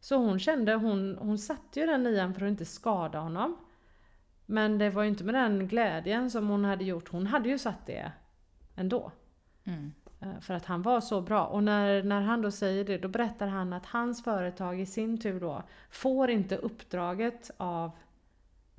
Så 0.00 0.16
hon 0.16 0.38
kände, 0.38 0.74
hon, 0.74 1.16
hon 1.18 1.38
satte 1.38 1.80
ju 1.80 1.86
den 1.86 2.02
nian 2.02 2.34
för 2.34 2.46
att 2.46 2.50
inte 2.50 2.64
skada 2.64 3.18
honom. 3.18 3.56
Men 4.46 4.78
det 4.78 4.90
var 4.90 5.02
ju 5.02 5.08
inte 5.08 5.24
med 5.24 5.34
den 5.34 5.68
glädjen 5.68 6.30
som 6.30 6.48
hon 6.48 6.64
hade 6.64 6.84
gjort. 6.84 7.08
Hon 7.08 7.26
hade 7.26 7.48
ju 7.48 7.58
satt 7.58 7.86
det 7.86 8.12
ändå. 8.76 9.12
Mm. 9.64 9.92
Uh, 10.22 10.40
för 10.40 10.54
att 10.54 10.64
han 10.64 10.82
var 10.82 11.00
så 11.00 11.20
bra. 11.20 11.46
Och 11.46 11.62
när, 11.64 12.02
när 12.02 12.20
han 12.20 12.42
då 12.42 12.50
säger 12.50 12.84
det, 12.84 12.98
då 12.98 13.08
berättar 13.08 13.46
han 13.46 13.72
att 13.72 13.86
hans 13.86 14.24
företag 14.24 14.80
i 14.80 14.86
sin 14.86 15.20
tur 15.20 15.40
då 15.40 15.62
får 15.90 16.30
inte 16.30 16.56
uppdraget 16.56 17.50
av 17.56 17.90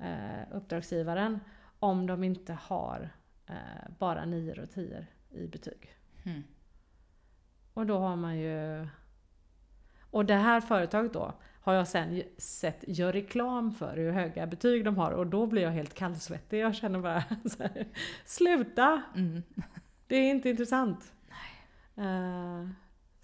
uh, 0.00 0.56
uppdragsgivaren 0.56 1.40
om 1.78 2.06
de 2.06 2.24
inte 2.24 2.52
har 2.52 3.10
uh, 3.50 3.96
bara 3.98 4.24
nior 4.24 4.60
och 4.60 4.70
tior 4.70 5.06
i 5.30 5.46
betyg. 5.46 5.90
Mm. 6.24 6.42
Och 7.76 7.86
då 7.86 7.98
har 7.98 8.16
man 8.16 8.38
ju... 8.38 8.86
Och 10.10 10.24
det 10.24 10.34
här 10.34 10.60
företaget 10.60 11.12
då 11.12 11.32
har 11.60 11.74
jag 11.74 11.88
sen 11.88 12.22
sett 12.38 12.84
gör 12.86 13.12
reklam 13.12 13.72
för 13.72 13.96
hur 13.96 14.12
höga 14.12 14.46
betyg 14.46 14.84
de 14.84 14.96
har 14.96 15.10
och 15.10 15.26
då 15.26 15.46
blir 15.46 15.62
jag 15.62 15.70
helt 15.70 15.94
kallsvettig. 15.94 16.60
Jag 16.60 16.74
känner 16.74 16.98
bara 16.98 17.24
så 17.44 17.62
här, 17.62 17.88
sluta! 18.24 19.02
Mm. 19.16 19.42
Det 20.06 20.16
är 20.16 20.30
inte 20.30 20.50
intressant. 20.50 21.12
Uh, 21.98 22.68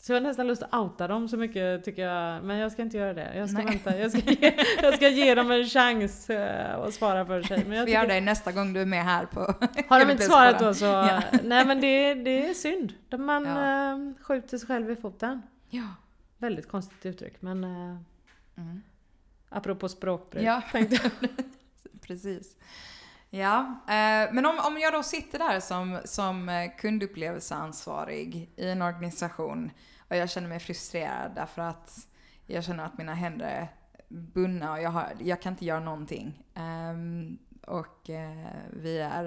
så 0.03 0.13
jag 0.13 0.17
har 0.17 0.21
nästan 0.21 0.47
lust 0.47 0.63
att 0.63 0.75
outa 0.75 1.09
dem 1.09 1.29
så 1.29 1.37
mycket 1.37 1.85
tycker 1.85 2.03
jag, 2.03 2.45
men 2.45 2.59
jag 2.59 2.73
ska 2.73 2.83
inte 2.83 2.97
göra 2.97 3.15
det. 3.15 3.37
Jag 3.37 3.51
ska 3.51 3.59
Nej. 3.59 3.67
vänta, 3.67 3.99
jag 3.99 4.11
ska, 4.11 4.21
ge, 4.31 4.55
jag 4.83 4.95
ska 4.95 5.09
ge 5.09 5.35
dem 5.35 5.51
en 5.51 5.67
chans 5.67 6.31
uh, 6.31 6.75
att 6.75 6.95
svara 6.95 7.27
för 7.27 7.43
sig. 7.43 7.65
Men 7.65 7.79
jag 7.79 7.87
Vi 7.87 7.93
gör 7.93 8.07
det 8.07 8.21
nästa 8.21 8.53
gång 8.53 8.73
du 8.73 8.81
är 8.81 8.87
med 8.87 9.05
här 9.05 9.27
på 9.27 9.41
Har 9.89 10.05
de 10.05 10.11
inte 10.11 10.25
svarat 10.25 10.59
då 10.59 10.75
så, 10.75 10.85
ja. 10.85 11.23
nej 11.43 11.67
men 11.67 11.81
det, 11.81 12.15
det 12.15 12.49
är 12.49 12.55
synd. 12.55 12.93
Man 13.19 13.45
ja. 13.45 13.95
uh, 13.95 14.25
skjuter 14.25 14.59
sig 14.59 14.67
själv 14.67 14.91
i 14.91 14.97
foten. 14.97 15.43
Ja. 15.71 15.89
Väldigt 16.39 16.69
konstigt 16.69 17.07
uttryck 17.07 17.43
men 17.43 17.65
uh, 17.65 17.97
mm. 18.57 18.83
apropå 19.49 19.89
språkbruk. 19.89 20.43
Ja, 20.43 20.63
precis. 22.07 22.57
Ja, 23.31 23.81
eh, 23.89 24.33
men 24.33 24.47
om, 24.47 24.59
om 24.59 24.79
jag 24.79 24.93
då 24.93 25.03
sitter 25.03 25.39
där 25.39 25.61
som, 25.61 25.99
som 26.05 26.69
kundupplevelseansvarig 26.79 28.51
i 28.57 28.69
en 28.69 28.83
organisation 28.83 29.71
och 30.13 30.19
jag 30.19 30.31
känner 30.31 30.49
mig 30.49 30.59
frustrerad 30.59 31.33
därför 31.35 31.63
att 31.63 32.09
jag 32.47 32.65
känner 32.65 32.85
att 32.85 32.99
mina 32.99 33.15
händer 33.15 33.47
är 33.47 33.69
bundna 34.09 34.73
och 34.73 34.83
jag, 34.83 34.91
har, 34.91 35.13
jag 35.19 35.43
kan 35.43 35.53
inte 35.53 35.65
göra 35.65 35.81
någonting. 35.81 36.45
Um, 36.55 37.39
och 37.67 38.09
uh, 38.09 38.47
vi 38.73 38.99
är 38.99 39.25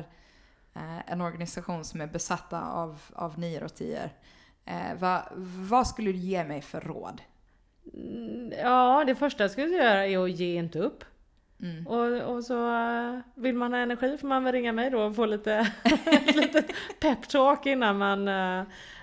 uh, 0.75 1.11
en 1.11 1.21
organisation 1.21 1.85
som 1.85 2.01
är 2.01 2.07
besatta 2.07 2.61
av, 2.61 3.01
av 3.13 3.39
nior 3.39 3.63
och 3.63 3.75
tior. 3.75 4.09
Uh, 4.67 4.99
va, 4.99 5.27
vad 5.69 5.87
skulle 5.87 6.11
du 6.11 6.17
ge 6.17 6.43
mig 6.43 6.61
för 6.61 6.81
råd? 6.81 7.21
Mm, 7.93 8.53
ja, 8.61 9.03
det 9.07 9.15
första 9.15 9.43
jag 9.43 9.51
skulle 9.51 9.67
göra 9.67 10.05
är 10.05 10.23
att 10.23 10.31
ge 10.31 10.55
inte 10.55 10.79
upp. 10.79 11.03
Mm. 11.61 11.87
Och, 11.87 12.35
och, 12.35 12.43
så 12.43 12.55
vill 13.35 13.55
man 13.55 13.73
ha 13.73 13.79
energi 13.79 14.17
får 14.17 14.27
man 14.27 14.43
väl 14.43 14.53
ringa 14.53 14.73
mig 14.73 14.89
då 14.89 15.01
och 15.01 15.15
få 15.15 15.25
lite, 15.25 15.71
lite 16.35 16.63
peptalk 16.99 17.65
innan 17.65 17.97
man 17.97 18.27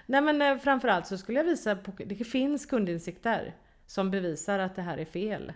Nej 0.06 0.20
men 0.20 0.42
eh, 0.42 0.58
framförallt 0.58 1.06
så 1.06 1.18
skulle 1.18 1.38
jag 1.38 1.44
visa 1.44 1.76
på, 1.76 1.92
det 1.96 2.24
finns 2.24 2.66
kundinsikter 2.66 3.54
som 3.86 4.10
bevisar 4.10 4.58
att 4.58 4.76
det 4.76 4.82
här 4.82 4.98
är 4.98 5.04
fel. 5.04 5.52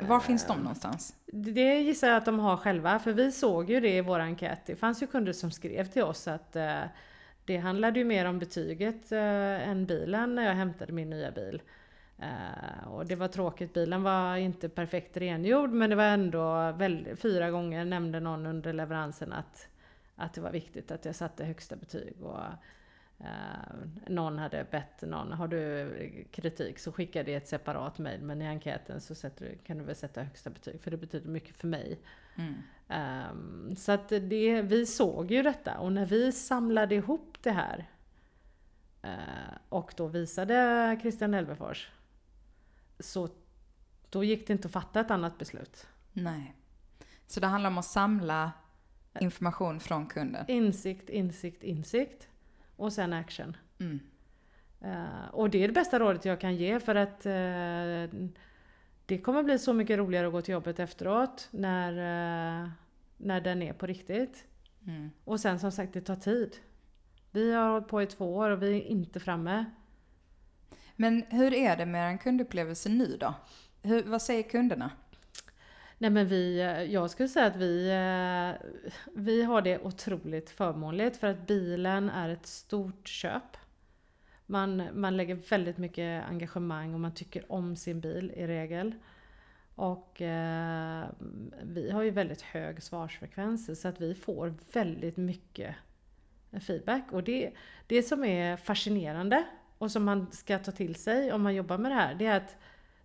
Var 0.00 0.20
finns 0.20 0.46
de 0.46 0.58
någonstans? 0.58 1.14
Det 1.26 1.80
gissar 1.80 2.08
jag 2.08 2.16
att 2.16 2.24
de 2.24 2.38
har 2.38 2.56
själva, 2.56 2.98
för 2.98 3.12
vi 3.12 3.32
såg 3.32 3.70
ju 3.70 3.80
det 3.80 3.96
i 3.96 4.00
vår 4.00 4.20
enkät. 4.20 4.66
Det 4.66 4.76
fanns 4.76 5.02
ju 5.02 5.06
kunder 5.06 5.32
som 5.32 5.50
skrev 5.50 5.84
till 5.84 6.02
oss 6.02 6.28
att 6.28 6.56
eh, 6.56 6.82
det 7.44 7.56
handlade 7.56 7.98
ju 7.98 8.04
mer 8.04 8.24
om 8.24 8.38
betyget 8.38 9.12
eh, 9.12 9.68
än 9.68 9.86
bilen 9.86 10.34
när 10.34 10.44
jag 10.44 10.54
hämtade 10.54 10.92
min 10.92 11.10
nya 11.10 11.30
bil. 11.30 11.62
Och 12.86 13.06
det 13.06 13.16
var 13.16 13.28
tråkigt, 13.28 13.74
bilen 13.74 14.02
var 14.02 14.36
inte 14.36 14.68
perfekt 14.68 15.16
rengjord 15.16 15.70
men 15.70 15.90
det 15.90 15.96
var 15.96 16.04
ändå 16.04 16.72
väl, 16.72 17.16
fyra 17.16 17.50
gånger 17.50 17.84
nämnde 17.84 18.20
någon 18.20 18.46
under 18.46 18.72
leveransen 18.72 19.32
att, 19.32 19.68
att 20.16 20.34
det 20.34 20.40
var 20.40 20.50
viktigt 20.50 20.90
att 20.90 21.04
jag 21.04 21.14
satte 21.14 21.44
högsta 21.44 21.76
betyg. 21.76 22.22
Och, 22.22 22.40
Uh, 23.20 23.86
någon 24.06 24.38
hade 24.38 24.66
bett 24.70 25.02
någon, 25.02 25.32
har 25.32 25.48
du 25.48 26.24
kritik 26.30 26.78
så 26.78 26.92
skicka 26.92 27.22
det 27.22 27.30
i 27.30 27.34
ett 27.34 27.48
separat 27.48 27.98
mail 27.98 28.22
men 28.22 28.42
i 28.42 28.46
enkäten 28.46 29.00
så 29.00 29.30
du, 29.38 29.58
kan 29.66 29.78
du 29.78 29.84
väl 29.84 29.96
sätta 29.96 30.22
högsta 30.22 30.50
betyg 30.50 30.80
för 30.80 30.90
det 30.90 30.96
betyder 30.96 31.28
mycket 31.28 31.56
för 31.56 31.68
mig. 31.68 32.00
Mm. 32.36 32.54
Um, 33.30 33.76
så 33.76 33.92
att 33.92 34.08
det, 34.08 34.62
vi 34.62 34.86
såg 34.86 35.30
ju 35.30 35.42
detta 35.42 35.78
och 35.78 35.92
när 35.92 36.06
vi 36.06 36.32
samlade 36.32 36.94
ihop 36.94 37.36
det 37.42 37.50
här 37.50 37.88
uh, 39.04 39.56
och 39.68 39.94
då 39.96 40.06
visade 40.06 40.98
Christian 41.02 41.34
Elvefors 41.34 41.88
så 42.98 43.28
då 44.10 44.24
gick 44.24 44.46
det 44.46 44.52
inte 44.52 44.68
att 44.68 44.72
fatta 44.72 45.00
ett 45.00 45.10
annat 45.10 45.38
beslut. 45.38 45.86
Nej. 46.12 46.56
Så 47.26 47.40
det 47.40 47.46
handlar 47.46 47.70
om 47.70 47.78
att 47.78 47.84
samla 47.84 48.52
information 49.20 49.80
från 49.80 50.06
kunden? 50.06 50.44
Insikt, 50.48 51.10
insikt, 51.10 51.62
insikt 51.62 52.28
och 52.84 52.92
sen 52.92 53.12
action. 53.12 53.56
Mm. 53.78 54.00
Uh, 54.84 55.28
och 55.32 55.50
det 55.50 55.64
är 55.64 55.68
det 55.68 55.74
bästa 55.74 55.98
rådet 55.98 56.24
jag 56.24 56.40
kan 56.40 56.56
ge 56.56 56.80
för 56.80 56.94
att 56.94 57.26
uh, 57.26 58.26
det 59.06 59.18
kommer 59.18 59.42
bli 59.42 59.58
så 59.58 59.72
mycket 59.72 59.98
roligare 59.98 60.26
att 60.26 60.32
gå 60.32 60.42
till 60.42 60.52
jobbet 60.52 60.78
efteråt 60.78 61.48
när, 61.50 61.92
uh, 61.92 62.68
när 63.16 63.40
den 63.40 63.62
är 63.62 63.72
på 63.72 63.86
riktigt. 63.86 64.44
Mm. 64.86 65.10
Och 65.24 65.40
sen 65.40 65.58
som 65.58 65.72
sagt, 65.72 65.92
det 65.92 66.00
tar 66.00 66.16
tid. 66.16 66.56
Vi 67.30 67.52
har 67.52 67.70
hållit 67.70 67.88
på 67.88 68.02
i 68.02 68.06
två 68.06 68.36
år 68.36 68.50
och 68.50 68.62
vi 68.62 68.76
är 68.76 68.82
inte 68.82 69.20
framme. 69.20 69.64
Men 70.96 71.22
hur 71.30 71.54
är 71.54 71.76
det 71.76 71.86
med 71.86 72.08
en 72.08 72.18
kundupplevelse 72.18 72.88
nu 72.88 73.16
då? 73.20 73.34
Hur, 73.82 74.02
vad 74.02 74.22
säger 74.22 74.42
kunderna? 74.42 74.90
Nej 75.98 76.10
men 76.10 76.26
vi, 76.26 76.60
eh, 76.60 76.82
jag 76.82 77.10
skulle 77.10 77.28
säga 77.28 77.46
att 77.46 77.56
vi, 77.56 77.88
eh, 77.88 78.68
vi 79.14 79.42
har 79.42 79.62
det 79.62 79.78
otroligt 79.78 80.50
förmånligt 80.50 81.16
för 81.16 81.26
att 81.26 81.46
bilen 81.46 82.10
är 82.10 82.28
ett 82.28 82.46
stort 82.46 83.08
köp. 83.08 83.56
Man, 84.46 84.82
man 84.94 85.16
lägger 85.16 85.34
väldigt 85.34 85.78
mycket 85.78 86.24
engagemang 86.24 86.94
och 86.94 87.00
man 87.00 87.14
tycker 87.14 87.52
om 87.52 87.76
sin 87.76 88.00
bil 88.00 88.32
i 88.36 88.46
regel. 88.46 88.94
Och 89.74 90.22
eh, 90.22 91.04
vi 91.62 91.90
har 91.90 92.02
ju 92.02 92.10
väldigt 92.10 92.42
hög 92.42 92.82
svarsfrekvens 92.82 93.80
så 93.80 93.88
att 93.88 94.00
vi 94.00 94.14
får 94.14 94.54
väldigt 94.72 95.16
mycket 95.16 95.74
feedback. 96.60 97.12
Och 97.12 97.22
det, 97.22 97.52
det 97.86 98.02
som 98.02 98.24
är 98.24 98.56
fascinerande 98.56 99.44
och 99.78 99.90
som 99.90 100.04
man 100.04 100.32
ska 100.32 100.58
ta 100.58 100.72
till 100.72 100.94
sig 100.94 101.32
om 101.32 101.42
man 101.42 101.54
jobbar 101.54 101.78
med 101.78 101.90
det 101.90 101.94
här, 101.94 102.14
det 102.14 102.26
är 102.26 102.36
att 102.36 102.56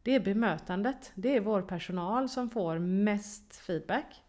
det 0.10 0.16
är 0.16 0.20
bemötandet. 0.20 1.12
Det 1.16 1.36
är 1.36 1.42
vår 1.42 1.62
personal 1.62 2.30
som 2.30 2.50
får 2.50 2.80
mest 2.80 3.56
feedback. 3.56 4.24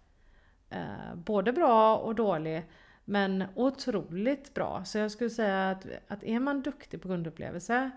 Eh, 0.70 1.14
både 1.14 1.52
bra 1.52 1.96
och 1.96 2.14
dålig, 2.14 2.64
men 3.04 3.44
otroligt 3.54 4.54
bra. 4.54 4.84
Så 4.84 4.98
jag 4.98 5.10
skulle 5.10 5.30
säga 5.30 5.70
att, 5.70 5.86
att 6.08 6.24
är 6.24 6.40
man 6.40 6.62
duktig 6.62 7.02
på 7.02 7.08
kundupplevelse 7.08 7.90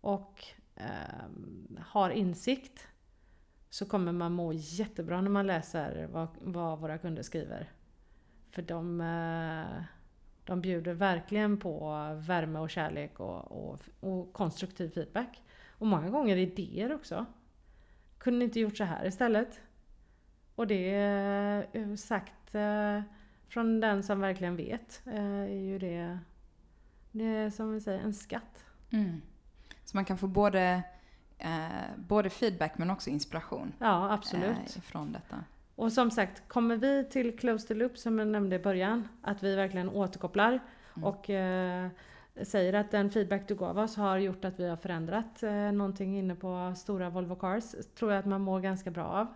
och 0.00 0.44
eh, 0.76 0.84
har 1.80 2.10
insikt 2.10 2.88
så 3.70 3.86
kommer 3.86 4.12
man 4.12 4.32
må 4.32 4.52
jättebra 4.52 5.20
när 5.20 5.30
man 5.30 5.46
läser 5.46 6.08
vad, 6.12 6.28
vad 6.40 6.78
våra 6.78 6.98
kunder 6.98 7.22
skriver. 7.22 7.72
För 8.50 8.62
de, 8.62 9.00
eh, 9.00 9.82
de 10.44 10.60
bjuder 10.60 10.94
verkligen 10.94 11.60
på 11.60 11.90
värme 12.26 12.58
och 12.58 12.70
kärlek 12.70 13.20
och, 13.20 13.52
och, 13.52 13.80
och, 14.00 14.32
konstruktiv 14.32 14.88
feedback. 14.88 15.42
Och 15.82 15.88
många 15.88 16.10
gånger 16.10 16.36
idéer 16.36 16.94
också. 16.94 17.26
Kunde 18.18 18.38
ni 18.38 18.44
inte 18.44 18.60
gjort 18.60 18.76
så 18.76 18.84
här 18.84 19.06
istället? 19.06 19.60
Och 20.54 20.66
det 20.66 20.94
är 20.94 21.96
sagt 21.96 22.54
eh, 22.54 23.00
från 23.48 23.80
den 23.80 24.02
som 24.02 24.20
verkligen 24.20 24.56
vet 24.56 25.02
eh, 25.06 25.40
är 25.40 25.60
ju 25.60 25.78
det, 25.78 26.18
det 27.12 27.24
är 27.24 27.50
som 27.50 27.72
vi 27.72 27.80
säger 27.80 28.00
en 28.00 28.14
skatt. 28.14 28.64
Mm. 28.90 29.22
Så 29.84 29.96
man 29.96 30.04
kan 30.04 30.18
få 30.18 30.26
både, 30.26 30.82
eh, 31.38 31.96
både 31.96 32.30
feedback 32.30 32.78
men 32.78 32.90
också 32.90 33.10
inspiration. 33.10 33.72
Ja, 33.78 34.12
absolut. 34.12 34.76
Eh, 34.76 34.82
från 34.82 35.12
detta. 35.12 35.44
Och 35.74 35.92
som 35.92 36.10
sagt, 36.10 36.48
kommer 36.48 36.76
vi 36.76 37.04
till 37.04 37.38
Close 37.38 37.68
the 37.68 37.74
Loop 37.74 37.98
som 37.98 38.18
jag 38.18 38.28
nämnde 38.28 38.56
i 38.56 38.62
början, 38.62 39.08
att 39.22 39.42
vi 39.42 39.56
verkligen 39.56 39.88
återkopplar 39.88 40.60
mm. 40.96 41.04
och 41.04 41.30
eh, 41.30 41.88
säger 42.42 42.72
att 42.72 42.90
den 42.90 43.10
feedback 43.10 43.48
du 43.48 43.54
gav 43.54 43.78
oss 43.78 43.96
har 43.96 44.18
gjort 44.18 44.44
att 44.44 44.60
vi 44.60 44.68
har 44.68 44.76
förändrat 44.76 45.42
eh, 45.42 45.72
någonting 45.72 46.18
inne 46.18 46.34
på 46.34 46.74
stora 46.76 47.10
Volvo 47.10 47.34
Cars, 47.34 47.74
tror 47.94 48.12
jag 48.12 48.18
att 48.18 48.26
man 48.26 48.40
mår 48.40 48.60
ganska 48.60 48.90
bra 48.90 49.04
av. 49.04 49.26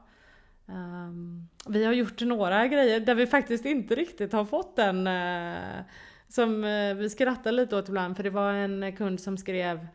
Um, 0.68 1.48
vi 1.68 1.84
har 1.84 1.92
gjort 1.92 2.20
några 2.20 2.66
grejer 2.66 3.00
där 3.00 3.14
vi 3.14 3.26
faktiskt 3.26 3.64
inte 3.64 3.94
riktigt 3.94 4.32
har 4.32 4.44
fått 4.44 4.76
den 4.76 5.06
eh, 5.06 5.84
som 6.28 6.64
eh, 6.64 6.94
vi 6.94 7.10
skrattar 7.10 7.52
lite 7.52 7.76
åt 7.76 7.88
ibland 7.88 8.16
för 8.16 8.22
det 8.22 8.30
var 8.30 8.52
en 8.52 8.96
kund 8.96 9.20
som 9.20 9.38
skrev 9.38 9.86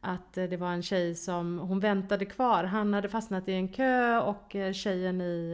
att 0.00 0.38
eh, 0.38 0.44
det 0.44 0.56
var 0.56 0.72
en 0.72 0.82
tjej 0.82 1.14
som 1.14 1.58
hon 1.58 1.80
väntade 1.80 2.24
kvar. 2.24 2.64
Han 2.64 2.94
hade 2.94 3.08
fastnat 3.08 3.48
i 3.48 3.52
en 3.52 3.68
kö 3.68 4.18
och 4.18 4.56
eh, 4.56 4.72
tjejen 4.72 5.20
i, 5.20 5.52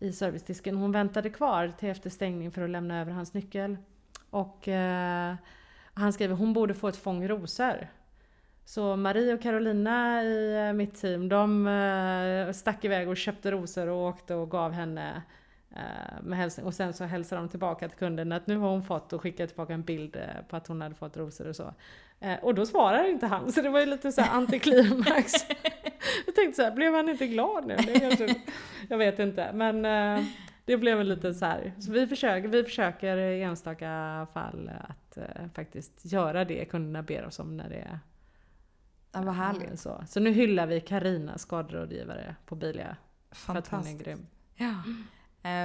eh, 0.00 0.06
i 0.08 0.12
servicedisken 0.12 0.76
hon 0.76 0.92
väntade 0.92 1.30
kvar 1.30 1.72
till 1.78 1.88
efter 1.88 2.10
stängning 2.10 2.52
för 2.52 2.62
att 2.62 2.70
lämna 2.70 3.00
över 3.00 3.12
hans 3.12 3.34
nyckel. 3.34 3.76
Och 4.30 4.68
han 5.94 6.12
skriver 6.12 6.34
hon 6.34 6.52
borde 6.52 6.74
få 6.74 6.88
ett 6.88 6.96
fång 6.96 7.28
rosor. 7.28 7.88
Så 8.64 8.96
Marie 8.96 9.34
och 9.34 9.42
Carolina 9.42 10.22
i 10.22 10.66
eh, 10.66 10.72
mitt 10.72 10.94
team, 10.94 11.28
de 11.28 11.66
eh, 11.66 12.52
stack 12.52 12.84
iväg 12.84 13.08
och 13.08 13.16
köpte 13.16 13.50
rosor 13.50 13.86
och 13.86 14.08
åkte 14.08 14.34
och 14.34 14.50
gav 14.50 14.72
henne 14.72 15.22
eh, 15.70 16.22
med 16.22 16.38
hälsning. 16.38 16.66
Och 16.66 16.74
sen 16.74 16.92
så 16.92 17.04
hälsade 17.04 17.40
de 17.40 17.48
tillbaka 17.48 17.88
till 17.88 17.98
kunden 17.98 18.32
att 18.32 18.46
nu 18.46 18.56
har 18.56 18.70
hon 18.70 18.82
fått 18.82 19.12
och 19.12 19.22
skickade 19.22 19.46
tillbaka 19.46 19.72
en 19.72 19.82
bild 19.82 20.16
på 20.48 20.56
att 20.56 20.66
hon 20.66 20.80
hade 20.80 20.94
fått 20.94 21.16
rosor 21.16 21.48
och 21.48 21.56
så. 21.56 21.74
Och 22.42 22.54
då 22.54 22.66
svarar 22.66 23.10
inte 23.10 23.26
han, 23.26 23.52
så 23.52 23.62
det 23.62 23.68
var 23.68 23.80
ju 23.80 23.86
lite 23.86 24.12
så 24.12 24.22
antiklimax. 24.22 25.32
jag 26.26 26.34
tänkte 26.34 26.52
så 26.56 26.62
här, 26.62 26.70
blev 26.70 26.94
han 26.94 27.08
inte 27.08 27.26
glad 27.26 27.66
nu? 27.66 27.76
Jag 28.88 28.98
vet 28.98 29.18
inte, 29.18 29.50
men 29.54 29.86
det 30.70 30.76
blev 30.76 31.04
lite 31.04 31.34
så 31.34 31.44
här. 31.44 31.72
Så 31.78 31.92
vi 31.92 32.06
försöker, 32.06 32.48
vi 32.48 32.64
försöker 32.64 33.16
i 33.16 33.42
enstaka 33.42 34.26
fall 34.34 34.70
att 34.88 35.18
faktiskt 35.54 36.12
göra 36.12 36.44
det 36.44 36.64
kunderna 36.64 37.02
ber 37.02 37.26
oss 37.26 37.38
om 37.38 37.56
när 37.56 37.68
det 37.68 37.76
är 37.76 37.98
Ja, 39.12 39.22
vad 39.22 39.34
härligt. 39.34 39.80
Så. 39.80 40.04
så 40.08 40.20
nu 40.20 40.30
hyllar 40.30 40.66
vi 40.66 40.80
Karina 40.80 41.38
skaderådgivare 41.38 42.34
på 42.46 42.54
Bilia. 42.54 42.96
För 43.30 43.54
att 43.54 43.68
hon 43.68 43.86
är 43.86 43.98
grym. 43.98 44.26
Ja. 44.54 44.74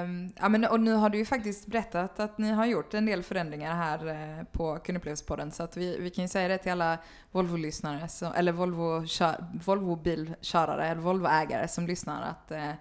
Um, 0.03 0.33
ja, 0.35 0.49
men, 0.49 0.65
och 0.65 0.79
nu 0.79 0.93
har 0.93 1.09
du 1.09 1.17
ju 1.17 1.25
faktiskt 1.25 1.67
berättat 1.67 2.19
att 2.19 2.37
ni 2.37 2.51
har 2.51 2.65
gjort 2.65 2.93
en 2.93 3.05
del 3.05 3.23
förändringar 3.23 3.75
här 3.75 4.07
eh, 4.07 4.43
på 4.43 4.79
Kundupplevelspodden. 4.79 5.51
Så 5.51 5.63
att 5.63 5.77
vi, 5.77 5.99
vi 5.99 6.09
kan 6.09 6.23
ju 6.23 6.27
säga 6.27 6.47
det 6.47 6.57
till 6.57 6.71
alla 6.71 6.97
Volvo-lyssnare, 7.31 8.07
eller 8.35 8.51
Volvo-bilkörare, 8.51 9.55
Volvo 9.61 10.81
eller 10.81 10.95
Volvo-ägare 10.95 11.67
som 11.67 11.87
lyssnar 11.87 12.21
att 12.29 12.51
eh, 12.51 12.71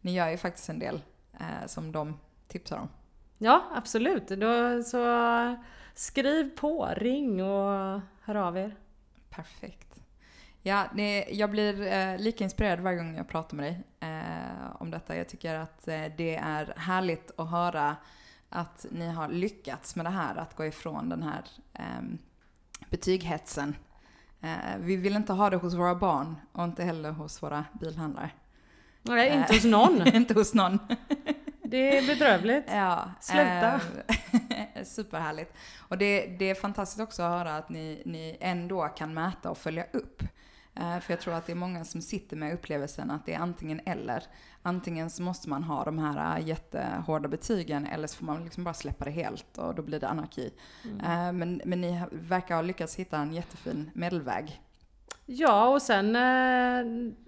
ni 0.00 0.14
gör 0.14 0.28
ju 0.28 0.36
faktiskt 0.36 0.68
en 0.68 0.78
del 0.78 0.94
eh, 0.94 1.00
som 1.66 1.92
de 1.92 2.18
tipsar 2.48 2.78
om. 2.78 2.88
Ja, 3.38 3.64
absolut. 3.74 4.28
Då, 4.28 4.82
så 4.82 5.56
skriv 5.94 6.56
på, 6.56 6.88
ring 6.96 7.42
och 7.42 8.00
hör 8.20 8.34
av 8.34 8.58
er. 8.58 8.76
Perfekt. 9.30 9.92
Ja, 10.62 10.86
det, 10.94 11.26
jag 11.30 11.50
blir 11.50 11.86
eh, 11.92 12.18
lika 12.18 12.44
inspirerad 12.44 12.80
varje 12.80 12.98
gång 12.98 13.16
jag 13.16 13.28
pratar 13.28 13.56
med 13.56 13.64
dig 13.64 13.82
eh, 14.00 14.76
om 14.78 14.90
detta. 14.90 15.16
Jag 15.16 15.28
tycker 15.28 15.54
att 15.54 15.88
eh, 15.88 16.04
det 16.16 16.36
är 16.36 16.74
härligt 16.76 17.30
att 17.36 17.50
höra 17.50 17.96
att 18.48 18.86
ni 18.90 19.10
har 19.10 19.28
lyckats 19.28 19.96
med 19.96 20.06
det 20.06 20.10
här, 20.10 20.36
att 20.36 20.56
gå 20.56 20.66
ifrån 20.66 21.08
den 21.08 21.22
här 21.22 21.44
ehm, 21.72 22.18
betyghetsen. 22.90 23.76
Eh, 24.40 24.78
vi 24.78 24.96
vill 24.96 25.16
inte 25.16 25.32
ha 25.32 25.50
det 25.50 25.56
hos 25.56 25.74
våra 25.74 25.94
barn 25.94 26.36
och 26.52 26.64
inte 26.64 26.84
heller 26.84 27.10
hos 27.10 27.42
våra 27.42 27.64
bilhandlare. 27.80 28.30
Nej, 29.02 29.34
inte 29.34 29.54
hos 29.54 29.64
någon. 29.64 30.06
inte 30.14 30.34
hos 30.34 30.54
någon. 30.54 30.78
det 31.62 31.98
är 31.98 32.06
bedrövligt. 32.06 32.64
Ja, 32.66 33.10
Sluta. 33.20 33.80
Eh, 34.74 34.84
superhärligt. 34.84 35.52
Och 35.78 35.98
det, 35.98 36.26
det 36.26 36.50
är 36.50 36.54
fantastiskt 36.54 37.00
också 37.00 37.22
att 37.22 37.38
höra 37.38 37.56
att 37.56 37.68
ni, 37.68 38.02
ni 38.04 38.36
ändå 38.40 38.88
kan 38.88 39.14
mäta 39.14 39.50
och 39.50 39.58
följa 39.58 39.84
upp. 39.92 40.22
Eh, 40.74 41.00
för 41.00 41.12
jag 41.12 41.20
tror 41.20 41.34
att 41.34 41.46
det 41.46 41.52
är 41.52 41.56
många 41.56 41.84
som 41.84 42.02
sitter 42.02 42.36
med 42.36 42.54
upplevelsen 42.54 43.10
att 43.10 43.26
det 43.26 43.34
är 43.34 43.38
antingen 43.38 43.80
eller. 43.86 44.24
Antingen 44.62 45.10
så 45.10 45.22
måste 45.22 45.48
man 45.48 45.62
ha 45.62 45.84
de 45.84 45.98
här 45.98 46.38
eh, 46.38 46.46
jättehårda 46.46 47.28
betygen 47.28 47.86
eller 47.86 48.06
så 48.06 48.16
får 48.16 48.26
man 48.26 48.44
liksom 48.44 48.64
bara 48.64 48.74
släppa 48.74 49.04
det 49.04 49.10
helt 49.10 49.58
och 49.58 49.74
då 49.74 49.82
blir 49.82 50.00
det 50.00 50.08
anarki. 50.08 50.52
Mm. 50.84 51.00
Eh, 51.00 51.32
men, 51.32 51.60
men 51.64 51.80
ni 51.80 52.02
verkar 52.10 52.54
ha 52.54 52.62
lyckats 52.62 52.96
hitta 52.96 53.18
en 53.18 53.32
jättefin 53.32 53.90
medelväg. 53.94 54.60
Ja, 55.26 55.68
och 55.68 55.82
sen 55.82 56.16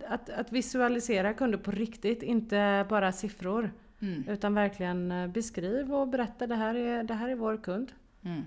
att, 0.08 0.30
att 0.30 0.52
visualisera 0.52 1.34
kunder 1.34 1.58
på 1.58 1.70
riktigt, 1.70 2.22
inte 2.22 2.86
bara 2.88 3.12
siffror. 3.12 3.72
Mm. 4.00 4.28
Utan 4.28 4.54
verkligen 4.54 5.32
beskriv 5.32 5.94
och 5.94 6.08
berätta 6.08 6.46
det 6.46 6.54
här 6.54 6.74
är, 6.74 7.02
det 7.02 7.14
här 7.14 7.28
är 7.28 7.34
vår 7.34 7.56
kund. 7.62 7.92
Mm. 8.24 8.44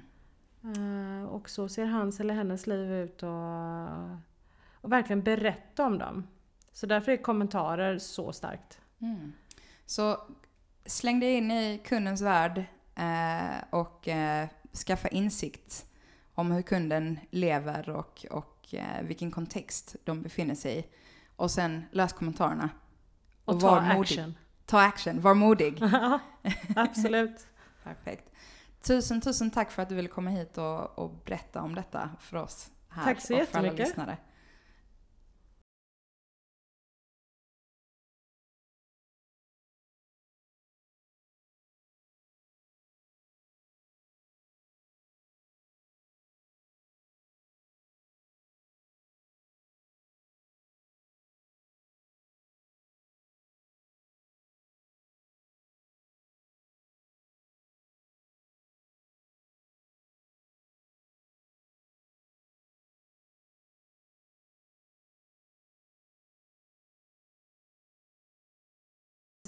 Och 1.28 1.50
så 1.50 1.70
ser 1.70 1.86
hans 1.86 2.20
eller 2.20 2.34
hennes 2.34 2.68
liv 2.68 2.92
ut 2.92 3.24
och 3.24 3.30
och 4.88 4.92
verkligen 4.92 5.24
berätta 5.24 5.86
om 5.86 5.98
dem. 5.98 6.28
Så 6.72 6.86
därför 6.86 7.12
är 7.12 7.18
kommentarer 7.18 7.98
så 7.98 8.34
starkt. 8.34 8.82
Mm. 9.02 9.34
Så 9.86 10.22
släng 10.86 11.20
dig 11.20 11.34
in 11.34 11.52
i 11.52 11.82
kundens 11.86 12.22
värld 12.22 12.64
eh, 12.96 13.64
och 13.70 14.08
eh, 14.08 14.48
skaffa 14.88 15.08
insikt 15.08 15.86
om 16.34 16.52
hur 16.52 16.62
kunden 16.62 17.20
lever 17.30 17.90
och, 17.90 18.26
och 18.32 18.57
eh, 18.74 19.02
vilken 19.02 19.32
kontext 19.32 19.96
de 20.04 20.22
befinner 20.22 20.56
sig 20.56 20.80
i. 20.80 20.86
Och 21.36 21.52
sen 21.52 21.86
läs 21.92 22.14
kommentarerna. 22.14 22.70
Och, 23.46 23.56
och 23.56 23.62
ta 23.62 23.80
action. 23.80 23.98
Modig. 23.98 24.36
Ta 24.66 24.82
action, 24.82 25.22
var 25.22 25.34
modig. 25.34 25.84
Absolut. 26.76 27.48
Perfekt. 27.84 28.30
Tusen, 28.82 29.22
tusen 29.22 29.52
tack 29.52 29.72
för 29.72 29.82
att 29.82 29.90
du 29.90 29.96
ville 29.96 30.08
komma 30.08 30.30
hit 30.30 30.58
och, 30.58 31.00
och 31.00 31.12
berätta 31.26 31.62
om 31.62 31.76
detta 31.76 32.10
för 32.20 32.38
oss 32.38 32.72
här 32.90 33.04
Tack 33.04 33.22
så 33.22 33.42
och 33.42 33.48
för 33.48 33.60
alla 33.60 33.72
lyssnare. 33.72 34.18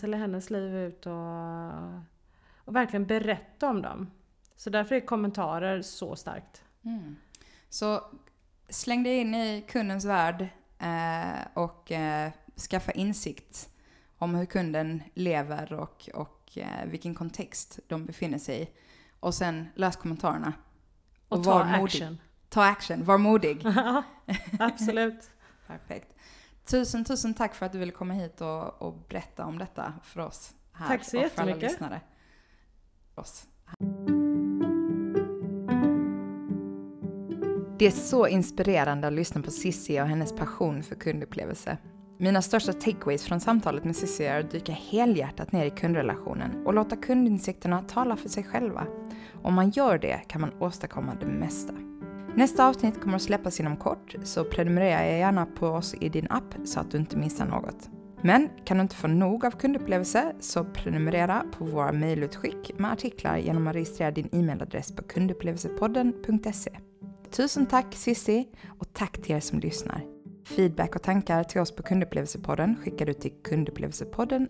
Eller 0.04 0.18
hennes 0.18 0.50
liv 0.50 0.76
ut 0.76 1.06
och, 1.06 1.14
och 2.56 2.76
verkligen 2.76 3.06
berätta 3.06 3.70
om 3.70 3.82
dem. 3.82 4.12
Så 4.56 4.70
därför 4.70 4.96
är 4.96 5.00
kommentarer 5.00 5.82
så 5.82 6.16
starkt. 6.16 6.64
Mm. 6.84 7.16
Så 7.70 8.04
släng 8.70 9.04
dig 9.04 9.18
in 9.18 9.36
i 9.36 9.66
kundens 9.68 10.06
värld 10.06 10.48
eh, 10.80 11.48
och 11.54 11.92
eh, 11.92 12.32
skaffa 12.70 12.92
insikt 12.92 13.70
om 14.18 14.36
hur 14.36 14.46
kunden 14.46 15.04
lever 15.14 15.74
och, 15.74 16.10
och 16.14 16.58
eh, 16.58 16.86
vilken 16.86 17.16
kontext 17.16 17.80
de 17.88 18.06
befinner 18.06 18.38
sig 18.38 18.62
i. 18.62 18.70
Och 19.20 19.34
sen 19.34 19.68
läs 19.76 19.96
kommentarerna. 19.96 20.54
Och, 21.30 21.38
och 21.38 21.44
ta 21.44 21.64
action. 21.64 22.18
Ta 22.50 22.64
action, 22.64 23.04
var 23.04 23.18
modig. 23.18 23.66
Absolut. 24.60 25.30
Perfekt. 25.68 26.16
Tusen, 26.70 27.06
tusen 27.06 27.34
tack 27.34 27.56
för 27.56 27.66
att 27.66 27.72
du 27.72 27.80
ville 27.80 27.92
komma 27.92 28.14
hit 28.14 28.42
och, 28.42 28.82
och 28.82 28.94
berätta 29.10 29.46
om 29.46 29.58
detta 29.58 29.94
för 30.04 30.20
oss 30.22 30.54
här. 30.74 30.88
Tack 30.88 31.04
så 31.04 31.26
och 31.26 31.32
för 31.32 31.42
alla 31.42 31.56
lyssnare. 31.56 32.02
Oss. 33.16 33.48
Det 37.80 37.86
är 37.86 37.92
så 37.92 38.28
inspirerande 38.28 39.08
att 39.08 39.14
lyssna 39.14 39.42
på 39.42 39.52
Sissi 39.52 40.02
och 40.02 40.08
hennes 40.08 40.36
passion 40.36 40.84
för 40.84 40.96
kundupplevelse. 40.96 41.78
Mina 42.18 42.42
största 42.42 42.74
takeaways 42.74 43.24
från 43.24 43.40
samtalet 43.40 43.84
med 43.84 43.96
Cissi 43.96 44.26
är 44.26 44.40
att 44.40 44.52
dyka 44.52 44.72
helhjärtat 44.72 45.52
ner 45.52 45.66
i 45.66 45.70
kundrelationen 45.70 46.66
och 46.66 46.74
låta 46.74 46.96
kundinsikterna 46.96 47.82
tala 47.82 48.16
för 48.16 48.30
sig 48.30 48.44
själva. 48.44 48.88
Om 49.44 49.54
man 49.54 49.70
gör 49.70 49.98
det 49.98 50.22
kan 50.28 50.42
man 50.42 50.62
åstadkomma 50.62 51.16
det 51.20 51.26
mesta. 51.26 51.74
Nästa 52.40 52.68
avsnitt 52.68 53.02
kommer 53.02 53.16
att 53.16 53.22
släppas 53.22 53.60
inom 53.60 53.78
kort, 53.78 54.16
så 54.24 54.44
prenumerera 54.44 55.18
gärna 55.18 55.46
på 55.46 55.68
oss 55.68 55.96
i 56.02 56.10
din 56.10 56.28
app 56.30 56.56
så 56.66 56.80
att 56.80 56.92
du 56.92 56.98
inte 56.98 57.18
missar 57.18 57.46
något. 57.46 57.90
Men 58.22 58.50
kan 58.66 58.78
du 58.78 58.82
inte 58.82 58.96
få 58.96 59.08
nog 59.08 59.46
av 59.46 59.52
kundupplevelse 59.52 60.36
så 60.40 60.64
prenumerera 60.64 61.44
på 61.52 61.66
våra 61.66 61.92
mejlutskick 61.92 62.80
med 62.80 62.92
artiklar 62.92 63.38
genom 63.38 63.68
att 63.68 63.76
registrera 63.76 64.12
din 64.12 64.30
e-mailadress 64.32 64.92
på 64.92 65.04
kundupplevelsepodden.se. 65.04 66.72
Tusen 67.32 67.66
tack 67.66 67.96
Sissi 67.96 68.48
och 68.80 68.94
tack 68.94 69.22
till 69.22 69.36
er 69.36 69.40
som 69.40 69.60
lyssnar. 69.60 70.02
Feedback 70.46 70.96
och 70.96 71.04
tankar 71.04 71.44
till 71.44 71.62
oss 71.62 71.76
på 71.76 71.84
Kundupplevelsepodden 71.84 72.76
skickar 72.76 73.06
du 73.06 73.14
till 73.14 73.34
kundupplevelsepodden 73.44 74.50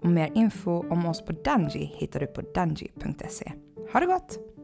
och 0.00 0.08
mer 0.08 0.32
info 0.34 0.90
om 0.90 1.06
oss 1.06 1.24
på 1.24 1.32
Dungy 1.32 1.84
hittar 1.84 2.20
du 2.20 2.26
på 2.26 2.40
dungy.se. 2.40 3.52
Ha 3.92 4.00
det 4.00 4.06
gott! 4.06 4.57